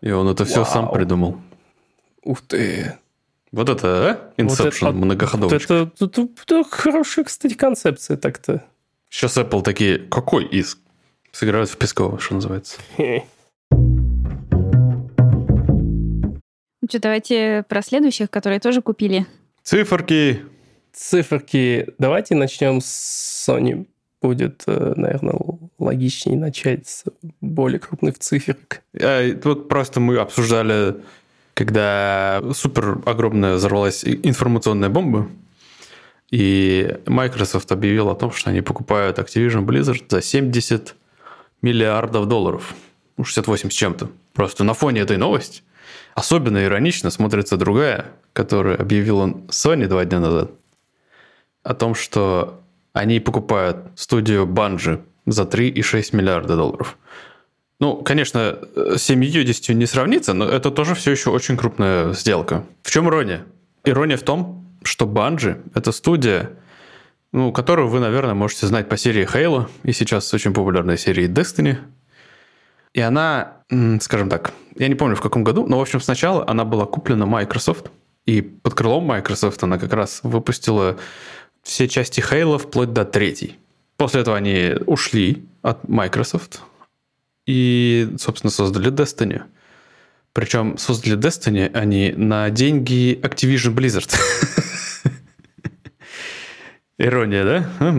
И 0.00 0.10
он 0.10 0.26
это 0.28 0.46
все 0.46 0.64
сам 0.64 0.86
Вау. 0.86 0.94
придумал. 0.94 1.36
Ух 2.22 2.40
ты! 2.40 2.94
Вот 3.52 3.68
это, 3.68 4.10
а? 4.10 4.32
Инсепшн, 4.38 4.86
Вот 4.86 4.90
это- 4.94 5.04
многоходовочка. 5.04 5.74
Это, 5.74 6.04
это- 6.06 6.28
это 6.42 6.64
хорошая, 6.64 7.26
кстати, 7.26 7.52
концепция 7.52 8.16
так-то. 8.16 8.64
Сейчас 9.10 9.36
Apple 9.36 9.60
такие, 9.60 9.98
какой 9.98 10.46
иск? 10.46 10.78
Сыграют 11.34 11.68
в 11.68 11.76
Пескова, 11.76 12.18
что 12.20 12.34
называется. 12.34 12.78
Ну 12.96 13.24
что, 16.88 17.00
давайте 17.00 17.64
про 17.68 17.82
следующих, 17.82 18.30
которые 18.30 18.60
тоже 18.60 18.82
купили. 18.82 19.26
Циферки. 19.64 20.42
Циферки. 20.92 21.88
Давайте 21.98 22.36
начнем 22.36 22.80
с 22.80 23.48
Sony. 23.48 23.88
Будет, 24.22 24.62
э, 24.68 24.92
наверное, 24.94 25.34
логичнее 25.80 26.38
начать 26.38 26.86
с 26.86 27.02
более 27.40 27.80
крупных 27.80 28.20
циферок. 28.20 28.82
А, 29.00 29.28
Вот 29.42 29.68
просто 29.68 29.98
мы 29.98 30.18
обсуждали, 30.18 30.98
когда 31.54 32.44
супер 32.52 33.00
огромная 33.06 33.56
взорвалась 33.56 34.04
информационная 34.04 34.88
бомба, 34.88 35.28
и 36.30 36.96
Microsoft 37.06 37.72
объявил 37.72 38.08
о 38.08 38.14
том, 38.14 38.30
что 38.30 38.50
они 38.50 38.60
покупают 38.60 39.18
Activision 39.18 39.64
Blizzard 39.64 40.04
за 40.08 40.22
70 40.22 40.94
миллиардов 41.64 42.28
долларов. 42.28 42.74
Ну, 43.16 43.24
68 43.24 43.70
с 43.70 43.72
чем-то. 43.72 44.10
Просто 44.34 44.64
на 44.64 44.74
фоне 44.74 45.00
этой 45.00 45.16
новости 45.16 45.62
особенно 46.14 46.62
иронично 46.62 47.10
смотрится 47.10 47.56
другая, 47.56 48.06
которую 48.32 48.80
объявил 48.80 49.18
он 49.18 49.46
Sony 49.48 49.86
два 49.86 50.04
дня 50.04 50.20
назад, 50.20 50.50
о 51.62 51.74
том, 51.74 51.94
что 51.94 52.62
они 52.92 53.18
покупают 53.20 53.76
студию 53.96 54.46
Bungie 54.46 55.00
за 55.26 55.42
3,6 55.44 56.16
миллиарда 56.16 56.56
долларов. 56.56 56.98
Ну, 57.80 57.96
конечно, 58.02 58.58
с 58.74 59.02
70 59.02 59.70
не 59.70 59.86
сравнится, 59.86 60.34
но 60.34 60.48
это 60.48 60.70
тоже 60.70 60.94
все 60.94 61.10
еще 61.10 61.30
очень 61.30 61.56
крупная 61.56 62.12
сделка. 62.12 62.64
В 62.82 62.90
чем 62.90 63.08
ирония? 63.08 63.44
Ирония 63.84 64.16
в 64.16 64.22
том, 64.22 64.64
что 64.84 65.06
Bungie— 65.06 65.60
это 65.74 65.92
студия, 65.92 66.50
ну, 67.34 67.50
которую 67.50 67.88
вы, 67.88 67.98
наверное, 67.98 68.34
можете 68.34 68.68
знать 68.68 68.88
по 68.88 68.96
серии 68.96 69.26
Halo 69.26 69.68
и 69.82 69.92
сейчас 69.92 70.32
очень 70.32 70.54
популярной 70.54 70.96
серии 70.96 71.28
Destiny. 71.28 71.78
И 72.92 73.00
она, 73.00 73.56
скажем 74.00 74.30
так, 74.30 74.52
я 74.76 74.86
не 74.86 74.94
помню 74.94 75.16
в 75.16 75.20
каком 75.20 75.42
году, 75.42 75.66
но, 75.66 75.78
в 75.78 75.82
общем, 75.82 76.00
сначала 76.00 76.48
она 76.48 76.64
была 76.64 76.86
куплена 76.86 77.26
Microsoft, 77.26 77.90
и 78.24 78.40
под 78.40 78.74
крылом 78.74 79.06
Microsoft 79.06 79.60
она 79.64 79.78
как 79.78 79.92
раз 79.92 80.20
выпустила 80.22 80.96
все 81.64 81.88
части 81.88 82.20
Halo 82.20 82.56
вплоть 82.56 82.92
до 82.92 83.04
третьей. 83.04 83.58
После 83.96 84.20
этого 84.20 84.36
они 84.36 84.76
ушли 84.86 85.44
от 85.62 85.88
Microsoft 85.88 86.60
и, 87.46 88.14
собственно, 88.16 88.52
создали 88.52 88.92
Destiny. 88.92 89.42
Причем 90.32 90.78
создали 90.78 91.18
Destiny 91.18 91.68
они 91.74 92.12
на 92.16 92.48
деньги 92.50 93.18
Activision 93.20 93.74
Blizzard. 93.74 94.14
Ирония, 96.98 97.44
да? 97.44 97.94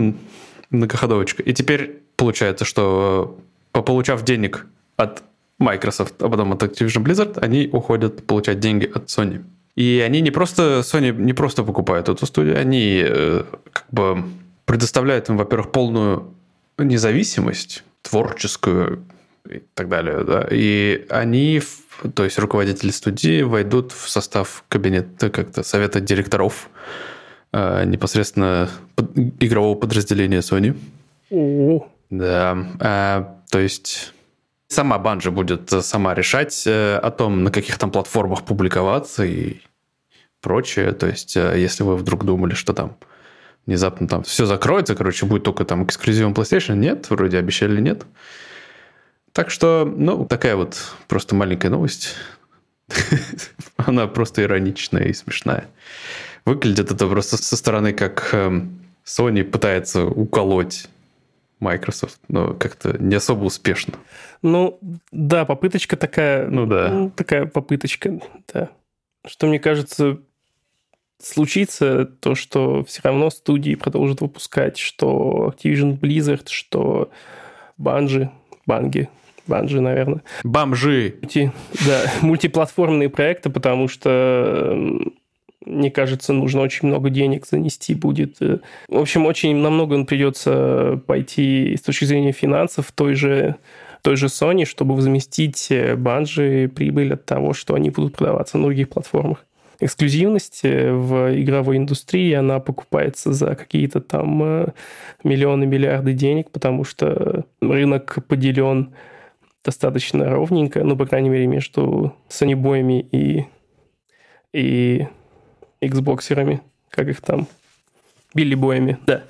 Многоходовочка. 0.70 1.42
И 1.42 1.52
теперь 1.52 2.02
получается, 2.16 2.64
что 2.64 3.38
получав 3.72 4.24
денег 4.24 4.66
от 4.96 5.22
Microsoft, 5.58 6.22
а 6.22 6.28
потом 6.28 6.52
от 6.52 6.62
Activision 6.62 7.04
Blizzard, 7.04 7.38
они 7.40 7.68
уходят 7.72 8.26
получать 8.26 8.60
деньги 8.60 8.86
от 8.86 9.06
Sony. 9.06 9.44
И 9.74 10.02
они 10.04 10.20
не 10.20 10.30
просто, 10.30 10.80
Sony 10.80 11.12
не 11.12 11.34
просто 11.34 11.62
покупают 11.62 12.08
эту 12.08 12.26
студию, 12.26 12.58
они 12.58 13.02
э, 13.06 13.44
как 13.72 13.86
бы 13.90 14.24
предоставляют 14.64 15.28
им, 15.28 15.36
во-первых, 15.36 15.70
полную 15.70 16.34
независимость 16.78 17.84
творческую 18.02 19.04
и 19.48 19.62
так 19.74 19.88
далее, 19.88 20.24
да, 20.24 20.46
и 20.50 21.06
они, 21.08 21.62
то 22.14 22.24
есть 22.24 22.38
руководители 22.38 22.90
студии, 22.90 23.42
войдут 23.42 23.92
в 23.92 24.08
состав 24.08 24.64
кабинета 24.68 25.30
как-то 25.30 25.62
совета 25.62 26.00
директоров 26.00 26.68
э, 26.68 27.15
непосредственно 27.52 28.68
игрового 29.40 29.76
подразделения 29.76 30.40
Sony. 30.40 30.76
О. 31.30 31.86
Да, 32.10 32.56
а, 32.80 33.40
то 33.50 33.58
есть 33.58 34.12
сама 34.68 34.98
Банжи 34.98 35.30
будет 35.30 35.70
сама 35.70 36.14
решать 36.14 36.64
э, 36.66 36.96
о 36.96 37.10
том, 37.10 37.44
на 37.44 37.50
каких 37.50 37.78
там 37.78 37.90
платформах 37.90 38.44
публиковаться 38.44 39.24
и 39.24 39.60
прочее. 40.40 40.92
То 40.92 41.06
есть, 41.06 41.36
э, 41.36 41.54
если 41.58 41.82
вы 41.82 41.96
вдруг 41.96 42.24
думали, 42.24 42.54
что 42.54 42.72
там 42.72 42.96
внезапно 43.66 44.06
там 44.06 44.22
все 44.22 44.46
закроется, 44.46 44.94
короче, 44.94 45.26
будет 45.26 45.42
только 45.42 45.64
там 45.64 45.84
эксклюзивом 45.84 46.32
PlayStation, 46.32 46.76
нет, 46.76 47.10
вроде 47.10 47.38
обещали 47.38 47.80
нет. 47.80 48.04
Так 49.32 49.50
что, 49.50 49.84
ну, 49.84 50.24
такая 50.24 50.56
вот 50.56 50.76
просто 51.08 51.34
маленькая 51.34 51.68
новость. 51.68 52.14
Она 53.76 54.06
просто 54.06 54.42
ироничная 54.42 55.04
и 55.04 55.12
смешная. 55.12 55.66
Выглядит 56.46 56.92
это 56.92 57.06
просто 57.08 57.36
со 57.36 57.56
стороны, 57.56 57.92
как 57.92 58.30
эм, 58.32 58.78
Sony 59.04 59.42
пытается 59.42 60.06
уколоть 60.06 60.88
Microsoft, 61.58 62.20
но 62.28 62.54
как-то 62.54 62.96
не 62.98 63.16
особо 63.16 63.44
успешно. 63.44 63.94
Ну, 64.42 64.78
да, 65.10 65.44
попыточка 65.44 65.96
такая. 65.96 66.48
Ну 66.48 66.66
да. 66.66 66.88
Ну, 66.88 67.10
такая 67.10 67.46
попыточка, 67.46 68.20
да. 68.52 68.70
Что 69.26 69.48
мне 69.48 69.58
кажется, 69.58 70.20
случится 71.20 72.04
то, 72.04 72.34
что 72.34 72.84
все 72.84 73.00
равно 73.02 73.30
студии 73.30 73.74
продолжат 73.74 74.20
выпускать, 74.20 74.78
что 74.78 75.52
Activision 75.52 75.98
Blizzard, 75.98 76.46
что 76.46 77.10
Банжи, 77.76 78.30
Банги, 78.66 79.08
Банжи, 79.46 79.80
наверное. 79.80 80.22
Бомжи. 80.44 81.16
Мульти, 81.22 81.52
да, 81.86 82.12
мультиплатформенные 82.20 83.08
проекты, 83.08 83.50
потому 83.50 83.88
что 83.88 84.76
мне 85.66 85.90
кажется, 85.90 86.32
нужно 86.32 86.62
очень 86.62 86.88
много 86.88 87.10
денег 87.10 87.46
занести 87.46 87.94
будет. 87.94 88.38
В 88.40 88.98
общем, 88.98 89.26
очень 89.26 89.56
намного 89.56 90.02
придется 90.04 91.00
пойти 91.06 91.76
с 91.76 91.82
точки 91.82 92.04
зрения 92.04 92.32
финансов 92.32 92.92
той 92.92 93.14
же 93.14 93.56
той 94.02 94.16
же 94.16 94.26
Sony, 94.26 94.64
чтобы 94.64 94.94
возместить 94.94 95.72
банжи 95.96 96.70
прибыль 96.72 97.14
от 97.14 97.24
того, 97.24 97.52
что 97.54 97.74
они 97.74 97.90
будут 97.90 98.16
продаваться 98.16 98.56
на 98.56 98.64
других 98.64 98.88
платформах 98.88 99.44
эксклюзивность 99.80 100.62
в 100.62 101.40
игровой 101.40 101.76
индустрии, 101.76 102.32
она 102.32 102.60
покупается 102.60 103.32
за 103.32 103.54
какие-то 103.54 104.00
там 104.00 104.42
э, 104.42 104.72
миллионы, 105.22 105.66
миллиарды 105.66 106.12
денег, 106.12 106.50
потому 106.50 106.84
что 106.84 107.44
рынок 107.60 108.18
поделен 108.26 108.94
достаточно 109.64 110.30
ровненько, 110.30 110.82
ну, 110.84 110.96
по 110.96 111.06
крайней 111.06 111.28
мере, 111.28 111.46
между 111.46 112.14
Sony 112.28 113.00
и, 113.12 113.44
и 114.52 115.06
Xboxерами, 115.86 116.60
как 116.90 117.08
их 117.08 117.20
там, 117.20 117.48
Билли 118.34 118.54
Боями, 118.54 118.98
да. 119.06 119.22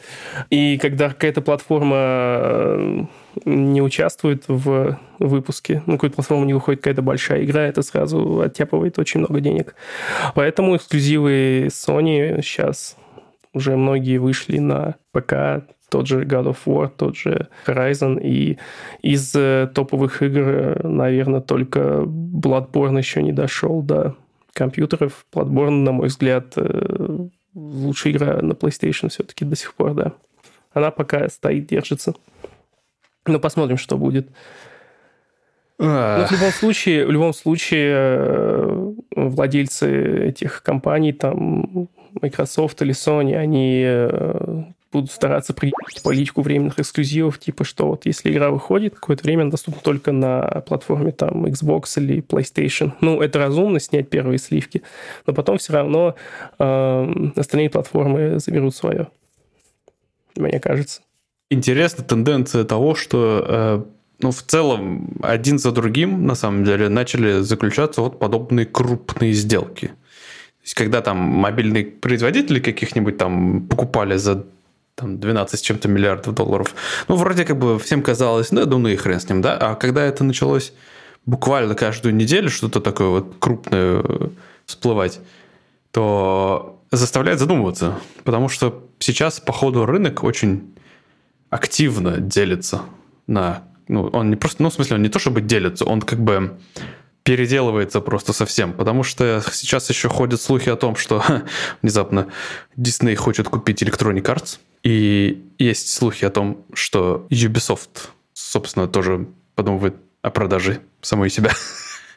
И 0.50 0.78
когда 0.78 1.08
какая-то 1.10 1.40
платформа 1.40 1.96
э, 1.96 3.04
не 3.44 3.80
участвует 3.80 4.44
в 4.48 4.98
выпуске, 5.20 5.82
ну, 5.86 5.94
какой-то 5.94 6.16
платформа 6.16 6.44
не 6.44 6.54
выходит 6.54 6.80
какая-то 6.80 7.02
большая 7.02 7.44
игра, 7.44 7.62
это 7.62 7.82
сразу 7.82 8.40
оттяпывает 8.40 8.98
очень 8.98 9.20
много 9.20 9.40
денег. 9.40 9.76
Поэтому 10.34 10.74
эксклюзивы 10.76 11.68
Sony 11.70 12.42
сейчас 12.42 12.96
уже 13.52 13.76
многие 13.76 14.18
вышли 14.18 14.58
на 14.58 14.96
ПК, 15.12 15.64
тот 15.88 16.08
же 16.08 16.24
God 16.24 16.46
of 16.48 16.58
War, 16.66 16.90
тот 16.94 17.16
же 17.16 17.48
Horizon, 17.66 18.20
и 18.20 18.58
из 19.02 19.32
э, 19.36 19.70
топовых 19.72 20.20
игр, 20.22 20.84
наверное, 20.84 21.40
только 21.40 22.02
Bloodborne 22.04 22.98
еще 22.98 23.22
не 23.22 23.32
дошел 23.32 23.82
до 23.82 24.16
компьютеров. 24.56 25.26
Bloodborne, 25.32 25.82
на 25.82 25.92
мой 25.92 26.08
взгляд, 26.08 26.54
э, 26.56 27.28
лучшая 27.54 28.12
игра 28.12 28.42
на 28.42 28.52
PlayStation 28.52 29.08
все-таки 29.08 29.44
до 29.44 29.56
сих 29.56 29.74
пор, 29.74 29.94
да. 29.94 30.12
Она 30.72 30.90
пока 30.90 31.28
стоит, 31.28 31.66
держится. 31.66 32.14
Но 33.26 33.38
посмотрим, 33.38 33.76
что 33.76 33.96
будет. 33.96 34.28
Но 35.78 36.26
в 36.26 36.32
любом 36.32 36.50
случае, 36.52 37.06
в 37.06 37.10
любом 37.10 37.34
случае, 37.34 37.92
э, 37.92 38.92
владельцы 39.14 40.28
этих 40.28 40.62
компаний, 40.62 41.12
там 41.12 41.88
Microsoft 42.22 42.80
или 42.80 42.94
Sony, 42.94 43.36
они 43.36 43.82
э, 43.84 44.64
будут 44.92 45.10
стараться 45.10 45.52
принимать 45.52 46.02
политику 46.02 46.42
временных 46.42 46.78
эксклюзивов, 46.78 47.38
типа 47.38 47.64
что 47.64 47.88
вот 47.88 48.06
если 48.06 48.32
игра 48.32 48.50
выходит, 48.50 48.94
какое-то 48.94 49.24
время 49.24 49.42
она 49.42 49.50
доступна 49.50 49.80
только 49.82 50.12
на 50.12 50.62
платформе 50.66 51.12
там 51.12 51.44
Xbox 51.46 51.84
или 51.96 52.22
PlayStation. 52.22 52.92
Ну, 53.00 53.20
это 53.20 53.38
разумно, 53.38 53.80
снять 53.80 54.08
первые 54.08 54.38
сливки, 54.38 54.82
но 55.26 55.34
потом 55.34 55.58
все 55.58 55.72
равно 55.72 56.14
э, 56.58 57.30
остальные 57.36 57.70
платформы 57.70 58.38
заберут 58.38 58.74
свое, 58.74 59.08
мне 60.36 60.60
кажется 60.60 61.02
интересна 61.50 62.04
тенденция 62.04 62.64
того, 62.64 62.94
что 62.94 63.44
э, 63.46 63.84
ну, 64.20 64.30
в 64.30 64.42
целом 64.42 65.18
один 65.22 65.58
за 65.58 65.72
другим, 65.72 66.26
на 66.26 66.34
самом 66.34 66.64
деле, 66.64 66.88
начали 66.88 67.40
заключаться 67.40 68.00
вот 68.00 68.18
подобные 68.18 68.66
крупные 68.66 69.32
сделки. 69.32 69.88
То 69.88 70.62
есть, 70.62 70.74
когда 70.74 71.00
там 71.00 71.18
мобильные 71.18 71.84
производители 71.84 72.60
каких-нибудь 72.60 73.18
там 73.18 73.66
покупали 73.68 74.16
за 74.16 74.46
там 74.96 75.20
12 75.20 75.60
с 75.60 75.62
чем-то 75.62 75.88
миллиардов 75.88 76.34
долларов, 76.34 76.74
ну, 77.06 77.14
вроде 77.16 77.44
как 77.44 77.58
бы 77.58 77.78
всем 77.78 78.02
казалось, 78.02 78.50
ну, 78.50 78.60
я 78.60 78.66
думаю, 78.66 78.94
и 78.94 78.96
хрен 78.96 79.20
с 79.20 79.28
ним, 79.28 79.42
да? 79.42 79.56
А 79.56 79.74
когда 79.76 80.04
это 80.04 80.24
началось 80.24 80.72
буквально 81.26 81.74
каждую 81.74 82.14
неделю 82.14 82.48
что-то 82.48 82.80
такое 82.80 83.08
вот 83.08 83.36
крупное 83.38 84.00
э, 84.02 84.28
всплывать, 84.64 85.20
то 85.92 86.82
заставляет 86.90 87.38
задумываться. 87.38 87.98
Потому 88.24 88.48
что 88.48 88.88
сейчас, 88.98 89.38
по 89.38 89.52
ходу, 89.52 89.86
рынок 89.86 90.24
очень 90.24 90.74
активно 91.50 92.18
делится 92.18 92.82
на... 93.26 93.64
Ну, 93.88 94.06
он 94.08 94.30
не 94.30 94.36
просто... 94.36 94.62
Ну, 94.62 94.70
в 94.70 94.74
смысле, 94.74 94.96
он 94.96 95.02
не 95.02 95.08
то 95.08 95.18
чтобы 95.18 95.40
делится, 95.42 95.84
он 95.84 96.00
как 96.00 96.20
бы 96.20 96.58
переделывается 97.26 98.00
просто 98.00 98.32
совсем, 98.32 98.72
потому 98.72 99.02
что 99.02 99.42
сейчас 99.52 99.90
еще 99.90 100.08
ходят 100.08 100.40
слухи 100.40 100.68
о 100.68 100.76
том, 100.76 100.94
что 100.94 101.24
внезапно 101.82 102.28
Disney 102.76 103.16
хочет 103.16 103.48
купить 103.48 103.82
Electronic 103.82 104.22
Arts, 104.22 104.60
и 104.84 105.44
есть 105.58 105.92
слухи 105.92 106.24
о 106.24 106.30
том, 106.30 106.64
что 106.72 107.26
Ubisoft, 107.28 108.10
собственно, 108.32 108.86
тоже 108.86 109.26
подумывает 109.56 109.96
о 110.22 110.30
продаже 110.30 110.80
самой 111.02 111.28
себя 111.28 111.50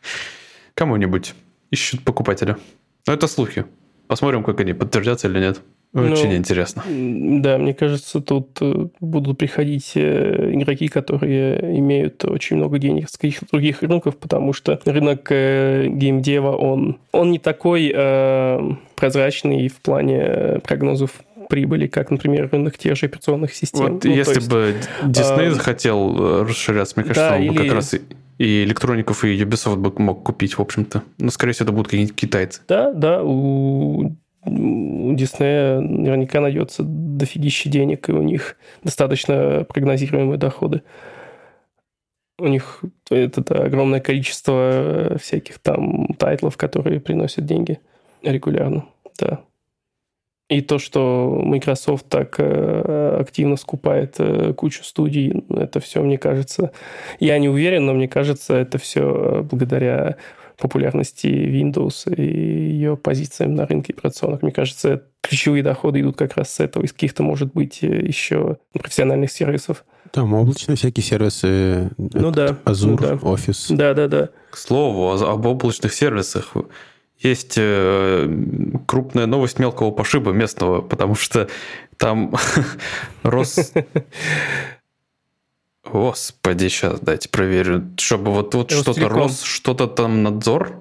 кому-нибудь. 0.76 1.34
Ищут 1.72 2.03
покупателя. 2.03 2.60
Но 3.07 3.14
это 3.14 3.28
слухи. 3.28 3.66
Посмотрим, 4.07 4.43
как 4.43 4.60
они 4.60 4.74
подтвердятся 4.74 5.28
или 5.28 5.39
нет. 5.39 5.60
Очень 5.94 6.30
ну, 6.30 6.36
интересно. 6.36 6.84
Да, 6.88 7.58
мне 7.58 7.74
кажется, 7.74 8.22
тут 8.22 8.60
э, 8.62 8.90
будут 9.00 9.40
приходить 9.40 9.94
э, 9.96 10.52
игроки, 10.54 10.88
которые 10.88 11.80
имеют 11.80 12.24
очень 12.26 12.58
много 12.58 12.78
денег 12.78 13.10
с 13.10 13.18
каких-то 13.18 13.48
других 13.52 13.82
рынков, 13.82 14.16
потому 14.18 14.54
что 14.54 14.80
рынок 14.86 15.28
э, 15.32 15.88
геймдева, 15.88 16.56
он, 16.56 17.00
он 17.12 17.32
не 17.32 17.40
такой 17.40 17.92
э, 17.94 18.72
прозрачный 18.96 19.68
в 19.68 19.82
плане 19.82 20.60
прогнозов 20.64 21.22
прибыли, 21.50 21.88
как, 21.88 22.12
например, 22.12 22.50
рынок 22.52 22.78
тех 22.78 22.96
же 22.96 23.08
операционных 23.08 23.56
систем. 23.56 23.94
Вот 23.94 24.04
ну, 24.04 24.12
если 24.12 24.36
есть, 24.36 24.50
бы 24.50 24.76
Disney 25.02 25.48
э, 25.48 25.52
захотел 25.52 26.44
расширяться, 26.44 26.94
мне 26.98 27.06
кажется, 27.06 27.30
да, 27.32 27.36
он 27.38 27.42
или... 27.42 27.50
бы 27.50 27.64
как 27.64 27.74
раз 27.74 27.96
и, 27.96 28.02
и 28.38 28.64
электроников, 28.64 29.24
и 29.24 29.36
Ubisoft 29.36 29.78
бы 29.78 29.92
мог 29.98 30.22
купить, 30.22 30.60
в 30.60 30.62
общем-то. 30.62 31.02
Но, 31.18 31.32
скорее 31.32 31.54
всего, 31.54 31.66
это 31.66 31.72
будут 31.72 31.88
какие-нибудь 31.88 32.16
китайцы. 32.16 32.62
Да, 32.68 32.94
да, 32.94 33.24
у 33.24 34.16
у 34.46 35.14
Диснея 35.14 35.80
наверняка 35.80 36.40
найдется 36.40 36.84
дофигища 36.84 37.70
денег, 37.70 38.10
и 38.10 38.14
у 38.14 38.22
них 38.22 38.58
достаточно 38.84 39.66
прогнозируемые 39.68 40.38
доходы. 40.38 40.84
У 42.38 42.48
них 42.48 42.82
это, 43.10 43.42
это 43.42 43.64
огромное 43.66 44.00
количество 44.00 45.18
всяких 45.20 45.60
там 45.60 46.08
тайтлов, 46.18 46.56
которые 46.56 47.02
приносят 47.02 47.46
деньги 47.46 47.80
регулярно, 48.24 48.86
да. 49.18 49.42
И 50.50 50.62
то, 50.62 50.80
что 50.80 51.40
Microsoft 51.46 52.10
так 52.10 52.40
э, 52.40 53.18
активно 53.20 53.56
скупает 53.56 54.16
э, 54.18 54.52
кучу 54.54 54.84
студий, 54.84 55.44
это 55.50 55.80
все, 55.80 56.02
мне 56.02 56.18
кажется, 56.18 56.72
я 57.20 57.38
не 57.38 57.50
уверен, 57.50 57.86
но 57.86 57.94
мне 57.94 58.08
кажется, 58.08 58.56
это 58.56 58.80
все 58.80 59.46
благодаря 59.50 60.16
популярности 60.60 61.28
Windows 61.28 62.14
и 62.14 62.22
ее 62.22 62.97
позициям 62.97 63.55
на 63.55 63.66
рынке 63.66 63.93
операционных. 63.93 64.41
Мне 64.41 64.51
кажется, 64.51 65.03
ключевые 65.22 65.64
доходы 65.64 66.01
идут 66.01 66.18
как 66.18 66.36
раз 66.36 66.53
с 66.53 66.60
этого, 66.60 66.84
из 66.84 66.93
каких-то, 66.93 67.24
может 67.24 67.53
быть, 67.53 67.82
еще 67.82 68.57
профессиональных 68.74 69.32
сервисов. 69.32 69.86
Там 70.12 70.34
облачные 70.34 70.76
всякие 70.76 71.03
сервисы. 71.03 71.91
Ну 71.97 72.32
да. 72.32 72.57
Azure, 72.66 72.88
ну, 72.88 72.97
да. 72.97 73.14
Office. 73.14 73.76
Да, 73.76 73.93
да, 73.93 74.07
да. 74.07 74.30
К 74.51 74.57
слову, 74.57 75.12
об 75.12 75.45
облачных 75.45 75.93
сервисах. 75.93 76.53
Есть 77.20 77.55
э, 77.57 78.30
крупная 78.86 79.26
новость 79.26 79.60
мелкого 79.60 79.91
пошиба 79.91 80.32
местного, 80.32 80.82
потому 80.82 81.16
что 81.16 81.49
там 81.97 82.34
рос... 83.24 83.74
Господи, 85.92 86.68
сейчас 86.68 87.00
дайте 87.00 87.30
проверю. 87.30 87.90
Чтобы 87.98 88.32
вот 88.32 88.52
тут 88.52 88.72
что-то 88.72 89.10
рос, 89.10 89.42
что-то 89.42 89.88
там 89.88 90.24
надзор. 90.24 90.80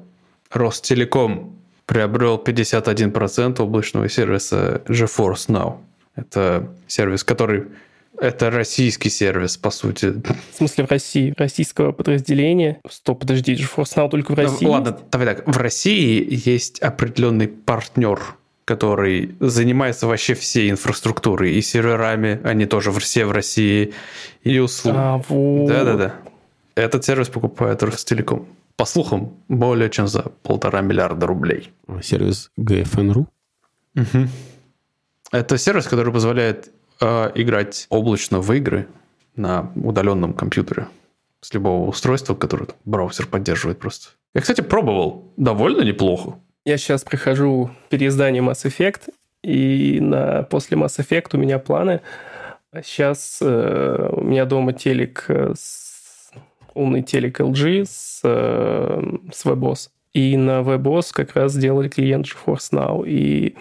Ростелеком 0.51 1.57
приобрел 1.87 2.43
51% 2.45 3.61
облачного 3.61 4.09
сервиса 4.09 4.83
GeForce 4.87 5.49
Now. 5.49 5.79
Это 6.17 6.69
сервис, 6.87 7.25
который 7.25 7.67
это 8.21 8.51
российский 8.51 9.11
сервис, 9.11 9.57
по 9.57 9.71
сути. 9.71 10.15
В 10.53 10.57
смысле 10.57 10.87
в 10.87 10.91
России? 10.91 11.35
Российского 11.37 11.93
подразделения? 11.93 12.81
Стоп, 12.91 13.21
подожди, 13.21 13.55
GeForce 13.55 13.97
Now 13.97 14.11
только 14.11 14.33
в 14.33 14.35
России? 14.35 14.65
Ну, 14.65 14.73
ладно, 14.73 14.99
давай 15.11 15.35
так. 15.35 15.47
В 15.47 15.57
России 15.57 16.27
есть 16.31 16.81
определенный 16.81 17.49
партнер, 17.49 18.21
который 18.69 19.35
занимается 19.41 20.07
вообще 20.07 20.35
всей 20.35 20.71
инфраструктурой 20.71 21.55
и 21.55 21.63
серверами, 21.63 22.39
они 22.45 22.67
тоже 22.67 22.93
все 22.93 23.25
в 23.25 23.33
России, 23.33 23.95
и 24.43 24.59
услугами. 24.59 25.03
А, 25.03 25.23
вот. 25.29 25.69
Да-да-да. 25.69 26.15
Этот 26.75 27.03
сервис 27.03 27.29
покупает 27.29 27.83
Ростелеком. 27.83 28.47
По 28.77 28.85
слухам, 28.85 29.33
более 29.49 29.89
чем 29.89 30.07
за 30.07 30.23
полтора 30.43 30.83
миллиарда 30.83 31.27
рублей. 31.27 31.71
Сервис 32.03 32.51
GFN.ru? 32.59 33.27
Угу. 33.97 34.29
Это 35.33 35.59
сервис, 35.59 35.87
который 35.87 36.13
позволяет 36.13 36.71
э, 37.01 37.31
играть 37.37 37.87
облачно 37.89 38.41
в 38.41 38.53
игры 38.53 38.87
на 39.35 39.73
удаленном 39.77 40.35
компьютере 40.35 40.89
с 41.41 41.55
любого 41.55 41.89
устройства, 41.89 42.35
которое 42.35 42.69
браузер 42.85 43.27
поддерживает 43.29 43.79
просто. 43.79 44.11
Я, 44.35 44.43
кстати, 44.43 44.61
пробовал. 44.61 45.33
Довольно 45.39 45.83
неплохо. 45.85 46.39
Я 46.65 46.77
сейчас 46.77 47.05
прихожу 47.05 47.71
переиздание 47.89 48.43
Mass 48.43 48.67
Effect, 48.67 49.11
и 49.43 50.01
на, 50.01 50.43
после 50.43 50.77
Mass 50.77 50.99
Effect 50.99 51.31
у 51.33 51.39
меня 51.39 51.59
планы. 51.59 52.01
Сейчас 52.83 53.39
э, 53.41 54.11
у 54.13 54.23
меня 54.23 54.45
дома 54.45 54.73
телек, 54.73 55.25
с, 55.29 56.31
умный 56.75 57.03
телек 57.03 57.41
LG 57.41 57.85
с, 57.87 58.21
э, 58.25 59.03
с 59.33 59.45
WebOS. 59.47 59.89
И 60.13 60.37
на 60.37 60.61
WebOS 60.61 61.11
как 61.13 61.35
раз 61.35 61.53
сделали 61.53 61.89
клиент 61.89 62.27
GeForce 62.27 62.73
Now. 62.73 63.09
И 63.09 63.57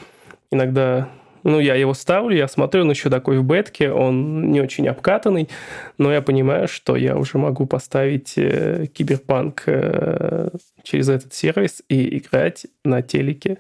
иногда 0.52 1.10
ну, 1.44 1.60
я 1.60 1.76
его 1.76 1.94
ставлю, 1.94 2.36
я 2.36 2.48
смотрю, 2.48 2.82
он 2.82 2.90
еще 2.90 3.10
такой 3.10 3.38
в 3.40 3.44
бетке, 3.44 3.92
он 3.92 4.52
не 4.52 4.62
очень 4.62 4.88
обкатанный, 4.88 5.50
но 5.98 6.12
я 6.12 6.22
понимаю, 6.22 6.68
что 6.68 6.96
я 6.96 7.18
уже 7.18 7.38
могу 7.38 7.66
поставить 7.66 8.34
э, 8.38 8.88
киберпанк 8.94 9.64
э, 9.66 10.50
через 10.84 11.10
этот 11.10 11.34
сервис 11.34 11.82
и 11.90 12.18
играть 12.18 12.66
на 12.84 13.02
телеке 13.02 13.60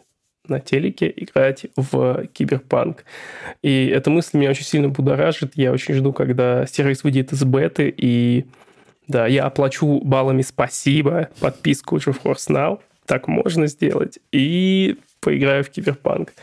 на 0.50 0.62
телеке 0.62 1.12
играть 1.14 1.66
в 1.76 2.26
киберпанк. 2.28 3.04
И 3.62 3.88
эта 3.88 4.10
мысль 4.10 4.38
меня 4.38 4.52
очень 4.52 4.64
сильно 4.64 4.88
будоражит. 4.88 5.52
Я 5.56 5.74
очень 5.74 5.94
жду, 5.96 6.14
когда 6.14 6.66
сервис 6.66 7.04
выйдет 7.04 7.34
из 7.34 7.44
беты, 7.44 7.94
и 7.96 8.46
да, 9.08 9.28
я 9.28 9.46
оплачу 9.46 10.02
баллами 10.04 10.42
спасибо 10.42 11.30
подписку 11.40 11.98
GeForce 11.98 12.50
Now. 12.50 12.80
Так 13.06 13.28
можно 13.28 13.68
сделать. 13.68 14.20
И 14.32 14.98
поиграю 15.22 15.64
в 15.64 15.70
киберпанк 15.70 16.34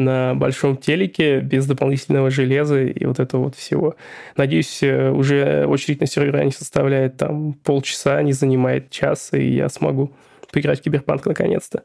на 0.00 0.34
большом 0.34 0.76
телеке 0.76 1.40
без 1.40 1.66
дополнительного 1.66 2.30
железа 2.30 2.82
и 2.82 3.04
вот 3.04 3.20
этого 3.20 3.44
вот 3.44 3.54
всего. 3.54 3.94
Надеюсь, 4.36 4.82
э, 4.82 5.10
уже 5.10 5.66
очередь 5.66 6.00
на 6.00 6.06
сервера 6.06 6.42
не 6.42 6.50
составляет 6.50 7.16
там 7.16 7.52
полчаса, 7.52 8.20
не 8.22 8.32
занимает 8.32 8.90
час, 8.90 9.30
и 9.32 9.52
я 9.52 9.68
смогу 9.68 10.12
поиграть 10.52 10.80
в 10.80 10.82
Киберпанк 10.82 11.26
наконец-то. 11.26 11.84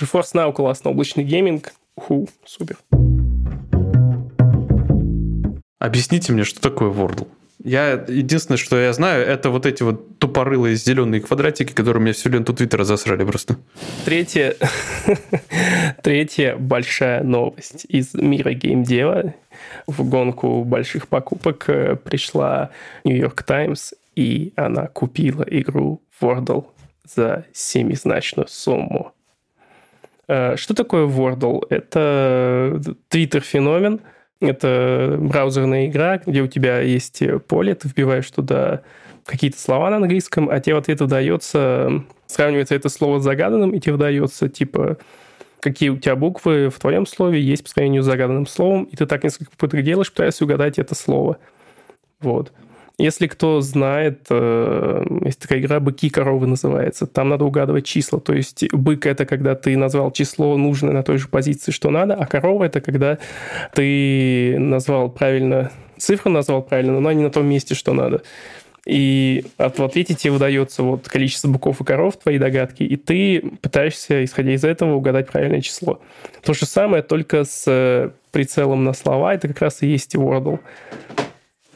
GeForce 0.00 0.34
Now 0.34 0.52
классно, 0.52 0.90
облачный 0.90 1.24
гейминг, 1.24 1.72
уху, 1.96 2.28
супер. 2.44 2.76
Объясните 5.78 6.32
мне, 6.32 6.44
что 6.44 6.60
такое 6.60 6.90
Wordle? 6.90 7.28
Я 7.66 8.04
единственное, 8.06 8.58
что 8.58 8.78
я 8.78 8.92
знаю, 8.92 9.26
это 9.26 9.50
вот 9.50 9.66
эти 9.66 9.82
вот 9.82 10.20
тупорылые 10.20 10.76
зеленые 10.76 11.20
квадратики, 11.20 11.72
которые 11.72 12.00
мне 12.00 12.12
всю 12.12 12.28
ленту 12.30 12.54
Твиттера 12.54 12.84
засрали 12.84 13.24
просто. 13.24 13.56
Третья, 14.04 14.54
третья 16.04 16.54
большая 16.54 17.24
новость 17.24 17.84
из 17.88 18.14
мира 18.14 18.52
геймдева. 18.52 19.34
В 19.88 20.08
гонку 20.08 20.62
больших 20.62 21.08
покупок 21.08 21.64
э, 21.66 21.96
пришла 21.96 22.70
York 23.02 23.42
Times, 23.42 23.94
и 24.14 24.52
она 24.54 24.86
купила 24.86 25.42
игру 25.42 26.00
Wordle 26.20 26.66
за 27.02 27.46
семизначную 27.52 28.46
сумму. 28.46 29.12
Э, 30.28 30.54
что 30.54 30.72
такое 30.72 31.08
Wordle? 31.08 31.66
Это 31.68 32.80
твиттер-феномен– 33.08 34.02
это 34.40 35.16
браузерная 35.18 35.86
игра, 35.86 36.20
где 36.24 36.42
у 36.42 36.46
тебя 36.46 36.80
есть 36.80 37.22
поле, 37.48 37.74
ты 37.74 37.88
вбиваешь 37.88 38.30
туда 38.30 38.82
какие-то 39.24 39.60
слова 39.60 39.90
на 39.90 39.96
английском, 39.96 40.48
а 40.48 40.60
тебе 40.60 40.74
в 40.76 40.78
ответ 40.78 41.00
выдается, 41.00 42.04
сравнивается 42.26 42.74
это 42.74 42.88
слово 42.88 43.18
с 43.18 43.24
загаданным, 43.24 43.70
и 43.70 43.80
тебе 43.80 43.92
выдается, 43.92 44.48
типа, 44.48 44.98
какие 45.60 45.88
у 45.88 45.98
тебя 45.98 46.16
буквы 46.16 46.70
в 46.70 46.78
твоем 46.78 47.06
слове 47.06 47.40
есть 47.40 47.64
по 47.64 47.70
сравнению 47.70 48.02
с 48.02 48.06
загаданным 48.06 48.46
словом, 48.46 48.84
и 48.84 48.96
ты 48.96 49.06
так 49.06 49.24
несколько 49.24 49.50
попыток 49.50 49.82
делаешь, 49.82 50.10
пытаясь 50.10 50.40
угадать 50.40 50.78
это 50.78 50.94
слово. 50.94 51.38
Вот. 52.20 52.52
Если 52.98 53.26
кто 53.26 53.60
знает, 53.60 54.26
э, 54.30 55.04
есть 55.22 55.38
такая 55.38 55.58
игра 55.58 55.80
«Быки 55.80 56.08
коровы» 56.08 56.46
называется. 56.46 57.06
Там 57.06 57.28
надо 57.28 57.44
угадывать 57.44 57.84
числа. 57.84 58.20
То 58.20 58.32
есть 58.32 58.72
бык– 58.72 59.04
это 59.06 59.26
когда 59.26 59.54
ты 59.54 59.76
назвал 59.76 60.10
число 60.12 60.56
нужное 60.56 60.94
на 60.94 61.02
той 61.02 61.18
же 61.18 61.28
позиции, 61.28 61.72
что 61.72 61.90
надо, 61.90 62.14
а 62.14 62.24
корова– 62.24 62.64
это 62.64 62.80
когда 62.80 63.18
ты 63.74 64.56
назвал 64.58 65.10
правильно, 65.10 65.72
цифру 65.98 66.30
назвал 66.30 66.62
правильно, 66.62 66.98
но 66.98 67.12
не 67.12 67.22
на 67.22 67.30
том 67.30 67.46
месте, 67.46 67.74
что 67.74 67.92
надо. 67.92 68.22
И 68.86 69.44
в 69.58 69.82
ответе 69.82 70.14
тебе 70.14 70.30
выдается 70.30 70.82
вот 70.82 71.06
количество 71.06 71.48
быков 71.48 71.80
и 71.82 71.84
коров, 71.84 72.16
твои 72.16 72.38
догадки, 72.38 72.84
и 72.84 72.96
ты 72.96 73.42
пытаешься, 73.60 74.24
исходя 74.24 74.54
из 74.54 74.64
этого, 74.64 74.94
угадать 74.94 75.26
правильное 75.26 75.60
число. 75.60 76.00
То 76.42 76.54
же 76.54 76.64
самое, 76.64 77.02
только 77.02 77.44
с 77.44 78.10
прицелом 78.30 78.84
на 78.84 78.94
слова, 78.94 79.34
это 79.34 79.48
как 79.48 79.60
раз 79.60 79.82
и 79.82 79.88
есть 79.88 80.14
Wordle. 80.14 80.60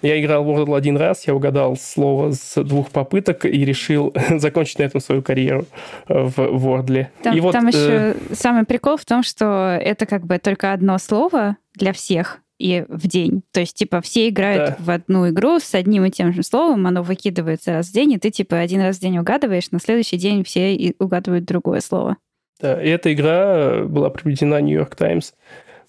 Я 0.02 0.20
играл 0.20 0.44
в 0.44 0.48
Wordle 0.48 0.76
один 0.76 0.96
раз, 0.96 1.26
я 1.26 1.34
угадал 1.34 1.76
слово 1.76 2.32
с 2.32 2.62
двух 2.62 2.90
попыток 2.90 3.44
и 3.44 3.64
решил 3.64 4.14
закончить 4.36 4.78
на 4.78 4.84
этом 4.84 5.00
свою 5.00 5.22
карьеру 5.22 5.66
э, 6.08 6.22
в 6.22 6.38
Wordle. 6.38 7.08
Там, 7.22 7.36
и 7.36 7.40
вот, 7.40 7.52
там 7.52 7.66
еще 7.68 8.14
э... 8.14 8.14
самый 8.32 8.64
прикол 8.64 8.96
в 8.96 9.04
том, 9.04 9.22
что 9.22 9.78
это 9.80 10.06
как 10.06 10.26
бы 10.26 10.38
только 10.38 10.72
одно 10.72 10.98
слово 10.98 11.56
для 11.74 11.92
всех 11.92 12.40
и 12.58 12.84
в 12.88 13.06
день. 13.08 13.42
То 13.52 13.60
есть, 13.60 13.74
типа, 13.76 14.00
все 14.02 14.28
играют 14.28 14.70
Да. 14.70 14.76
в 14.78 14.90
одну 14.90 15.28
игру 15.30 15.58
с 15.58 15.74
одним 15.74 16.04
и 16.04 16.10
тем 16.10 16.32
же 16.32 16.42
словом, 16.42 16.86
оно 16.86 17.02
выкидывается 17.02 17.72
раз 17.72 17.88
в 17.88 17.92
день, 17.92 18.12
и 18.12 18.18
ты, 18.18 18.30
типа, 18.30 18.58
один 18.58 18.82
раз 18.82 18.98
в 18.98 19.00
день 19.00 19.18
угадываешь, 19.18 19.70
на 19.70 19.80
следующий 19.80 20.18
день 20.18 20.44
все 20.44 20.74
и 20.74 20.94
угадывают 20.98 21.46
другое 21.46 21.80
слово. 21.80 22.18
Да, 22.60 22.80
и 22.80 22.88
эта 22.88 23.12
игра 23.12 23.84
была 23.84 24.10
приведена 24.10 24.56
York 24.56 24.94
Times 24.94 25.34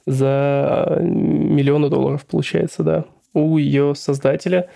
за 0.05 0.97
миллионы 1.01 1.89
долларов, 1.89 2.25
получается, 2.25 2.83
да, 2.83 3.05
у 3.33 3.57
ее 3.57 3.93
создателя, 3.95 4.69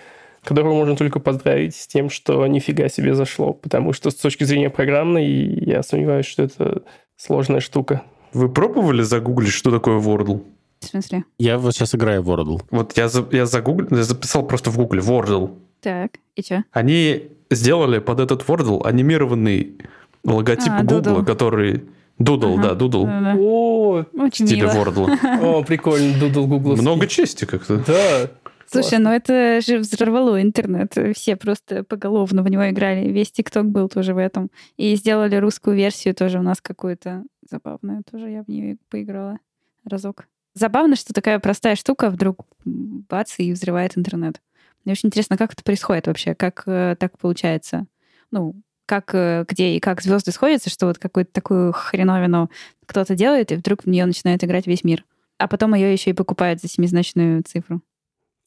которого 0.44 0.74
можно 0.74 0.96
только 0.96 1.18
поздравить 1.20 1.74
с 1.74 1.86
тем, 1.86 2.08
что 2.10 2.46
нифига 2.46 2.88
себе 2.88 3.14
зашло, 3.14 3.52
потому 3.52 3.92
что 3.92 4.10
с 4.10 4.14
точки 4.14 4.44
зрения 4.44 4.70
программной 4.70 5.26
я 5.26 5.82
сомневаюсь, 5.82 6.26
что 6.26 6.44
это 6.44 6.82
сложная 7.16 7.60
штука. 7.60 8.02
Вы 8.32 8.48
пробовали 8.48 9.02
загуглить, 9.02 9.52
что 9.52 9.70
такое 9.70 9.98
Wordle? 9.98 10.42
В 10.80 10.84
смысле? 10.86 11.24
Я 11.38 11.58
вот 11.58 11.74
сейчас 11.74 11.94
играю 11.94 12.22
в 12.22 12.30
Wordle. 12.30 12.60
Вот 12.70 12.96
я, 12.96 13.08
за, 13.08 13.26
я 13.32 13.46
загуглил, 13.46 13.88
я 13.96 14.04
записал 14.04 14.46
просто 14.46 14.70
в 14.70 14.76
гугле 14.76 15.00
Wordle. 15.00 15.56
Так, 15.80 16.12
и 16.36 16.42
что? 16.42 16.64
Они 16.72 17.28
сделали 17.50 17.98
под 17.98 18.20
этот 18.20 18.42
Wordle 18.46 18.84
анимированный 18.84 19.78
логотип 20.24 20.72
А, 20.72 20.82
Гугла, 20.82 21.00
Doodle. 21.00 21.24
который... 21.24 21.84
Doodle, 22.18 22.54
Ага. 22.54 22.62
да, 22.70 22.74
Дудл. 22.74 23.04
Да-да. 23.04 23.34
О, 23.38 24.04
Очень 24.18 24.46
В 24.46 24.48
стиле 24.48 24.62
мило. 24.62 24.72
Wordle. 24.72 25.40
о, 25.42 25.62
прикольно, 25.62 26.18
Doodle 26.18 26.46
Гугловский. 26.46 26.82
Много 26.82 27.06
чести 27.06 27.44
как-то. 27.44 27.76
Да, 27.86 28.30
Слушай, 28.68 28.98
ну 28.98 29.10
это 29.10 29.60
же 29.60 29.78
взорвало 29.78 30.42
интернет. 30.42 30.94
Все 31.14 31.36
просто 31.36 31.84
поголовно 31.84 32.42
в 32.42 32.48
него 32.48 32.68
играли. 32.68 33.08
Весь 33.08 33.30
ТикТок 33.30 33.66
был 33.66 33.88
тоже 33.88 34.14
в 34.14 34.18
этом. 34.18 34.50
И 34.76 34.94
сделали 34.96 35.36
русскую 35.36 35.76
версию 35.76 36.14
тоже 36.14 36.38
у 36.38 36.42
нас 36.42 36.60
какую-то 36.60 37.24
забавную. 37.48 38.02
Тоже 38.10 38.30
я 38.30 38.42
в 38.42 38.48
нее 38.48 38.76
поиграла 38.88 39.38
разок. 39.84 40.26
Забавно, 40.54 40.96
что 40.96 41.12
такая 41.12 41.38
простая 41.38 41.76
штука 41.76 42.10
вдруг 42.10 42.46
бац 42.64 43.34
и 43.38 43.52
взрывает 43.52 43.96
интернет. 43.96 44.40
Мне 44.84 44.92
очень 44.92 45.08
интересно, 45.08 45.36
как 45.36 45.52
это 45.52 45.62
происходит 45.62 46.06
вообще, 46.06 46.34
как 46.34 46.62
э, 46.66 46.96
так 46.98 47.18
получается. 47.18 47.86
Ну, 48.30 48.54
как, 48.86 49.14
э, 49.14 49.44
где 49.48 49.76
и 49.76 49.80
как 49.80 50.00
звезды 50.00 50.30
сходятся, 50.30 50.70
что 50.70 50.86
вот 50.86 50.98
какую-то 50.98 51.32
такую 51.32 51.72
хреновину 51.72 52.50
кто-то 52.86 53.14
делает, 53.14 53.52
и 53.52 53.56
вдруг 53.56 53.82
в 53.82 53.86
нее 53.86 54.06
начинает 54.06 54.42
играть 54.44 54.66
весь 54.66 54.84
мир. 54.84 55.04
А 55.38 55.48
потом 55.48 55.74
ее 55.74 55.92
еще 55.92 56.10
и 56.10 56.14
покупают 56.14 56.60
за 56.60 56.68
семизначную 56.68 57.42
цифру. 57.42 57.82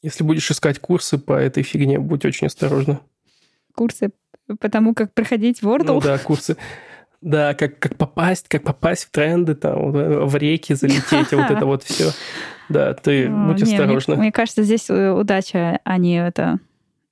Если 0.02 0.24
будешь 0.24 0.50
искать 0.50 0.80
курсы 0.80 1.18
по 1.18 1.34
этой 1.34 1.64
фигне, 1.64 2.00
будь 2.00 2.26
очень 2.26 2.48
осторожна. 2.48 3.02
Курсы 3.76 4.12
по 4.60 4.70
тому, 4.70 4.94
как 4.94 5.14
проходить 5.14 5.62
Wordle? 5.62 5.86
Ну 5.86 6.02
да, 6.02 6.18
курсы. 6.18 6.58
Да, 7.22 7.54
как, 7.54 7.80
как 7.80 7.98
попасть, 7.98 8.48
как 8.48 8.64
попасть 8.64 9.06
в 9.06 9.12
тренды, 9.12 9.54
там, 9.54 9.92
в 9.92 10.36
реки 10.38 10.74
залететь, 10.74 11.32
вот 11.34 11.52
это 11.52 11.66
вот 11.66 11.84
все. 11.84 12.12
Да, 12.70 12.94
ты 12.94 13.28
будь 13.48 13.62
осторожна. 13.62 14.16
Мне, 14.16 14.32
кажется, 14.32 14.64
здесь 14.64 14.90
э, 14.90 15.12
удача, 15.12 15.82
а 15.84 15.98
не 15.98 16.26
это 16.26 16.60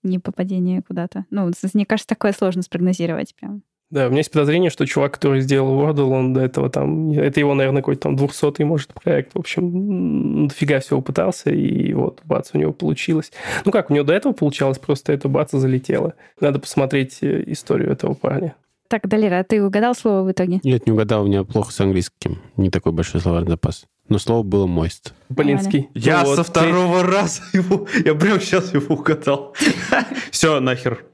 не 0.04 0.20
попадение 0.20 0.82
куда-то. 0.82 1.26
Ну, 1.30 1.52
мне 1.74 1.86
кажется, 1.86 2.08
такое 2.08 2.32
сложно 2.32 2.62
спрогнозировать 2.62 3.36
прям. 3.36 3.64
Да, 3.90 4.08
у 4.08 4.10
меня 4.10 4.20
есть 4.20 4.32
подозрение, 4.32 4.70
что 4.70 4.86
чувак, 4.86 5.14
который 5.14 5.40
сделал 5.40 5.82
Wordle, 5.82 6.12
он 6.12 6.34
до 6.34 6.42
этого 6.42 6.70
там... 6.70 7.12
Это 7.12 7.40
его, 7.40 7.54
наверное, 7.54 7.82
какой-то 7.82 8.02
там 8.02 8.16
200-й, 8.16 8.66
может, 8.66 8.94
проект. 8.94 9.34
В 9.34 9.40
общем, 9.40 10.48
дофига 10.50 10.82
всего 10.82 11.02
пытался, 11.02 11.52
и 11.52 11.94
вот, 11.94 12.22
бац, 12.26 12.50
у 12.54 12.58
него 12.58 12.74
получилось. 12.74 13.32
Ну 13.64 13.72
как, 13.72 13.90
у 13.90 13.94
него 13.94 14.04
до 14.04 14.14
этого 14.14 14.34
получалось, 14.34 14.78
просто 14.78 15.14
это 15.14 15.30
бац, 15.30 15.52
залетело. 15.52 16.16
Надо 16.42 16.60
посмотреть 16.60 17.20
э, 17.22 17.44
историю 17.48 17.92
этого 17.92 18.14
парня. 18.14 18.56
Так, 18.90 19.08
Далера, 19.08 19.40
а 19.40 19.44
ты 19.44 19.64
угадал 19.64 19.96
слово 19.96 20.24
в 20.24 20.32
итоге? 20.32 20.60
Нет, 20.64 20.86
не 20.86 20.92
угадал, 20.92 21.24
у 21.24 21.28
меня 21.28 21.44
плохо 21.46 21.72
с 21.72 21.80
английским. 21.80 22.40
Не 22.58 22.70
такой 22.70 22.92
большой 22.92 23.22
словарный 23.22 23.52
запас. 23.52 23.86
Но 24.10 24.20
слово 24.20 24.44
было 24.44 24.66
мост. 24.66 25.14
Блинский. 25.30 25.90
Я 25.94 26.24
ну, 26.24 26.32
со 26.32 26.38
вот 26.38 26.48
второго 26.48 27.02
ты... 27.02 27.08
раза 27.12 27.42
его... 27.54 27.88
Я 28.06 28.16
прям 28.16 28.40
сейчас 28.40 28.74
его 28.74 28.96
угадал. 28.96 29.54
Все, 30.32 30.60
нахер. 30.62 31.06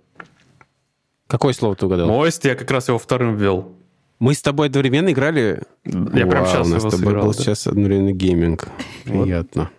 Какое 1.33 1.53
слово 1.53 1.75
ты 1.75 1.87
угадал? 1.87 2.07
Мост, 2.07 2.45
я 2.45 2.53
как 2.53 2.69
раз 2.69 2.89
его 2.89 2.99
вторым 2.99 3.35
ввел. 3.35 3.71
Мы 4.19 4.35
с 4.35 4.41
тобой 4.43 4.67
одновременно 4.67 5.11
играли? 5.11 5.63
Я 5.83 5.97
Вау, 5.97 6.29
прям 6.29 6.45
сейчас 6.45 6.67
у 6.67 6.69
нас 6.69 6.83
с 6.83 6.85
тобой 6.85 6.99
сыграл, 6.99 7.25
был 7.25 7.33
да. 7.33 7.39
сейчас 7.39 7.65
одновременно 7.65 8.11
гейминг. 8.11 8.67
Приятно. 9.03 9.71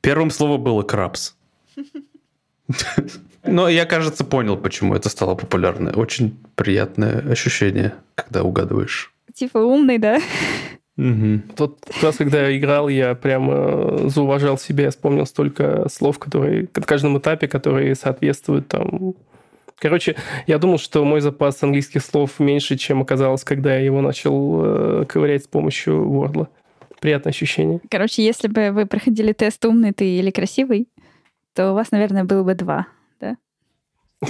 Первым 0.00 0.30
словом 0.30 0.62
было 0.62 0.82
крабс. 0.82 1.34
Но 3.42 3.68
я, 3.68 3.86
кажется, 3.86 4.24
понял, 4.24 4.56
почему 4.56 4.94
это 4.94 5.08
стало 5.08 5.34
популярно. 5.34 5.90
Очень 5.96 6.38
приятное 6.54 7.28
ощущение, 7.28 7.94
когда 8.14 8.44
угадываешь. 8.44 9.12
Типа 9.34 9.58
умный, 9.58 9.98
да? 9.98 10.20
Угу. 10.96 11.40
Тот 11.56 11.84
раз, 12.02 12.18
когда 12.18 12.46
я 12.46 12.56
играл, 12.56 12.88
я 12.88 13.16
прямо 13.16 14.08
зауважал 14.08 14.58
себя, 14.58 14.84
я 14.84 14.90
вспомнил 14.92 15.26
столько 15.26 15.88
слов, 15.88 16.20
которые 16.20 16.68
на 16.72 16.82
каждом 16.82 17.18
этапе, 17.18 17.48
которые 17.48 17.96
соответствуют 17.96 18.68
там 18.68 19.16
Короче, 19.84 20.16
я 20.46 20.56
думал, 20.58 20.78
что 20.78 21.04
мой 21.04 21.20
запас 21.20 21.62
английских 21.62 22.02
слов 22.02 22.40
меньше, 22.40 22.78
чем 22.78 23.02
оказалось, 23.02 23.44
когда 23.44 23.74
я 23.76 23.84
его 23.84 24.00
начал 24.00 24.62
э, 24.64 25.04
ковырять 25.06 25.44
с 25.44 25.46
помощью 25.46 25.96
Wordle. 26.06 26.48
Приятное 27.00 27.32
ощущение. 27.32 27.80
Короче, 27.90 28.24
если 28.24 28.48
бы 28.48 28.70
вы 28.70 28.86
проходили 28.86 29.34
тест 29.34 29.62
умный 29.66 29.92
ты 29.92 30.06
или 30.06 30.30
красивый, 30.30 30.88
то 31.52 31.72
у 31.72 31.74
вас, 31.74 31.90
наверное, 31.90 32.24
было 32.24 32.42
бы 32.42 32.54
два, 32.54 32.86
да? 33.20 33.36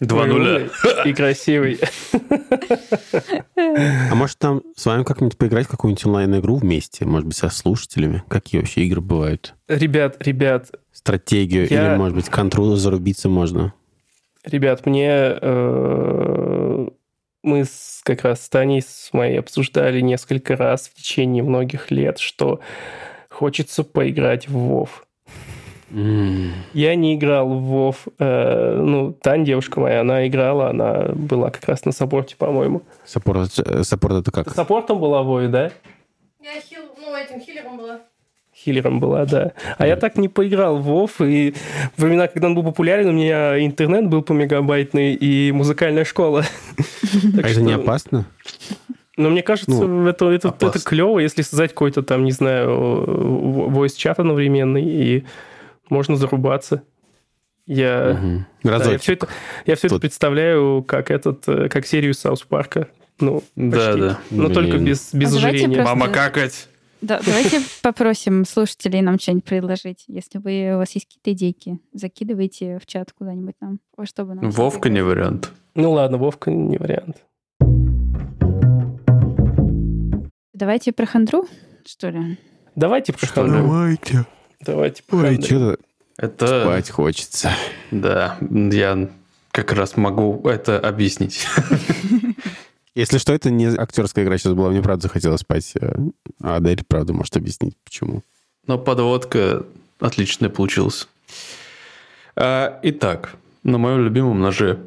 Два 0.00 0.26
нуля. 0.26 0.62
И 1.04 1.12
красивый. 1.12 1.78
А 3.54 4.14
может 4.16 4.38
там 4.38 4.62
с 4.74 4.86
вами 4.86 5.04
как-нибудь 5.04 5.38
поиграть 5.38 5.68
в 5.68 5.70
какую-нибудь 5.70 6.04
онлайн-игру 6.04 6.56
вместе? 6.56 7.04
Может 7.04 7.28
быть, 7.28 7.36
со 7.36 7.48
слушателями? 7.48 8.24
Какие 8.26 8.60
вообще 8.60 8.80
игры 8.86 9.02
бывают? 9.02 9.54
Ребят, 9.68 10.16
ребят. 10.26 10.72
Стратегию 10.90 11.68
я... 11.70 11.92
или, 11.92 11.96
может 11.96 12.16
быть, 12.16 12.28
контроль 12.28 12.76
зарубиться 12.76 13.28
можно? 13.28 13.72
Ребят, 14.44 14.86
мне... 14.86 15.08
Э, 15.10 16.86
мы 17.42 17.64
с, 17.64 18.00
как 18.04 18.22
раз 18.22 18.44
с 18.44 18.48
Таней, 18.48 18.82
с 18.82 19.10
моей 19.12 19.38
обсуждали 19.38 20.00
несколько 20.00 20.56
раз 20.56 20.88
в 20.88 20.94
течение 20.94 21.42
многих 21.42 21.90
лет, 21.90 22.18
что 22.18 22.60
хочется 23.28 23.82
поиграть 23.82 24.48
в 24.48 24.52
Вов. 24.52 25.06
Mm. 25.90 26.50
Я 26.72 26.94
не 26.94 27.16
играл 27.16 27.48
в 27.48 27.62
Вов. 27.62 28.06
Э, 28.18 28.76
ну, 28.76 29.12
Тань, 29.12 29.44
девушка 29.44 29.80
моя, 29.80 30.02
она 30.02 30.26
играла, 30.26 30.70
она 30.70 31.10
была 31.14 31.50
как 31.50 31.64
раз 31.66 31.84
на 31.84 31.92
support 31.92 32.26
е, 32.26 32.36
по-моему. 32.36 32.82
Support, 33.04 33.58
э, 33.58 33.82
support 33.82 34.14
это 34.16 34.30
как? 34.30 34.50
Support 34.54 34.90
ом 34.90 35.00
была 35.00 35.22
Вой, 35.22 35.48
да? 35.48 35.72
Я 36.40 36.60
heal, 36.60 36.82
ну, 36.98 37.14
этим 37.14 37.40
healer 37.40 37.67
ом 37.67 37.76
была. 37.76 38.00
Healer 38.62 38.91
ом 38.91 39.00
была, 39.00 39.24
да. 39.24 39.52
А 39.78 39.86
я 39.86 39.96
так 39.96 40.16
не 40.18 40.28
поиграл 40.28 40.78
в 40.78 40.88
WoW, 40.88 41.28
и 41.28 41.54
во 41.96 42.06
времена, 42.06 42.28
когда 42.28 42.48
он 42.48 42.54
был 42.54 42.62
популярен, 42.62 43.08
у 43.08 43.12
меня 43.12 43.58
интернет 43.64 44.06
был 44.08 44.22
по 44.22 44.32
мегабайтный 44.32 45.14
и 45.14 45.50
музыкальная 45.52 46.04
школа. 46.04 46.44
А 47.42 47.48
это 47.48 47.60
не 47.60 47.72
опасно? 47.72 48.26
Но 49.16 49.30
мне 49.30 49.42
кажется, 49.42 49.70
ну, 49.70 50.06
это, 50.06 50.30
это, 50.30 50.54
это 50.60 50.78
клево, 50.78 51.18
если 51.18 51.42
создать 51.42 51.72
какой-то 51.72 52.02
там, 52.02 52.24
не 52.24 52.30
знаю, 52.30 52.70
voice 53.70 53.96
чат 53.96 54.18
одновременный, 54.18 54.84
и 54.84 55.24
можно 55.88 56.16
зарубаться. 56.16 56.82
Я, 57.66 58.18
угу. 58.18 58.44
да, 58.62 58.92
я 58.92 58.98
все 58.98 59.12
это, 59.12 59.28
я 59.66 59.76
все 59.76 59.88
это 59.88 59.98
представляю 59.98 60.82
как 60.82 61.10
этот, 61.10 61.46
э, 61.48 61.68
как 61.68 61.86
серию 61.86 62.14
Саус 62.14 62.42
Парка. 62.42 62.88
Ну, 63.20 63.42
да, 63.54 63.94
да. 63.94 64.18
Но 64.30 64.44
Блин. 64.44 64.54
только 64.54 64.78
без, 64.78 65.12
без 65.12 65.34
а 65.34 65.36
ожирения. 65.36 65.76
Просто... 65.76 65.94
Мама 65.94 66.08
какать. 66.08 66.69
Да, 67.00 67.20
давайте 67.24 67.60
попросим 67.82 68.44
слушателей 68.44 69.00
нам 69.00 69.18
что-нибудь 69.18 69.44
предложить. 69.44 70.04
Если 70.06 70.38
вы, 70.38 70.74
у 70.74 70.78
вас 70.78 70.92
есть 70.92 71.06
какие-то 71.06 71.32
идейки, 71.32 71.78
закидывайте 71.92 72.78
в 72.78 72.86
чат 72.86 73.12
куда-нибудь 73.12 73.54
нам. 73.60 73.80
Во 73.96 74.06
что 74.06 74.24
бы 74.24 74.34
нам 74.34 74.50
Вовка 74.50 74.90
не 74.90 75.02
вариант. 75.02 75.50
Ну 75.74 75.92
ладно, 75.92 76.18
Вовка 76.18 76.50
не 76.50 76.76
вариант. 76.76 77.22
Давайте 80.52 80.92
про 80.92 81.06
хандру, 81.06 81.46
что 81.86 82.10
ли? 82.10 82.38
Давайте 82.76 83.14
про 83.14 83.26
хандру. 83.26 83.62
Давайте. 83.62 84.26
Давайте 84.60 85.02
про 85.02 85.16
Ой, 85.16 85.40
что-то 85.40 85.78
это... 86.18 86.62
спать 86.62 86.90
хочется. 86.90 87.50
Да, 87.90 88.36
я 88.40 89.08
как 89.52 89.72
раз 89.72 89.96
могу 89.96 90.46
это 90.46 90.78
объяснить. 90.78 91.46
Если 93.00 93.16
что, 93.16 93.32
это 93.32 93.50
не 93.50 93.66
актерская 93.66 94.26
игра 94.26 94.36
сейчас 94.36 94.52
была. 94.52 94.68
Мне 94.68 94.82
правда 94.82 95.04
захотелось 95.04 95.40
спать. 95.40 95.72
Э, 95.80 95.90
а 96.42 96.56
Адель, 96.56 96.84
правда, 96.86 97.14
может 97.14 97.34
объяснить, 97.34 97.74
почему. 97.82 98.22
Но 98.66 98.76
подводка 98.76 99.64
отличная 100.00 100.50
получилась. 100.50 101.08
А, 102.36 102.78
итак, 102.82 103.36
на 103.62 103.78
моем 103.78 104.04
любимом 104.04 104.40
ноже. 104.40 104.80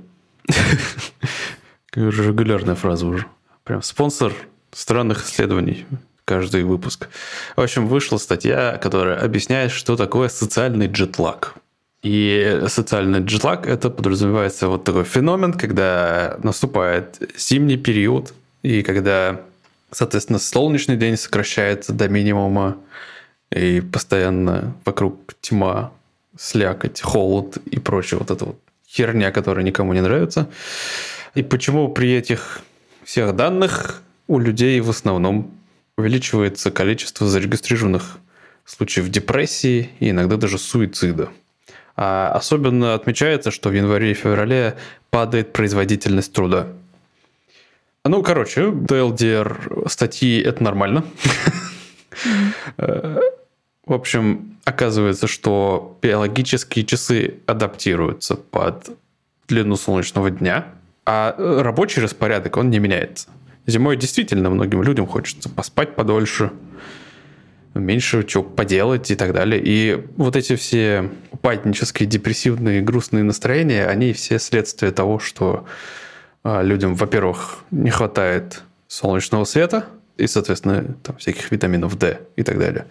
Регулярная 1.96 2.76
фраза 2.76 3.08
уже. 3.08 3.26
Прям 3.64 3.82
спонсор 3.82 4.32
странных 4.72 5.26
исследований 5.26 5.88
каждый 6.24 6.66
выпуск. 6.66 7.10
В 7.56 7.62
общем, 7.62 7.88
вышла 7.88 8.18
статья, 8.18 8.78
которая 8.78 9.20
объясняет, 9.20 9.72
что 9.72 9.96
такое 9.96 10.30
социальный 10.30 10.86
джетлаг. 10.86 11.56
И 12.04 12.64
социальный 12.68 13.22
джетлаг– 13.22 13.66
это 13.68 13.90
подразумевается 13.90 14.68
вот 14.68 14.84
такой 14.84 15.06
феномен, 15.06 15.54
когда 15.54 16.38
наступает 16.44 17.18
зимний 17.38 17.78
период, 17.78 18.34
и 18.62 18.84
когда, 18.84 19.42
соответственно, 19.90 20.38
солнечный 20.38 20.98
день 20.98 21.16
сокращается 21.16 21.94
до 21.94 22.10
минимума, 22.10 22.78
и 23.56 23.80
постоянно 23.80 24.76
вокруг 24.84 25.34
тьма, 25.40 25.94
слякоть, 26.38 27.00
холод 27.02 27.58
и 27.72 27.80
прочее 27.80 28.20
вот 28.20 28.32
эта 28.32 28.46
вот 28.46 28.60
херня, 28.86 29.32
которая 29.32 29.64
никому 29.64 29.94
не 29.94 30.02
нравится. 30.02 30.50
И 31.36 31.44
почему 31.44 31.88
при 31.88 32.12
этих 32.12 32.62
всех 33.06 33.34
данных 33.34 34.02
у 34.28 34.40
людей 34.40 34.82
в 34.82 34.90
основном 34.90 35.52
увеличивается 35.98 36.70
количество 36.70 37.28
зарегистрированных 37.28 38.18
случаев 38.66 39.10
депрессии 39.10 39.90
и 40.00 40.10
иногда 40.10 40.36
даже 40.36 40.58
суицида– 40.58 41.30
особенно 41.96 42.94
отмечается, 42.96 43.52
что 43.52 43.70
в 43.70 43.74
январе 43.74 44.12
и 44.12 44.14
феврале 44.14 44.76
падает 45.10 45.54
производительность 45.54 46.34
труда. 46.34 46.68
Ну, 48.06 48.22
короче, 48.24 48.72
ДЛДР 48.72 49.86
статьи– 49.88 50.42
это 50.46 50.62
нормально. 50.64 51.06
В 52.78 53.94
общем, 53.94 54.58
оказывается, 54.66 55.28
что 55.28 55.98
биологические 56.02 56.86
часы 56.86 57.40
адаптируются 57.46 58.36
под 58.36 58.90
длину 59.48 59.76
солнечного 59.76 60.32
дня, 60.32 60.68
а 61.06 61.36
рабочий 61.38 62.02
распорядок, 62.02 62.58
он 62.58 62.70
не 62.70 62.80
меняется. 62.80 63.30
Зимой 63.66 63.98
действительно 63.98 64.50
многим 64.50 64.84
людям 64.84 65.08
хочется 65.08 65.50
поспать 65.50 65.96
подольше, 65.96 66.52
меньше 67.74 68.24
чего 68.24 68.44
поделать 68.44 69.12
и 69.12 69.16
так 69.16 69.34
далее. 69.34 69.62
И 69.64 70.06
вот 70.18 70.36
эти 70.36 70.56
все 70.56 71.10
упаднические, 71.32 72.08
депрессивные, 72.08 72.82
грустные 72.82 73.24
настроения, 73.24 73.86
они 73.86 74.14
все 74.14 74.40
следствие 74.40 74.92
того, 74.92 75.20
что 75.20 75.66
а, 76.44 76.62
людям, 76.62 76.96
во-первых, 76.96 77.60
не 77.72 77.90
хватает 77.90 78.64
солнечного 78.88 79.46
света 79.46 79.86
и, 80.18 80.28
соответственно, 80.28 80.96
там 81.04 81.18
всяких 81.18 81.52
витаминов 81.52 81.98
D 81.98 82.20
и 82.36 82.44
так 82.44 82.60
далее. 82.60 82.86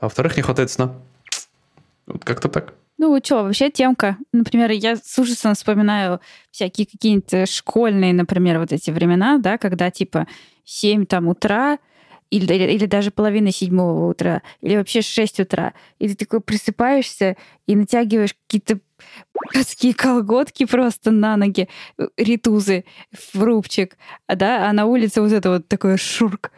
А 0.00 0.06
во-вторых, 0.06 0.36
не 0.36 0.42
хватает 0.42 0.70
сна. 0.70 0.94
Вот 2.06 2.24
как-то 2.24 2.48
так. 2.48 2.74
Ну, 2.98 3.18
что, 3.22 3.44
вообще 3.44 3.70
темка. 3.70 4.16
Например, 4.32 4.70
я 4.72 4.96
с 4.96 5.18
ужасом 5.18 5.54
вспоминаю 5.54 6.20
всякие 6.50 6.86
какие-нибудь 6.86 7.48
школьные, 7.48 8.12
например, 8.12 8.58
вот 8.58 8.72
эти 8.72 8.90
времена, 8.90 9.38
да, 9.38 9.56
когда 9.56 9.90
типа 9.90 10.26
7 10.64 11.06
там 11.06 11.28
утра, 11.28 11.78
или, 12.30 12.52
или, 12.52 12.72
или 12.72 12.86
даже 12.86 13.10
половина 13.10 13.50
седьмого 13.52 14.08
утра, 14.08 14.42
или 14.60 14.76
вообще 14.76 15.02
6 15.02 15.40
утра. 15.40 15.74
И 15.98 16.08
ты 16.08 16.14
такой 16.14 16.40
просыпаешься 16.40 17.36
и 17.66 17.74
натягиваешь 17.74 18.34
какие-то 18.34 18.80
адские 19.54 19.94
колготки 19.94 20.66
просто 20.66 21.10
на 21.10 21.36
ноги, 21.36 21.68
ритузы 22.16 22.84
в 23.12 23.42
рубчик, 23.42 23.96
а, 24.26 24.36
да, 24.36 24.68
а 24.68 24.72
на 24.72 24.86
улице 24.86 25.20
вот 25.20 25.32
это 25.32 25.50
вот 25.50 25.68
такое 25.68 25.96
шурк, 25.96 26.50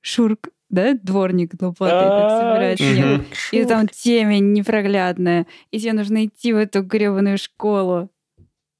шурк, 0.00 0.48
да, 0.70 0.94
дворник 0.94 1.52
лопатой 1.60 2.08
так 2.08 2.30
собирает 2.30 2.78
снег. 2.78 3.22
И 3.52 3.64
там 3.64 3.88
темень 3.88 4.52
непроглядная, 4.52 5.46
и 5.70 5.78
тебе 5.78 5.92
нужно 5.92 6.26
идти 6.26 6.52
в 6.52 6.56
эту 6.56 6.82
гребаную 6.82 7.38
школу. 7.38 8.10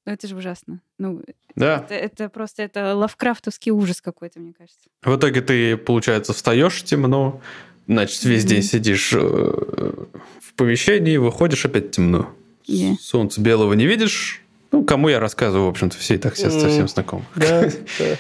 Ну, 0.07 0.13
это 0.13 0.27
же 0.27 0.37
ужасно. 0.37 0.81
Ну, 0.99 1.23
Да. 1.57 1.85
это, 1.89 1.95
это 1.95 2.29
просто 2.29 2.63
это 2.63 2.95
лавкрафтовский 2.95 3.73
ужас 3.73 4.01
какой-то, 4.01 4.41
мне 4.41 4.53
кажется. 4.57 4.89
В 5.03 5.17
итоге 5.17 5.41
ты, 5.41 5.77
получается, 5.77 6.33
встаешь 6.33 6.83
темно, 6.85 7.41
значит, 7.89 8.23
весь 8.25 8.43
Мгм. 8.45 8.49
день 8.51 8.63
сидишь 8.63 9.13
э, 9.13 9.19
в 9.19 10.55
помещении, 10.57 11.17
выходишь 11.17 11.65
опять 11.65 11.91
темно. 11.91 12.31
Е. 12.65 12.97
Солнца 13.01 13.41
белого 13.41 13.73
не 13.75 13.87
видишь. 13.87 14.41
Ну, 14.73 14.85
кому 14.85 15.09
я 15.09 15.21
рассказываю, 15.21 15.67
в 15.67 15.71
общем-то, 15.71 15.97
все 15.99 16.15
и 16.15 16.19
так 16.19 16.35
все 16.35 16.47
М. 16.47 16.51
совсем 16.61 16.89
знакомы. 16.89 17.25
Да, 17.37 17.63
да. 17.99 18.17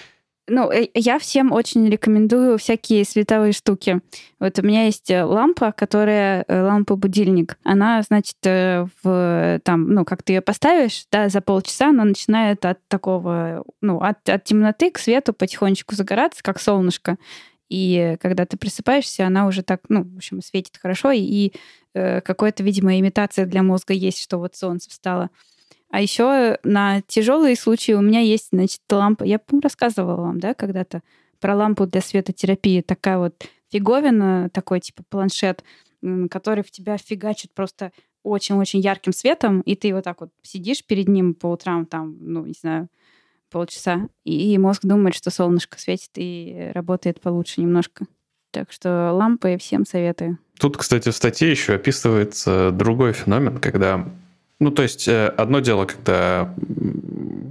Ну, 0.46 0.70
э, 0.70 0.88
я 0.94 1.18
всем 1.18 1.52
очень 1.52 1.88
рекомендую 1.88 2.58
всякие 2.58 3.04
световые 3.04 3.52
штуки. 3.52 4.00
Вот 4.38 4.58
у 4.58 4.62
меня 4.62 4.84
есть 4.84 5.10
э, 5.10 5.24
лампа, 5.24 5.72
которая 5.72 6.44
э, 6.46 6.62
лампа-будильник. 6.62 7.56
Она, 7.64 8.02
значит, 8.02 8.36
в, 8.42 9.60
там, 9.64 9.88
ну, 9.88 10.04
как 10.04 10.22
ты 10.22 10.34
ее 10.34 10.40
поставишь, 10.42 11.06
да, 11.10 11.30
за 11.30 11.40
полчаса 11.40 11.88
она 11.88 12.04
начинает 12.04 12.64
от 12.66 12.78
такого, 12.88 13.64
ну, 13.80 14.00
от, 14.00 14.28
от 14.28 14.44
темноты 14.44 14.90
к 14.90 14.98
свету 14.98 15.32
потихонечку 15.32 15.94
загораться, 15.94 16.42
как 16.42 16.60
солнышко. 16.60 17.16
И 17.70 18.16
когда 18.20 18.44
ты 18.44 18.58
просыпаешься, 18.58 19.26
она 19.26 19.46
уже 19.46 19.62
так, 19.62 19.80
ну, 19.88 20.04
в 20.04 20.16
общем, 20.16 20.42
светит 20.42 20.78
хорошо, 20.80 21.10
и 21.10 21.52
э, 21.94 22.20
какая-то, 22.20 22.62
видимо, 22.62 22.98
имитация 22.98 23.46
для 23.46 23.62
мозга 23.62 23.94
есть, 23.94 24.20
что 24.20 24.38
вот 24.38 24.54
солнце 24.54 24.90
встало. 24.90 25.30
А 25.94 26.00
еще 26.00 26.58
на 26.64 27.02
тяжелые 27.02 27.54
случаи 27.54 27.92
у 27.92 28.00
меня 28.00 28.18
есть, 28.18 28.48
значит, 28.50 28.80
лампа. 28.90 29.22
Я, 29.22 29.40
рассказывала 29.62 30.22
вам, 30.22 30.40
да, 30.40 30.52
когда-то 30.52 31.02
про 31.38 31.54
лампу 31.54 31.86
для 31.86 32.00
светотерапии. 32.00 32.80
Такая 32.80 33.16
вот 33.18 33.44
фиговина, 33.70 34.50
такой 34.52 34.80
типа 34.80 35.04
планшет, 35.08 35.62
который 36.32 36.64
в 36.64 36.72
тебя 36.72 36.96
фигачит 36.98 37.54
просто 37.54 37.92
очень-очень 38.24 38.80
ярким 38.80 39.12
светом, 39.12 39.60
и 39.60 39.76
ты 39.76 39.94
вот 39.94 40.02
так 40.02 40.20
вот 40.20 40.30
сидишь 40.42 40.84
перед 40.84 41.06
ним 41.06 41.32
по 41.32 41.52
утрам, 41.52 41.86
там, 41.86 42.16
ну, 42.18 42.44
не 42.44 42.56
знаю, 42.60 42.88
полчаса, 43.48 44.08
и 44.24 44.58
мозг 44.58 44.80
думает, 44.84 45.14
что 45.14 45.30
солнышко 45.30 45.78
светит 45.78 46.10
и 46.16 46.72
работает 46.74 47.20
получше 47.20 47.60
немножко. 47.60 48.06
Так 48.50 48.72
что 48.72 49.12
лампы 49.12 49.58
всем 49.58 49.86
советую. 49.86 50.38
Тут, 50.58 50.76
кстати, 50.76 51.10
в 51.10 51.14
статье 51.14 51.48
еще 51.48 51.74
описывается 51.74 52.72
другой 52.72 53.12
феномен, 53.12 53.58
когда... 53.58 54.12
Ну, 54.60 54.70
то 54.70 54.82
есть, 54.82 55.08
э, 55.08 55.26
одно 55.28 55.60
дело, 55.60 55.84
когда 55.84 56.54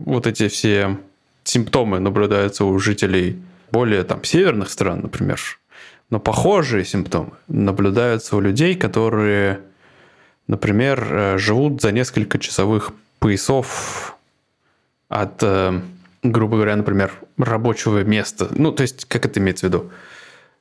вот 0.06 0.28
эти 0.28 0.48
все 0.48 0.98
симптомы 1.44 2.00
наблюдаются 2.00 2.66
у 2.66 2.80
жителей 2.80 3.42
более 3.72 4.04
там 4.04 4.24
северных 4.24 4.70
стран, 4.70 5.02
например, 5.02 5.40
но 6.10 6.20
похожие 6.20 6.86
симптомы 6.86 7.32
наблюдаются 7.48 8.36
у 8.38 8.40
людей, 8.40 8.76
которые, 8.76 9.62
например, 10.48 11.08
э, 11.10 11.38
живут 11.38 11.82
за 11.82 11.92
несколько 11.92 12.40
часовых 12.40 12.92
поясов 13.20 14.16
от, 15.10 15.42
э, 15.42 15.82
грубо 16.22 16.56
говоря, 16.56 16.76
например, 16.76 17.12
рабочего 17.38 18.04
места. 18.04 18.48
Ну, 18.52 18.72
то 18.72 18.84
есть, 18.84 19.06
как 19.06 19.26
это 19.26 19.40
имеется 19.40 19.68
в 19.68 19.70
виду? 19.70 19.92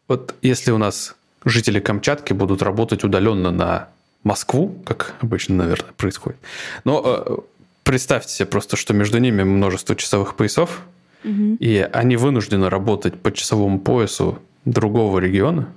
Вот 0.09 0.34
если 0.43 0.70
у 0.70 0.78
нас 0.78 1.14
жители 1.45 1.80
Камчатки 1.80 2.32
будут 2.32 2.62
работать 2.62 3.05
удаленно 3.05 3.51
на 3.51 3.88
Москву, 4.24 4.74
как 4.84 5.14
обычно, 5.20 5.56
наверное, 5.56 5.92
происходит. 5.96 6.38
Но 6.84 7.02
э, 7.04 7.36
представьте 7.82 8.32
себе 8.32 8.46
просто, 8.46 8.76
что 8.76 8.94
между 8.94 9.18
ними 9.18 9.42
множество 9.42 9.96
часовых 9.96 10.36
поясов, 10.36 10.82
Мгм. 11.24 11.56
и 11.60 11.88
они 11.92 12.16
вынуждены 12.16 12.68
работать 12.68 13.14
по 13.20 13.32
часовому 13.32 13.78
поясу 13.78 14.38
другого 14.64 15.18
региона, 15.20 15.68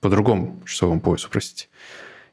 по 0.00 0.08
другому 0.08 0.58
часовому 0.64 1.00
поясу, 1.00 1.28
простите. 1.30 1.68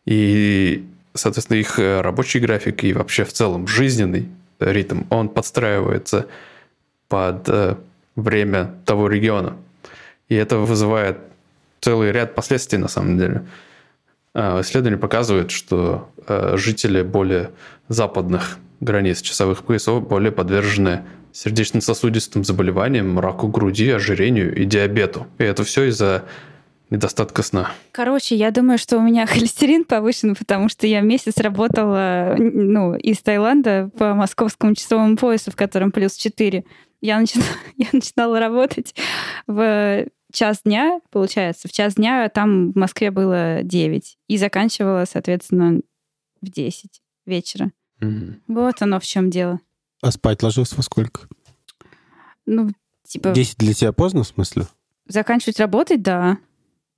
И, 0.06 0.86
соответственно, 1.14 1.58
их 1.58 1.80
э, 1.80 2.02
рабочий 2.02 2.40
график 2.40 2.84
и 2.84 2.94
вообще 2.94 3.24
в 3.24 3.34
целом 3.34 3.68
жизненный 3.68 4.30
ритм, 4.60 5.04
он 5.10 5.30
подстраивается 5.30 6.28
под 7.08 7.48
э, 7.50 7.76
время 8.16 8.74
того 8.86 9.08
региона. 9.08 9.56
И 10.30 10.36
это 10.36 10.58
вызывает 10.58 11.18
целый 11.82 12.12
ряд 12.12 12.36
последствий 12.36 12.78
на 12.78 12.88
самом 12.88 13.18
деле. 13.18 13.46
А, 14.34 14.62
Исследования 14.62 14.98
показывают, 14.98 15.52
что 15.52 16.10
э, 16.28 16.56
жители 16.58 17.02
более 17.02 17.52
западных 17.88 18.58
границ 18.80 19.22
часовых 19.22 19.64
поясов 19.64 20.08
более 20.08 20.32
подвержены 20.32 21.04
сердечно-сосудистым 21.32 22.44
заболеваниям, 22.44 23.20
раку 23.20 23.48
груди, 23.48 23.90
ожирению 23.90 24.56
и 24.56 24.66
диабету. 24.66 25.28
И 25.40 25.44
это 25.44 25.64
все 25.64 25.86
из-за 25.86 26.26
недостатка 26.90 27.42
сна. 27.42 27.72
Короче, 27.92 28.36
я 28.36 28.52
думаю, 28.52 28.78
что 28.78 28.98
у 28.98 29.02
меня 29.02 29.26
холестерин 29.28 29.84
повышен, 29.84 30.36
потому 30.36 30.70
что 30.70 30.88
я 30.88 31.02
месяц 31.02 31.38
работала 31.38 32.36
ну, 32.38 32.96
из 32.96 33.20
Таиланда 33.20 33.90
по 33.98 34.14
московскому 34.14 34.76
часовому 34.76 35.18
поясу, 35.18 35.52
в 35.52 35.56
котором 35.56 35.92
плюс 35.92 36.16
4. 36.16 36.64
Я 37.02 37.20
начинала, 37.20 37.48
я 37.78 37.88
начинала 37.92 38.40
работать 38.40 38.96
в 39.48 40.06
час 40.34 40.62
дня, 40.64 41.00
получается, 41.10 41.68
в 41.68 41.72
час 41.72 41.96
дня 41.96 42.28
там 42.30 42.72
в 42.72 42.76
Москве 42.76 43.12
было 43.12 43.64
9. 43.64 44.18
И 44.28 44.38
заканчивала, 44.38 45.06
соответственно, 45.06 45.80
в 46.42 46.50
10 46.50 47.02
вечера. 47.26 47.72
Вот 48.48 48.82
оно 48.82 49.00
в 49.00 49.06
чем 49.06 49.30
дело. 49.30 49.60
А 50.02 50.12
спать 50.12 50.44
ложился 50.44 50.76
во 50.76 50.84
сколько? 50.84 51.30
Ну, 52.46 52.72
типа, 53.08 53.32
10 53.32 53.58
для 53.58 53.74
тебя 53.74 53.94
поздно, 53.94 54.24
в 54.24 54.28
смысле? 54.28 54.68
заканчивать 55.08 55.60
работать, 55.60 56.02
да. 56.02 56.38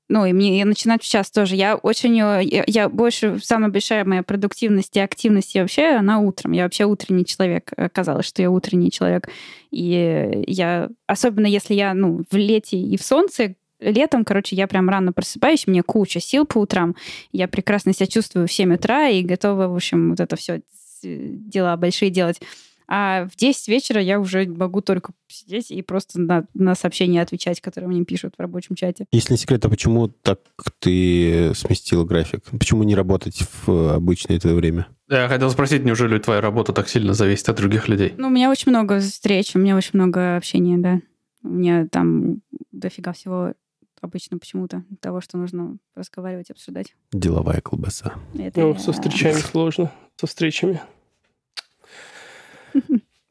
Ну, 0.07 0.25
и 0.25 0.33
мне 0.33 0.61
и 0.61 0.63
начинать 0.63 1.01
в 1.01 1.09
час 1.09 1.31
тоже. 1.31 1.55
Я 1.55 1.75
очень... 1.75 2.19
э, 2.21 2.43
Я, 2.43 2.63
я 2.67 2.89
больше... 2.89 3.39
Самая 3.41 3.69
большая 3.69 4.05
моя 4.05 4.21
продуктивность 4.21 4.95
и 4.95 4.99
активность 4.99 5.55
вообще, 5.55 5.95
она 5.95 6.19
утром. 6.19 6.51
Я 6.51 6.63
вообще 6.63 6.85
утренний 6.85 7.25
человек. 7.25 7.71
Оказалось, 7.75 8.25
что 8.27 8.41
я 8.41 8.51
утренний 8.51 8.91
человек. 8.91 9.29
И 9.71 10.43
я... 10.47 10.89
Особенно 11.07 11.47
если 11.47 11.73
я, 11.73 11.93
ну, 11.93 12.23
в 12.29 12.35
лете 12.35 12.77
и 12.77 12.97
в 12.97 13.01
солнце, 13.01 13.55
летом, 13.79 14.25
короче, 14.25 14.55
я 14.55 14.67
прям 14.67 14.89
рано 14.89 15.11
просыпаюсь, 15.11 15.67
мне 15.67 15.81
куча 15.81 16.19
сил 16.19 16.45
по 16.45 16.59
утрам. 16.59 16.95
Я 17.31 17.47
прекрасно 17.47 17.93
себя 17.93 18.07
чувствую 18.07 18.47
в 18.47 18.51
7 18.53 18.75
утра 18.75 19.09
и 19.09 19.23
готова, 19.23 19.67
в 19.67 19.75
общем, 19.75 20.11
вот 20.11 20.19
это 20.19 20.35
все 20.35 20.61
дела 21.03 21.75
большие 21.77 22.09
делать. 22.11 22.39
А 22.87 23.27
в 23.27 23.35
10 23.35 23.67
вечера 23.67 24.01
я 24.01 24.19
уже 24.19 24.45
могу 24.47 24.81
только 24.81 25.13
сидеть 25.27 25.71
и 25.71 25.81
просто 25.81 26.19
на, 26.19 26.45
на 26.53 26.75
сообщения 26.75 27.21
отвечать, 27.21 27.61
которые 27.61 27.89
мне 27.89 28.05
пишут 28.05 28.35
в 28.37 28.41
рабочем 28.41 28.75
чате. 28.75 29.05
Если 29.11 29.33
не 29.33 29.37
секрет, 29.37 29.65
а 29.65 29.69
почему 29.69 30.07
так 30.07 30.39
ты 30.79 31.53
сместил 31.55 32.05
график? 32.05 32.43
Почему 32.51 32.83
не 32.83 32.95
работать 32.95 33.43
в 33.65 33.93
обычное 33.95 34.37
это 34.37 34.53
время? 34.53 34.87
Я 35.09 35.27
хотел 35.27 35.49
спросить, 35.51 35.83
неужели 35.83 36.17
твоя 36.19 36.41
работа 36.41 36.73
так 36.73 36.89
сильно 36.89 37.13
зависит 37.13 37.49
от 37.49 37.57
других 37.57 37.87
людей? 37.87 38.13
Ну, 38.17 38.27
у 38.27 38.31
меня 38.31 38.49
очень 38.49 38.71
много 38.71 38.99
встреч, 38.99 39.55
у 39.55 39.59
меня 39.59 39.75
очень 39.75 39.91
много 39.93 40.35
общения, 40.35 40.77
да. 40.77 41.01
У 41.43 41.49
меня 41.49 41.87
там 41.87 42.41
дофига 42.71 43.13
всего 43.13 43.53
обычно 44.01 44.37
почему-то 44.37 44.83
того, 44.99 45.21
что 45.21 45.37
нужно 45.37 45.77
разговаривать, 45.95 46.49
обсуждать. 46.51 46.95
Деловая 47.11 47.61
колбаса. 47.61 48.13
Это 48.37 48.61
Ну, 48.61 48.77
со 48.77 48.91
встречами 48.93 49.33
сложно. 49.51 49.91
Со 50.15 50.27
встречами. 50.27 50.81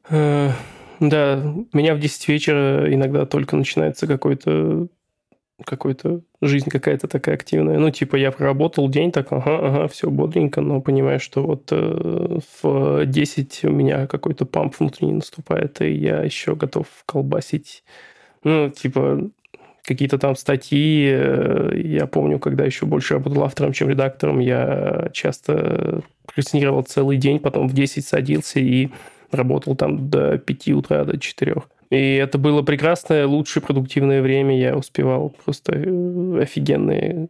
Э, 0.09 0.51
Да, 1.01 1.41
у 1.43 1.77
меня 1.77 1.93
в 1.95 1.99
10 1.99 2.27
вечера 2.29 2.91
иногда 2.93 3.25
только 3.25 3.55
начинается 3.57 4.07
какой-то 4.07 4.87
какой-то 5.65 6.21
жизнь 6.41 6.69
какая-то 6.69 7.07
такая 7.07 7.35
активная. 7.35 7.79
Ну, 7.79 7.89
типа, 7.91 8.17
я 8.17 8.31
проработал 8.31 8.89
день, 8.89 9.11
так, 9.11 9.31
ага, 9.31 9.57
ага, 9.59 9.87
все 9.87 10.09
бодренько, 10.09 10.61
но 10.61 10.81
понимаю, 10.81 11.19
что 11.19 11.43
вот 11.43 11.69
э, 11.71 12.39
в 12.63 13.05
10 13.05 13.63
у 13.65 13.71
меня 13.71 14.07
какой-то 14.07 14.45
памп 14.45 14.75
внутренний 14.79 15.13
наступает, 15.13 15.81
и 15.81 15.91
я 15.93 16.23
еще 16.23 16.55
готов 16.55 16.87
колбасить. 17.05 17.83
Ну, 18.43 18.69
типа, 18.69 19.29
какие-то 19.83 20.17
там 20.19 20.35
статьи. 20.35 21.07
э, 21.11 21.71
Я 21.83 22.07
помню, 22.07 22.39
когда 22.39 22.65
еще 22.65 22.85
больше 22.85 23.15
работал 23.15 23.43
автором, 23.43 23.73
чем 23.73 23.89
редактором, 23.89 24.39
я 24.39 25.09
часто 25.13 26.01
прокрастинировал 26.25 26.83
целый 26.83 27.17
день, 27.17 27.39
потом 27.39 27.67
в 27.69 27.73
10 27.73 28.05
садился 28.05 28.59
и 28.59 28.89
работал 29.31 29.75
там 29.75 30.09
до 30.09 30.37
5 30.37 30.67
утра, 30.69 31.03
до 31.03 31.19
4. 31.19 31.55
И 31.91 32.15
это 32.15 32.37
было 32.37 32.61
прекрасное, 32.61 33.27
лучшее 33.27 33.61
продуктивное 33.63 34.21
время. 34.21 34.57
Я 34.57 34.75
успевал 34.75 35.33
просто 35.43 35.73
э, 35.73 36.41
офигенные, 36.41 37.27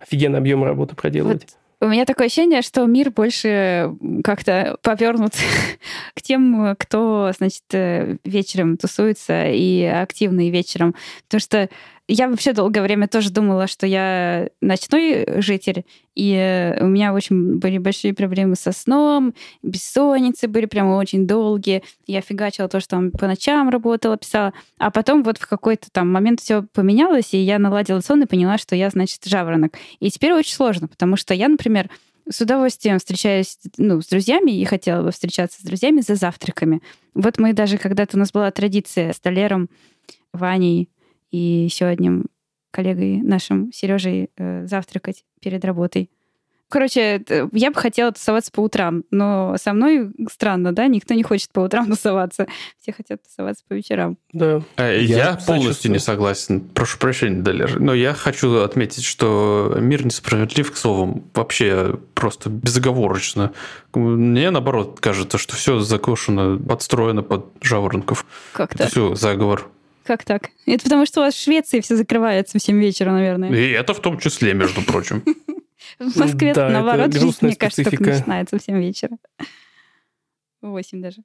офигенный 0.00 0.38
объем 0.38 0.64
работы 0.64 0.96
проделывать. 0.96 1.46
У 1.80 1.86
меня 1.86 2.04
такое 2.04 2.28
ощущение, 2.28 2.62
что 2.62 2.86
мир 2.86 3.10
больше 3.10 3.92
как-то 4.22 4.76
повернут 4.82 5.32
к 6.14 6.22
тем, 6.22 6.76
кто, 6.78 7.32
значит, 7.36 7.64
э, 7.72 8.18
вечером 8.24 8.76
тусуется 8.76 9.48
и 9.48 9.82
активный 9.82 10.50
вечером. 10.50 10.94
Потому 11.24 11.40
что 11.40 11.68
я 12.08 12.28
вообще 12.28 12.52
долгое 12.52 12.82
время 12.82 13.06
тоже 13.06 13.30
думала, 13.30 13.66
что 13.66 13.86
я 13.86 14.48
ночной 14.60 15.24
житель, 15.40 15.84
и 16.14 16.34
э, 16.34 16.84
у 16.84 16.88
меня 16.88 17.14
очень 17.14 17.56
были 17.56 17.78
большие 17.78 18.12
проблемы 18.12 18.56
со 18.56 18.72
сном, 18.72 19.34
бессонницы 19.62 20.48
были 20.48 20.66
прямо 20.66 20.96
очень 20.96 21.26
долгие. 21.26 21.82
Я 22.06 22.20
фигачила 22.20 22.68
то, 22.68 22.80
что 22.80 22.90
там 22.90 23.12
по 23.12 23.26
ночам 23.26 23.70
работала, 23.70 24.16
писала. 24.16 24.52
А 24.78 24.90
потом 24.90 25.22
вот 25.22 25.38
в 25.38 25.46
какой-то 25.46 25.90
там 25.90 26.10
момент 26.10 26.40
все 26.40 26.62
поменялось, 26.74 27.32
и 27.34 27.38
я 27.38 27.58
наладила 27.58 28.00
сон 28.00 28.22
и 28.22 28.26
поняла, 28.26 28.58
что 28.58 28.74
я, 28.74 28.90
значит, 28.90 29.24
жаворонок. 29.24 29.78
И 30.00 30.10
теперь 30.10 30.32
очень 30.32 30.54
сложно, 30.54 30.88
потому 30.88 31.16
что 31.16 31.34
я, 31.34 31.48
например, 31.48 31.88
с 32.28 32.40
удовольствием 32.40 32.98
встречаюсь 32.98 33.58
ну, 33.78 34.00
с 34.00 34.06
друзьями 34.06 34.52
и 34.52 34.64
хотела 34.64 35.02
бы 35.02 35.12
встречаться 35.12 35.60
с 35.60 35.64
друзьями 35.64 36.00
за 36.00 36.16
завтраками. 36.16 36.82
Вот 37.14 37.38
мы 37.38 37.52
даже 37.52 37.78
когда-то 37.78 38.16
у 38.16 38.20
нас 38.20 38.32
была 38.32 38.50
традиция 38.50 39.12
с 39.12 39.20
Толером, 39.20 39.68
Ваней 40.32 40.88
и 41.32 41.38
еще 41.38 41.86
одним 41.86 42.26
коллегой 42.70 43.20
нашим, 43.22 43.72
Сережей, 43.72 44.30
э, 44.36 44.66
завтракать 44.66 45.24
перед 45.40 45.64
работой. 45.64 46.08
Короче, 46.68 47.22
я 47.52 47.70
бы 47.70 47.78
хотела 47.78 48.12
тусоваться 48.12 48.50
по 48.50 48.60
утрам, 48.60 49.04
но 49.10 49.56
со 49.58 49.74
мной 49.74 50.10
странно, 50.30 50.72
да? 50.74 50.86
Никто 50.86 51.12
не 51.12 51.22
хочет 51.22 51.50
по 51.50 51.60
утрам 51.60 51.86
тусоваться. 51.90 52.46
Все 52.80 52.94
хотят 52.94 53.22
тусоваться 53.22 53.62
по 53.68 53.74
вечерам. 53.74 54.16
Да. 54.32 54.62
Э, 54.78 54.98
Я 55.02 55.16
Я, 55.16 55.26
полностью 55.34 55.64
сочувствую. 55.64 55.92
не 55.92 55.98
согласен. 55.98 56.60
Прошу 56.60 56.96
прощения, 56.96 57.42
Далер. 57.42 57.78
Но 57.78 57.92
я 57.92 58.14
хочу 58.14 58.62
отметить, 58.62 59.04
что 59.04 59.76
мир 59.78 60.06
несправедлив 60.06 60.72
к 60.72 60.76
словам. 60.76 61.24
Вообще 61.34 61.98
просто 62.14 62.48
безоговорочно. 62.48 63.52
Мне, 63.92 64.50
наоборот, 64.50 64.98
кажется, 64.98 65.36
что 65.36 65.54
все 65.54 65.78
закошено, 65.80 66.58
подстроено 66.58 67.22
под 67.22 67.48
жаворонков. 67.60 68.24
Как 68.54 68.70
Это 68.74 68.84
так? 68.84 68.90
все 68.92 69.14
заговор. 69.14 69.68
Как 70.04 70.24
так? 70.24 70.50
Это 70.66 70.84
потому, 70.84 71.06
что 71.06 71.20
у 71.20 71.24
вас 71.24 71.34
в 71.34 71.42
Швеции 71.42 71.80
все 71.80 71.96
закрывается 71.96 72.58
в 72.58 72.62
7 72.62 72.78
вечера, 72.78 73.10
наверное. 73.10 73.50
И 73.50 73.70
это 73.70 73.94
в 73.94 74.00
том 74.00 74.18
числе, 74.18 74.54
между 74.54 74.82
прочим. 74.82 75.22
В 75.98 76.16
Москве 76.16 76.54
наоборот, 76.54 77.12
жизнь, 77.12 77.38
мне 77.42 77.56
кажется, 77.56 77.84
только 77.84 78.04
начинается 78.04 78.58
в 78.58 78.62
7 78.62 78.78
вечера. 78.78 79.18
В 80.60 80.68
8 80.68 81.02
даже. 81.02 81.22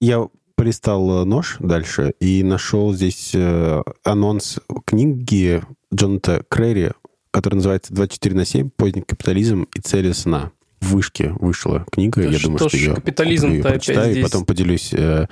Я 0.00 0.28
полистал 0.54 1.22
э, 1.22 1.24
нож 1.24 1.56
дальше 1.60 2.14
и 2.20 2.42
нашел 2.42 2.92
здесь 2.92 3.32
э, 3.34 3.82
анонс 4.04 4.58
книги 4.84 5.62
Джоната 5.94 6.42
Крэри, 6.48 6.92
которая 7.30 7.56
называется 7.56 7.92
«24 7.92 8.34
на 8.34 8.44
7. 8.44 8.70
Поздний 8.70 9.02
капитализм 9.02 9.66
и 9.74 9.80
цели 9.80 10.12
сна». 10.12 10.52
В 10.86 10.92
вышке 10.92 11.32
вышла 11.40 11.84
книга. 11.90 12.22
Да 12.22 12.28
я 12.28 12.38
думаю, 12.38 12.58
что 12.68 12.76
и 12.76 12.88
опять 12.88 13.16
прочитаю, 13.62 14.10
и 14.10 14.12
здесь? 14.12 14.24
потом 14.24 14.44
поделюсь 14.44 14.90
э, 14.92 15.26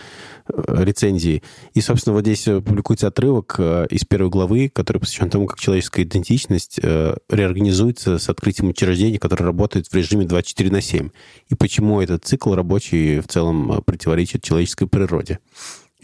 э, 0.49 0.85
рецензией. 0.85 1.43
И, 1.75 1.81
собственно, 1.81 2.15
вот 2.15 2.23
здесь 2.23 2.47
э, 2.49 2.61
публикуется 2.61 3.07
отрывок 3.07 3.57
э, 3.59 3.87
из 3.91 4.05
первой 4.05 4.31
главы, 4.31 4.69
который 4.69 4.99
посвящен 4.99 5.31
тому, 5.31 5.47
как 5.47 5.61
человеческая 5.61 6.03
идентичность 6.03 6.81
э, 6.83 7.17
реорганизуется 7.29 8.19
с 8.19 8.29
открытием 8.29 8.71
учреждений, 8.71 9.19
которые 9.19 9.47
работают 9.47 9.87
в 9.87 9.95
режиме 9.95 10.27
24 10.27 10.71
на 10.71 10.81
7. 10.81 11.11
И 11.49 11.55
почему 11.55 12.01
этот 12.01 12.25
цикл 12.25 12.55
рабочий 12.55 13.21
в 13.21 13.29
целом 13.29 13.73
э, 13.73 13.81
противоречит 13.83 14.43
человеческой 14.43 14.89
природе. 14.89 15.39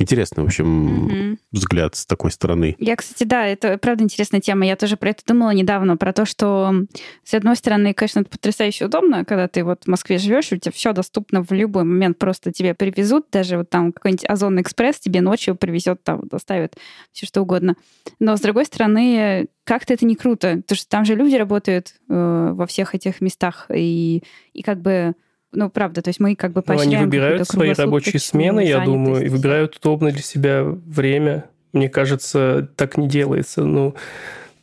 Интересно, 0.00 0.44
в 0.44 0.46
общем, 0.46 0.66
Мгм. 1.04 1.38
взгляд 1.52 1.94
с 1.94 2.06
такой 2.06 2.30
стороны. 2.30 2.74
Я, 2.78 2.96
кстати, 2.96 3.24
да, 3.24 3.46
это 3.46 3.76
правда 3.76 4.02
интересная 4.02 4.40
тема. 4.40 4.64
Я 4.64 4.74
тоже 4.76 4.96
про 4.96 5.10
это 5.10 5.22
думала 5.26 5.50
недавно, 5.50 5.98
про 5.98 6.14
то, 6.14 6.24
что, 6.24 6.72
с 7.22 7.34
одной 7.34 7.54
стороны, 7.54 7.92
конечно, 7.92 8.20
это 8.20 8.30
потрясающе 8.30 8.86
удобно, 8.86 9.26
когда 9.26 9.46
ты 9.46 9.62
вот 9.62 9.84
в 9.84 9.88
Москве 9.88 10.16
живешь, 10.16 10.52
у 10.52 10.56
тебя 10.56 10.72
все 10.72 10.94
доступно 10.94 11.42
в 11.42 11.50
любой 11.52 11.84
момент, 11.84 12.16
просто 12.16 12.50
тебе 12.50 12.72
привезут, 12.72 13.26
даже 13.30 13.58
вот 13.58 13.68
там 13.68 13.92
какой-нибудь 13.92 14.24
Озонный 14.26 14.62
экспресс 14.62 14.98
тебе 14.98 15.20
ночью 15.20 15.54
привезет, 15.54 16.02
там, 16.02 16.26
доставит 16.28 16.76
все 17.12 17.26
что 17.26 17.42
угодно. 17.42 17.76
Но, 18.18 18.38
с 18.38 18.40
другой 18.40 18.64
стороны, 18.64 19.48
как-то 19.64 19.92
это 19.92 20.06
не 20.06 20.16
круто, 20.16 20.56
потому 20.56 20.76
что 20.76 20.88
там 20.88 21.04
же 21.04 21.14
люди 21.14 21.36
работают 21.36 21.94
э, 22.08 22.50
во 22.54 22.66
всех 22.66 22.94
этих 22.94 23.20
местах, 23.20 23.66
и, 23.68 24.22
и 24.54 24.62
как 24.62 24.80
бы 24.80 25.14
ну, 25.52 25.70
правда, 25.70 26.02
то 26.02 26.08
есть 26.08 26.20
мы 26.20 26.36
как 26.36 26.52
бы 26.52 26.62
Ну, 26.66 26.72
они 26.72 26.78
поощряем 26.78 27.04
выбирают 27.04 27.48
свои 27.48 27.72
рабочие 27.72 28.20
смены, 28.20 28.60
я 28.60 28.84
думаю, 28.84 29.24
и 29.24 29.28
выбирают 29.28 29.76
удобное 29.76 30.12
для 30.12 30.22
себя 30.22 30.62
время. 30.62 31.44
Мне 31.72 31.88
кажется, 31.88 32.68
так 32.76 32.96
не 32.96 33.08
делается. 33.08 33.64
Ну, 33.64 33.94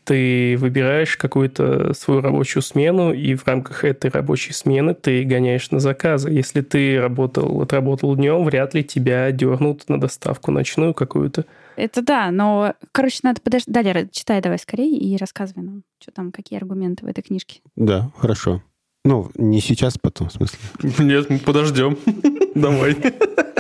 ты 0.08 0.56
выбираешь 0.58 1.18
какую-то 1.18 1.94
свою 1.94 2.22
рабочую 2.22 2.64
смену, 2.64 3.12
и 3.12 3.36
в 3.36 3.46
рамках 3.46 3.84
этой 3.84 4.10
рабочей 4.10 4.54
смены 4.54 4.94
ты 4.94 5.24
гоняешь 5.26 5.70
на 5.72 5.82
заказы. 5.82 6.30
Если 6.30 6.62
ты 6.62 7.00
работал, 7.00 7.62
отработал 7.62 8.16
днем, 8.16 8.46
вряд 8.46 8.74
ли 8.74 8.86
тебя 8.86 9.30
дернут 9.32 9.90
на 9.90 10.00
доставку 10.00 10.52
ночную 10.52 10.94
какую-то. 10.94 11.46
Это 11.76 12.02
да, 12.02 12.32
но, 12.32 12.74
короче, 12.94 13.20
надо 13.24 13.42
подождать. 13.42 13.74
Далее, 13.74 14.10
читай 14.10 14.42
давай 14.42 14.58
скорее 14.60 14.98
и 14.98 15.18
рассказывай 15.18 15.64
нам, 15.64 15.84
что 16.02 16.12
там, 16.12 16.32
какие 16.32 16.58
аргументы 16.58 17.06
в 17.06 17.10
этой 17.10 17.22
книжке. 17.22 17.60
Да, 17.76 18.10
хорошо. 18.18 18.64
Ну, 19.08 19.32
не 19.38 19.62
сейчас, 19.62 19.98
потом, 19.98 20.28
в 20.28 20.34
смысле. 20.34 20.60
Нет, 21.00 21.30
мы 21.30 21.40
подождем. 21.40 21.98
Давай. 22.56 22.94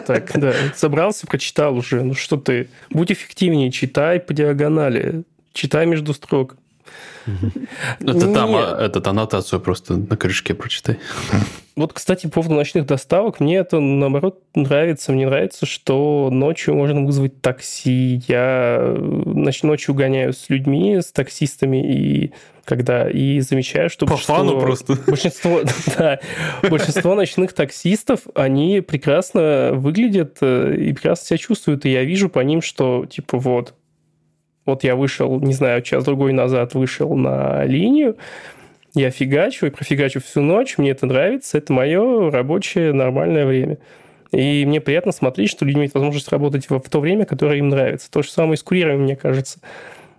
Так, 0.05 0.37
да, 0.37 0.53
собрался, 0.75 1.25
прочитал 1.25 1.77
уже. 1.77 2.03
Ну 2.03 2.15
что 2.15 2.35
ты, 2.35 2.67
будь 2.89 3.13
эффективнее, 3.13 3.71
читай 3.71 4.19
по 4.19 4.33
диагонали, 4.33 5.23
читай 5.53 5.85
между 5.85 6.13
строк. 6.13 6.57
Это 7.99 8.33
там, 8.33 8.55
а, 8.55 8.77
этот 8.79 9.07
аннотацию 9.07 9.59
просто 9.59 9.97
на 9.97 10.15
корешке 10.17 10.53
прочитай. 10.53 10.97
Вот, 11.75 11.93
кстати, 11.93 12.25
по 12.25 12.33
поводу 12.33 12.55
ночных 12.55 12.87
доставок, 12.87 13.39
мне 13.39 13.57
это, 13.57 13.79
наоборот, 13.79 14.41
нравится. 14.55 15.11
Мне 15.11 15.27
нравится, 15.27 15.67
что 15.67 16.29
ночью 16.31 16.73
можно 16.73 17.05
вызвать 17.05 17.39
такси. 17.41 18.23
Я 18.27 18.95
ноч- 18.97 19.63
ночью 19.65 19.93
гоняю 19.93 20.33
с 20.33 20.49
людьми, 20.49 20.95
с 20.99 21.11
таксистами, 21.11 21.77
и 21.93 22.31
когда 22.65 23.09
и 23.09 23.39
замечаю, 23.41 23.89
что 23.89 24.05
По 24.05 24.13
большинство- 24.13 24.35
фану 24.35 24.59
просто. 24.59 24.97
Большинство, 25.07 25.61
да, 25.97 26.19
большинство 26.63 27.15
ночных 27.15 27.53
таксистов, 27.53 28.21
они 28.33 28.81
прекрасно 28.81 29.71
выглядят 29.73 30.37
э, 30.41 30.75
и 30.75 30.93
прекрасно 30.93 31.27
себя 31.27 31.37
чувствуют. 31.37 31.85
И 31.85 31.91
я 31.91 32.03
вижу 32.03 32.27
по 32.27 32.39
ним, 32.39 32.61
что, 32.61 33.05
типа, 33.05 33.37
вот, 33.37 33.75
вот 34.67 34.83
я 34.83 34.95
вышел, 34.95 35.39
не 35.39 35.53
знаю, 35.53 35.81
час-другой 35.81 36.33
назад 36.33 36.73
вышел 36.75 37.15
на 37.15 37.63
линию, 37.65 38.17
я 38.93 39.11
фигачу 39.11 39.65
и 39.67 39.69
профигачу 39.69 40.21
всю 40.21 40.41
ночь, 40.41 40.77
мне 40.77 40.91
это 40.91 41.05
нравится, 41.05 41.57
это 41.57 41.73
мое 41.73 42.31
рабочее 42.31 42.93
нормальное 42.93 43.45
время. 43.45 43.77
И 44.31 44.65
мне 44.65 44.81
приятно 44.81 45.11
смотреть, 45.11 45.49
что 45.49 45.65
люди 45.65 45.77
имеют 45.77 45.93
возможность 45.93 46.29
работать 46.29 46.69
в, 46.69 46.79
в 46.79 46.89
то 46.89 46.99
время, 46.99 47.25
которое 47.25 47.59
им 47.59 47.69
нравится. 47.69 48.11
То 48.11 48.21
же 48.21 48.29
самое 48.29 48.55
и 48.55 48.57
с 48.57 48.63
курьерами, 48.63 49.01
мне 49.03 49.15
кажется. 49.15 49.59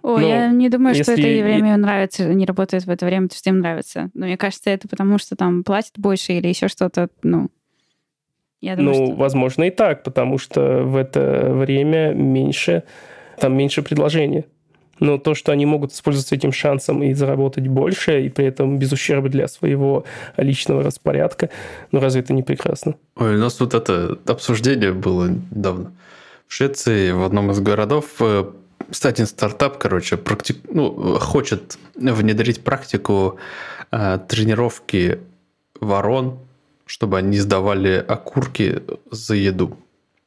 О, 0.02 0.18
Ну, 0.18 0.28
я 0.28 0.48
не 0.50 0.68
думаю, 0.68 0.94
что 0.94 1.12
это 1.12 1.20
если- 1.20 1.42
время 1.42 1.74
им 1.74 1.80
нравится, 1.80 2.24
они 2.24 2.46
работают 2.46 2.86
в 2.86 2.90
это 2.90 3.04
время, 3.04 3.26
потому 3.28 3.38
что 3.38 3.50
им 3.50 3.58
нравится. 3.58 4.10
Но 4.14 4.26
мне 4.26 4.36
кажется, 4.36 4.70
это 4.70 4.88
потому, 4.88 5.18
что 5.18 5.36
там 5.36 5.64
платят 5.64 5.92
больше 5.98 6.32
или 6.32 6.48
еще 6.48 6.68
что-то, 6.68 7.08
ну... 7.22 7.48
Я 8.60 8.74
думаю, 8.74 8.96
ну, 8.98 9.06
что... 9.06 9.14
возможно, 9.14 9.64
и 9.64 9.70
так, 9.70 10.02
потому 10.02 10.36
что 10.38 10.82
в 10.82 10.96
это 10.96 11.50
время 11.52 12.12
меньше, 12.12 12.82
там 13.38 13.56
меньше 13.56 13.82
предложения. 13.82 14.44
Но 15.00 15.16
то, 15.16 15.34
что 15.34 15.52
они 15.52 15.64
могут 15.64 15.92
использоваться 15.92 16.34
этим 16.34 16.52
шансом 16.52 17.02
и 17.02 17.14
заработать 17.14 17.68
больше, 17.68 18.22
и 18.26 18.28
при 18.28 18.46
этом 18.46 18.78
без 18.78 18.92
ущерба 18.92 19.28
для 19.28 19.46
своего 19.46 20.04
личного 20.36 20.82
распорядка, 20.82 21.50
ну 21.92 22.00
разве 22.00 22.20
это 22.20 22.32
не 22.32 22.42
прекрасно? 22.42 22.96
Ой, 23.16 23.36
у 23.36 23.38
нас 23.38 23.54
тут 23.54 23.74
это 23.74 24.18
обсуждение 24.26 24.92
было 24.92 25.28
недавно. 25.28 25.92
В 26.48 26.54
Швеции 26.54 27.12
в 27.12 27.22
одном 27.22 27.50
из 27.52 27.60
городов 27.60 28.06
э, 28.20 28.44
кстати, 28.90 29.22
стартап, 29.22 29.78
короче, 29.78 30.16
практи... 30.16 30.56
ну, 30.70 31.18
хочет 31.18 31.78
внедрить 31.94 32.64
практику 32.64 33.38
э, 33.90 34.18
тренировки 34.28 35.18
ворон, 35.80 36.38
чтобы 36.86 37.18
они 37.18 37.38
сдавали 37.38 38.04
окурки 38.06 38.82
за 39.10 39.34
еду. 39.34 39.76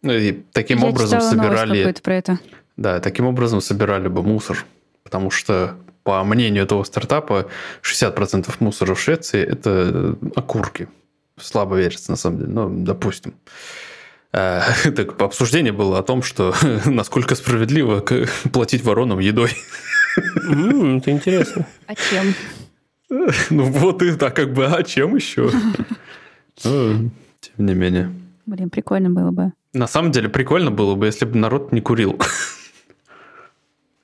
Ну, 0.03 0.14
И 0.14 0.43
таким 0.51 0.80
Я 0.80 0.88
образом 0.88 1.22
собирали... 1.22 1.91
про 2.03 2.16
это. 2.16 2.39
Да, 2.82 3.00
таким 3.00 3.28
образом 3.28 3.62
собирали 3.62 4.08
бы 4.08 4.24
мусор. 4.24 4.66
Потому 5.04 5.30
что, 5.30 5.76
по 6.04 6.24
мнению 6.24 6.64
этого 6.64 6.84
стартапа, 6.84 7.48
60% 7.84 8.56
мусора 8.60 8.96
в 8.96 9.00
Швеции– 9.00 9.44
это 9.48 10.16
окурки. 10.36 10.88
Слабо 11.40 11.76
верится, 11.76 12.10
на 12.12 12.18
самом 12.18 12.38
деле, 12.40 12.50
но 12.52 12.70
допустим. 12.70 13.36
Э, 14.34 14.62
Так, 14.96 15.22
обсуждение 15.22 15.72
было 15.74 16.00
о 16.00 16.04
том, 16.04 16.24
что 16.24 16.56
насколько 16.86 17.36
справедливо 17.36 18.04
платить 18.52 18.84
воронам 18.84 19.20
едой. 19.20 19.52
М, 20.48 20.98
Это 20.98 21.12
интересно. 21.12 21.68
А 21.88 21.94
чем? 21.96 22.34
Ну 23.50 23.64
вот 23.66 24.02
и 24.02 24.12
так 24.16 24.36
как 24.36 24.54
бы, 24.54 24.66
а 24.66 24.82
чем 24.84 25.16
еще? 25.16 25.52
Ну, 26.64 27.12
Тем 27.42 27.66
не 27.66 27.76
менее. 27.76 28.12
Блин, 28.48 28.70
прикольно 28.72 29.10
было 29.12 29.30
бы. 29.32 29.52
На 29.74 29.88
самом 29.88 30.12
деле 30.12 30.30
прикольно 30.30 30.72
было 30.72 30.96
бы, 30.96 31.06
если 31.06 31.26
бы 31.26 31.38
народ 31.38 31.72
не 31.72 31.82
курил. 31.82 32.20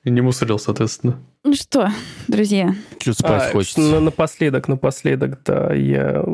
И 0.08 0.10
не 0.10 0.22
мусорил, 0.22 0.58
соответственно. 0.58 1.18
Ну 1.44 1.52
что, 1.52 1.88
друзья, 2.28 2.74
Чуть 2.98 3.18
спать 3.18 3.42
А, 3.50 3.52
хочется. 3.52 3.78
на- 3.78 4.00
напоследок, 4.00 4.66
напоследок, 4.66 5.38
да, 5.44 5.74
я... 5.74 6.24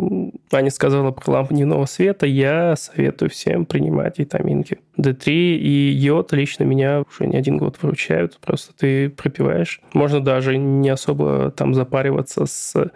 Аня 0.53 0.71
сказала 0.71 1.11
про 1.11 1.33
лампу 1.33 1.55
дневного 1.55 1.87
света, 1.87 2.25
я 2.25 2.77
советую 2.77 3.31
всем 3.31 3.67
принимать 3.67 4.21
витаминки. 4.21 4.79
D3 4.97 5.25
и 5.27 5.91
йод 5.91 6.33
лично 6.33 6.63
меня 6.63 7.03
уже 7.03 7.27
не 7.29 7.37
один 7.37 7.59
год 7.59 7.77
выручают, 7.83 8.39
просто 8.39 8.73
ты 8.79 9.11
пропиваешь. 9.11 9.81
Можно 9.93 10.21
даже 10.21 10.57
не 10.57 10.89
особо 10.91 11.51
там 11.51 11.75
запариваться 11.75 12.47
с 12.47 12.93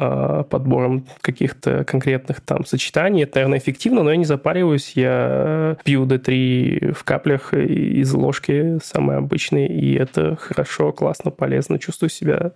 а, 0.00 0.42
подбором 0.44 1.06
каких-то 1.20 1.84
конкретных 1.84 2.40
там 2.40 2.64
сочетаний. 2.64 3.22
Это, 3.24 3.36
наверное, 3.36 3.58
эффективно, 3.58 4.02
но 4.02 4.10
я 4.10 4.16
не 4.16 4.24
запариваюсь. 4.24 4.92
Я 4.94 5.76
пью 5.84 6.06
D3 6.06 6.92
в 6.92 7.04
каплях 7.04 7.52
из 7.54 8.12
ложки 8.14 8.78
самые 8.82 9.18
обычные, 9.18 9.68
и 9.68 9.94
это 9.94 10.36
хорошо, 10.36 10.92
классно, 10.92 11.30
полезно. 11.30 11.78
Чувствую 11.78 12.10
себя 12.10 12.52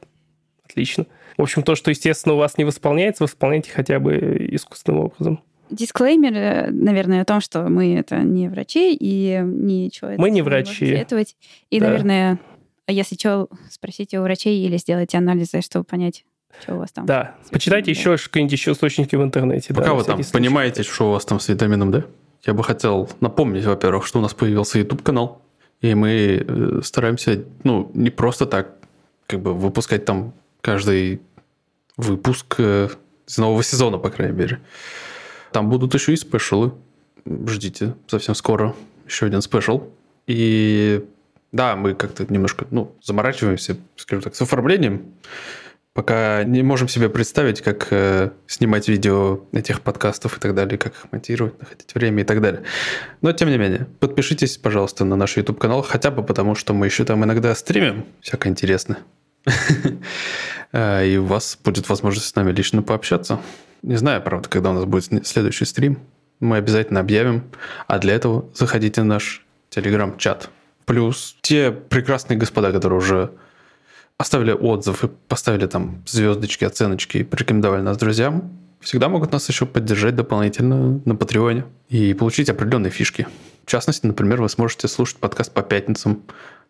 отлично. 0.69 1.07
В 1.37 1.43
общем, 1.43 1.63
то, 1.63 1.75
что, 1.75 1.91
естественно, 1.91 2.35
у 2.35 2.39
вас 2.39 2.57
не 2.59 2.65
восполняется, 2.65 3.25
восполняйте 3.25 3.71
хотя 3.71 3.99
бы 4.01 4.47
искусственным 4.53 5.01
образом. 5.07 5.41
дисклеймер, 5.71 6.33
э, 6.35 6.71
наверное, 6.71 7.23
о 7.23 7.25
том, 7.25 7.41
что 7.41 7.69
мы 7.69 7.97
это 7.97 8.19
не 8.19 8.49
врачи 8.49 8.95
и 8.95 9.41
ничего. 9.45 10.13
Мы 10.17 10.31
не 10.31 10.43
врачи. 10.43 10.87
советовать. 10.87 11.37
И, 11.71 11.81
Да. 11.81 11.87
наверное, 11.89 12.39
а 12.87 12.93
если 12.93 13.17
что, 13.17 13.49
спросите 13.71 14.21
у 14.21 14.23
врачей 14.23 14.65
или 14.65 14.77
сделайте 14.77 15.19
анализы, 15.19 15.63
чтобы 15.63 15.85
понять, 15.85 16.25
что 16.63 16.75
у 16.75 16.79
вас 16.79 16.93
там. 16.93 17.07
Да, 17.07 17.35
почитайте 17.51 17.87
да. 17.87 17.99
еще 17.99 18.17
какие-нибудь 18.17 18.53
еще 18.53 18.73
источники 18.73 19.17
в 19.17 19.23
интернете. 19.23 19.73
да, 19.73 19.81
Пока 19.81 19.89
на 19.91 19.95
вы 19.95 20.05
там 20.05 20.17
случай. 20.17 20.33
понимаете, 20.33 20.83
что 20.83 21.09
у 21.09 21.13
вас 21.13 21.25
там 21.25 21.41
с 21.41 21.49
витамином 21.49 21.91
D, 21.91 22.05
я 22.45 22.55
бы 22.55 22.63
хотел 22.63 23.09
напомнить, 23.21 23.65
во-первых, 23.65 24.07
что 24.07 24.19
у 24.19 24.23
нас 24.23 24.35
появился 24.35 24.79
YouTube-канал, 24.79 25.43
и 25.81 25.95
мы 25.95 26.45
э, 26.47 26.81
стараемся, 26.83 27.45
ну, 27.63 27.91
не 27.95 28.11
просто 28.11 28.47
так, 28.47 28.75
как 29.27 29.41
бы 29.41 29.55
выпускать 29.55 30.05
там 30.05 30.33
каждый 30.61 31.21
выпуск 31.97 32.57
э, 32.59 32.89
из 33.27 33.39
нового 33.39 33.63
сезона, 33.63 33.99
по 33.99 34.11
крайней 34.11 34.37
мере. 34.37 34.61
Там 35.53 35.71
будут 35.71 35.95
еще 35.95 36.13
и 36.13 36.17
спешалы. 36.17 36.73
Ждите, 37.47 37.95
совсем 38.07 38.35
скоро 38.35 38.75
еще 39.07 39.27
один 39.27 39.41
спешл. 39.41 39.85
И 40.27 41.05
да, 41.53 41.77
мы 41.77 41.95
как-то 41.95 42.27
немножко, 42.29 42.67
ну, 42.71 42.95
заморачиваемся, 43.03 43.77
скажем 43.97 44.23
так, 44.23 44.35
с 44.35 44.43
оформлением. 44.43 45.15
Пока 45.95 46.43
не 46.43 46.65
можем 46.65 46.89
себе 46.89 47.09
представить, 47.09 47.61
как 47.61 47.87
э, 47.93 48.31
снимать 48.49 48.89
видео 48.89 49.45
этих 49.53 49.81
подкастов 49.81 50.37
и 50.37 50.41
так 50.41 50.53
далее, 50.53 50.77
как 50.77 50.93
их 50.93 51.13
монтировать, 51.13 51.57
находить 51.61 51.95
время 51.95 52.23
и 52.23 52.27
так 52.27 52.41
далее. 52.41 52.65
Но, 53.23 53.31
тем 53.31 53.49
не 53.49 53.59
менее, 53.59 53.87
подпишитесь, 54.01 54.59
пожалуйста, 54.59 55.05
на 55.05 55.15
наш 55.15 55.37
YouTube-канал, 55.37 55.83
хотя 55.83 56.11
бы 56.11 56.25
потому, 56.25 56.57
что 56.57 56.75
мы 56.75 56.87
еще 56.87 57.05
там 57.05 57.25
иногда 57.25 57.55
стримим 57.55 58.05
всякое 58.21 58.51
интересное. 58.51 58.99
Э, 60.73 61.07
И 61.07 61.17
у 61.17 61.25
вас 61.25 61.57
будет 61.63 61.89
возможность 61.89 62.27
с 62.27 62.35
нами 62.35 62.51
лично 62.51 62.83
пообщаться. 62.83 63.39
Не 63.83 63.95
знаю, 63.95 64.21
правда, 64.21 64.49
когда 64.49 64.71
у 64.71 64.73
нас 64.73 64.85
будет 64.87 65.25
следующий 65.25 65.65
стрим. 65.67 66.01
Мы 66.41 66.57
обязательно 66.57 66.99
объявим. 66.99 67.45
А 67.87 68.01
для 68.01 68.15
этого 68.15 68.51
заходите 68.55 69.03
в 69.03 69.05
наш 69.05 69.47
телеграм-чат. 69.71 70.51
Плюс 70.85 71.37
те 71.43 71.71
прекрасные 71.71 72.37
господа, 72.37 72.73
которые 72.73 72.99
уже 72.99 73.31
оставили 74.19 74.53
отзыв 74.53 75.05
и 75.05 75.09
поставили 75.29 75.67
там 75.67 76.03
звездочки, 76.07 76.65
оценочки 76.65 77.19
и 77.19 77.25
порекомендовали 77.25 77.83
нас 77.83 77.97
друзьям, 77.97 78.51
всегда 78.81 79.09
могут 79.09 79.33
нас 79.33 79.49
еще 79.49 79.67
поддержать 79.67 80.15
дополнительно 80.15 81.01
на 81.05 81.17
Патреоне 81.17 81.65
и 81.89 82.15
получить 82.15 82.49
определенные 82.49 82.91
фишки. 82.91 83.27
В 83.65 83.71
частности, 83.71 84.07
например, 84.07 84.43
вы 84.43 84.49
сможете 84.49 84.89
слушать 84.89 85.17
подкаст 85.17 85.53
по 85.53 85.63
пятницам, 85.63 86.23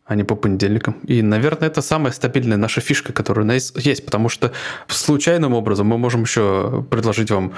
а 0.05 0.14
не 0.14 0.22
по 0.22 0.36
понедельникам. 0.36 0.95
И, 1.07 1.22
наверное, 1.22 1.68
это 1.68 1.82
самая 1.82 2.12
стабильная 2.12 2.57
наша 2.57 2.80
фишка, 2.80 3.12
которая 3.12 3.45
у 3.45 3.49
нас 3.49 3.72
есть, 3.76 4.05
потому 4.05 4.28
что 4.28 4.53
случайным 4.88 5.55
образом 5.55 5.86
мы 5.86 5.99
можем 5.99 6.22
еще 6.22 6.84
предложить 6.90 7.30
вам 7.30 7.55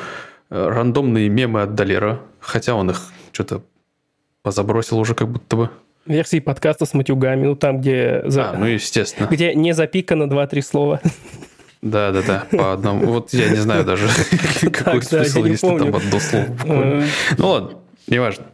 э, 0.50 0.68
рандомные 0.68 1.28
мемы 1.28 1.62
от 1.62 1.74
Долера, 1.74 2.20
хотя 2.40 2.74
он 2.74 2.90
их 2.90 3.02
что-то 3.32 3.62
позабросил 4.42 4.98
уже 4.98 5.14
как 5.14 5.28
будто 5.28 5.56
бы. 5.56 5.70
Версии 6.06 6.40
подкаста 6.40 6.86
с 6.86 6.94
матюгами, 6.94 7.46
ну 7.46 7.56
там, 7.56 7.80
где, 7.80 8.22
за- 8.26 8.50
А, 8.50 8.56
ну, 8.56 8.66
естественно. 8.66 9.26
где 9.26 9.54
не 9.54 9.72
запикано 9.72 10.24
2-3 10.24 10.62
слова. 10.62 11.00
Да, 11.82 12.10
да, 12.10 12.22
да, 12.22 12.46
по 12.50 12.72
одному. 12.72 13.06
Вот 13.06 13.32
я 13.32 13.48
не 13.50 13.56
знаю 13.56 13.84
даже, 13.84 14.08
какой 14.72 15.02
смысл, 15.02 15.44
если 15.44 15.78
там 15.78 15.94
одно 15.94 16.20
слово 16.20 17.04
Ну 17.38 17.48
ладно, 17.48 17.70
неважно. 18.08 18.46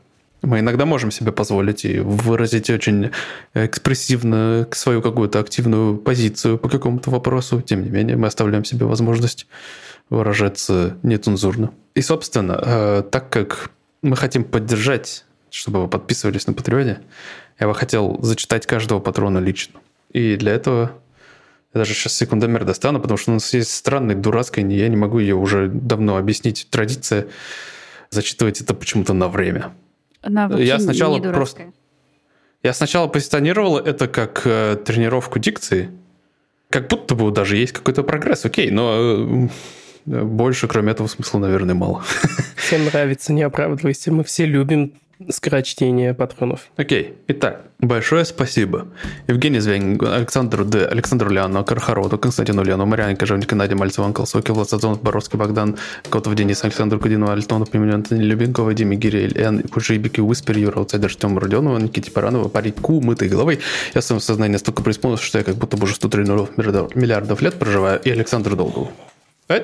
Мы 0.43 0.59
иногда 0.59 0.87
можем 0.87 1.13
себе 1.13 1.31
позволить 1.31 1.85
и 1.85 2.01
выразить 2.01 2.69
очень 2.69 3.11
экспрессивно 3.55 4.67
свою 4.73 5.01
какую-то 5.01 5.39
активную 5.39 5.97
позицию 5.97 6.59
по 6.59 6.69
какому-то 6.69 7.11
вопросу. 7.11 7.61
Тем 7.63 7.85
не 7.85 7.91
менее, 7.91 8.17
мы 8.17 8.27
оставляем 8.27 8.65
себе 8.65 8.87
возможность 8.87 9.47
выражаться 10.11 10.97
нецензурно. 11.05 11.71
И, 11.95 12.03
собственно, 12.03 12.61
э, 12.65 13.03
так 13.11 13.31
как 13.31 13.71
мы 14.03 14.17
хотим 14.17 14.43
поддержать, 14.43 15.25
чтобы 15.49 15.83
вы 15.83 15.89
подписывались 15.89 16.47
на 16.49 16.55
Патреоне, 16.55 16.99
я 17.59 17.67
бы 17.69 17.75
хотел 17.75 18.19
зачитать 18.23 18.67
каждого 18.67 19.01
патрона 19.01 19.39
лично. 19.39 19.81
И 20.13 20.37
для 20.37 20.53
этого 20.53 20.93
я 21.75 21.79
даже 21.81 21.95
сейчас 21.95 22.15
секундомер 22.15 22.65
достану, 22.65 23.01
потому 23.01 23.17
что 23.19 23.31
у 23.31 23.35
нас 23.35 23.53
есть 23.55 23.75
странная, 23.75 24.15
дурацкая, 24.15 24.67
я 24.67 24.89
не 24.89 24.97
могу 24.97 25.19
ее 25.19 25.35
уже 25.35 25.69
давно 25.69 26.17
объяснить, 26.17 26.67
традиция 26.71 27.27
зачитывать 28.11 28.61
это 28.61 28.75
почему-то 28.75 29.15
на 29.15 29.29
время. 29.29 29.73
Она 30.21 30.51
Я 30.59 30.79
сначала 30.79 31.19
не 31.19 31.33
просто- 31.33 31.73
Я 32.63 32.73
сначала 32.75 33.09
позиционировал 33.09 33.79
это 33.79 34.07
как 34.07 34.43
э, 34.45 34.77
тренировку 34.85 35.39
дикции, 35.39 35.91
как 36.71 36.89
будто 36.89 37.15
бы 37.15 37.31
даже 37.31 37.57
есть 37.57 37.73
какой-то 37.73 38.03
прогресс, 38.03 38.45
окей, 38.45 38.71
но 38.71 39.49
э, 40.07 40.23
больше, 40.23 40.69
кроме 40.69 40.93
этого, 40.93 41.07
смысла, 41.07 41.39
наверное, 41.39 41.75
мало. 41.75 42.05
Всем 42.57 42.85
нравится, 42.85 43.33
не 43.33 43.43
оправдывайся. 43.43 44.13
Мы 44.13 44.23
все 44.25 44.45
любим 44.47 44.93
скорочтение 45.31 46.15
патронов. 46.15 46.69
Окей, 46.77 47.15
итак, 47.29 47.63
большое 47.79 48.25
спасибо 48.25 48.89
Евгений 49.29 49.61
Звянин, 49.61 50.01
Александру 50.05 50.65
Д, 50.65 50.87
Александру 50.87 51.31
Ляну, 51.31 51.65
Кархароту, 51.65 52.19
Константину 52.19 52.63
Ляну, 52.63 52.87
Марьяне 52.87 53.17
Кожевнике, 53.17 53.55
Наде 53.55 53.75
Мальцеву, 53.75 54.07
Анкалсоке, 54.07 54.53
Влад 54.53 54.69
Сазонов, 54.69 55.03
Боровский, 55.03 55.39
Богдан, 55.39 55.77
Котов, 56.09 56.35
Денис, 56.35 56.63
Александр 56.65 56.99
Кудинов, 56.99 57.31
Альтонов, 57.31 57.71
Пименен, 57.71 58.05
Любенкова, 58.11 58.75
Диме 58.75 58.97
Гирель, 58.97 59.39
Эн, 59.39 59.63
Пужибики, 59.63 60.21
Уиспер, 60.21 60.59
Юра, 60.59 60.79
Аутсайдер, 60.79 61.11
Артем 61.11 61.39
Родионова, 61.39 61.79
Никите 61.79 62.11
Паранова, 62.11 62.49
Парику, 62.49 63.01
Мытой 63.01 63.29
головой. 63.29 63.61
Я 63.95 64.01
в 64.01 64.05
своем 64.05 64.21
сознании 64.21 64.55
настолько 64.55 64.83
преисполнился, 64.83 65.25
что 65.25 65.39
я 65.39 65.45
как 65.45 65.57
будто 65.57 65.77
бы 65.77 65.85
уже 65.85 65.95
100 65.95 66.09
триллионов 66.09 66.57
миллиардов, 66.57 66.95
миллиардов 66.95 67.43
лет 67.43 67.55
проживаю, 67.55 68.01
и 68.01 68.11
Александру 68.11 68.57
Долгову. 68.57 68.91
Э? 69.49 69.61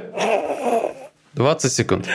20 1.35 1.73
секунд. 1.73 2.07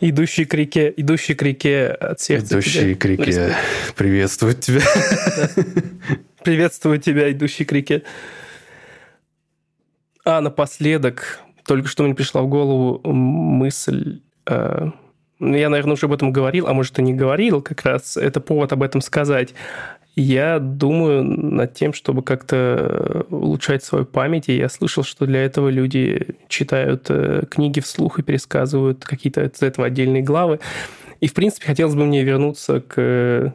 Идущий 0.00 0.44
к 0.44 0.54
реке, 0.54 0.92
идущий 0.96 1.34
к 1.34 1.42
реке 1.42 1.88
от 1.88 2.20
сердца. 2.20 2.54
Идущие 2.54 2.82
тебе. 2.82 2.94
крики 2.94 3.54
приветствуют 3.96 4.60
тебя. 4.60 4.82
Приветствую 6.44 6.98
тебя, 6.98 7.32
идущий 7.32 7.64
к 7.64 7.72
реке. 7.72 8.02
А 10.24 10.40
напоследок, 10.40 11.40
только 11.66 11.88
что 11.88 12.02
мне 12.04 12.14
пришла 12.14 12.42
в 12.42 12.48
голову 12.48 13.00
мысль, 13.12 14.20
э, 14.46 14.90
ну, 15.38 15.56
я, 15.56 15.68
наверное, 15.68 15.94
уже 15.94 16.06
об 16.06 16.12
этом 16.12 16.32
говорил, 16.32 16.66
а 16.66 16.72
может 16.72 16.98
и 16.98 17.02
не 17.02 17.12
говорил, 17.12 17.60
как 17.60 17.82
раз 17.82 18.16
это 18.16 18.40
повод 18.40 18.72
об 18.72 18.82
этом 18.82 19.00
сказать. 19.00 19.54
Я 20.16 20.60
думаю 20.60 21.24
над 21.24 21.74
тем, 21.74 21.92
чтобы 21.92 22.22
как-то 22.22 23.26
улучшать 23.30 23.82
свою 23.82 24.04
память, 24.04 24.48
и 24.48 24.56
я 24.56 24.68
слышал, 24.68 25.02
что 25.02 25.26
для 25.26 25.44
этого 25.44 25.68
люди 25.68 26.36
читают 26.48 27.06
э, 27.08 27.44
книги 27.50 27.80
вслух 27.80 28.20
и 28.20 28.22
пересказывают 28.22 29.04
какие-то 29.04 29.42
из 29.42 29.60
этого 29.60 29.88
отдельные 29.88 30.22
главы. 30.22 30.60
И, 31.20 31.26
в 31.26 31.34
принципе, 31.34 31.66
хотелось 31.66 31.96
бы 31.96 32.04
мне 32.04 32.22
вернуться 32.22 32.80
к 32.80 33.54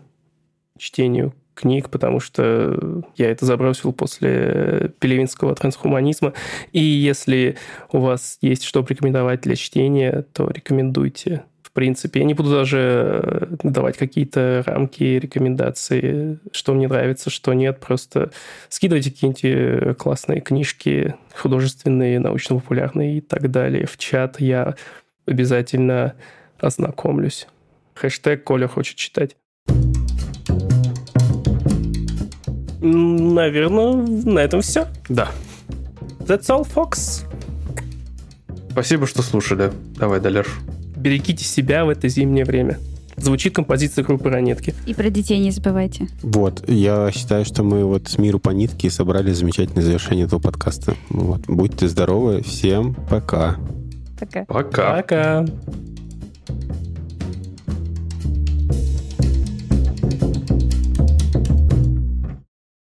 чтению 0.77 1.33
книг, 1.59 1.89
потому 1.89 2.19
что 2.19 3.03
я 3.15 3.31
это 3.31 3.45
забросил 3.45 3.93
после 3.93 4.91
пелевинского 4.99 5.55
трансхуманизма. 5.55 6.33
И 6.71 6.81
если 6.81 7.57
у 7.91 7.99
вас 7.99 8.37
есть 8.41 8.63
что 8.63 8.83
порекомендовать 8.83 9.41
для 9.41 9.55
чтения, 9.55 10.25
то 10.33 10.49
рекомендуйте. 10.49 11.43
Принципе, 11.79 12.19
я 12.19 12.25
не 12.25 12.33
буду 12.33 12.49
даже 12.49 13.47
давать 13.63 13.95
какие-то 13.95 14.63
рамки, 14.65 15.01
рекомендации, 15.01 16.37
что 16.51 16.73
мне 16.73 16.89
нравится, 16.89 17.29
что 17.29 17.53
нет. 17.53 17.79
Просто 17.79 18.31
скидывайте 18.67 19.11
какие-нибудь 19.11 19.97
классные 19.97 20.41
книжки, 20.41 21.15
художественные, 21.37 22.19
научно-популярные 22.19 23.19
и 23.19 23.21
так 23.21 23.49
далее 23.49 23.85
в 23.87 23.97
чат. 23.97 24.41
Я 24.41 24.75
обязательно 25.25 26.15
ознакомлюсь. 26.59 27.47
Хэштег 27.93 28.43
Коля 28.43 28.67
хочет 28.67 28.97
читать. 28.97 29.37
Наверное, 32.81 34.05
на 34.25 34.39
этом 34.39 34.59
все. 34.59 34.85
Да. 35.07 35.29
That's 36.27 36.49
all, 36.49 36.67
Fox. 36.67 37.25
Спасибо, 38.69 39.07
что 39.07 39.21
слушали. 39.21 39.71
Давай, 39.95 40.19
Далер. 40.19 40.45
Берегите 40.99 41.45
себя 41.45 41.85
в 41.85 41.89
это 41.89 42.09
зимнее 42.09 42.43
время. 42.45 42.77
Звучит 43.15 43.53
композиция 43.55 44.03
группы 44.03 44.29
«Ранетки». 44.29 44.73
И 44.85 44.93
про 44.93 45.09
детей 45.09 45.39
не 45.39 45.51
забывайте. 45.51 46.07
Вот, 46.21 46.67
я 46.69 47.11
считаю, 47.11 47.45
что 47.45 47.63
мы 47.63 47.83
вот 47.85 48.07
с 48.07 48.17
миру 48.17 48.39
по 48.39 48.49
нитке 48.49 48.89
собрали 48.89 49.31
замечательное 49.31 49.83
завершение 49.83 50.25
этого 50.25 50.39
подкаста. 50.39 50.95
Вот, 51.09 51.41
будьте 51.47 51.87
здоровы, 51.87 52.41
всем 52.43 52.95
пока. 53.09 53.57
Пока. 54.19 54.45
Пока. 54.45 54.95
Пока. 54.95 55.45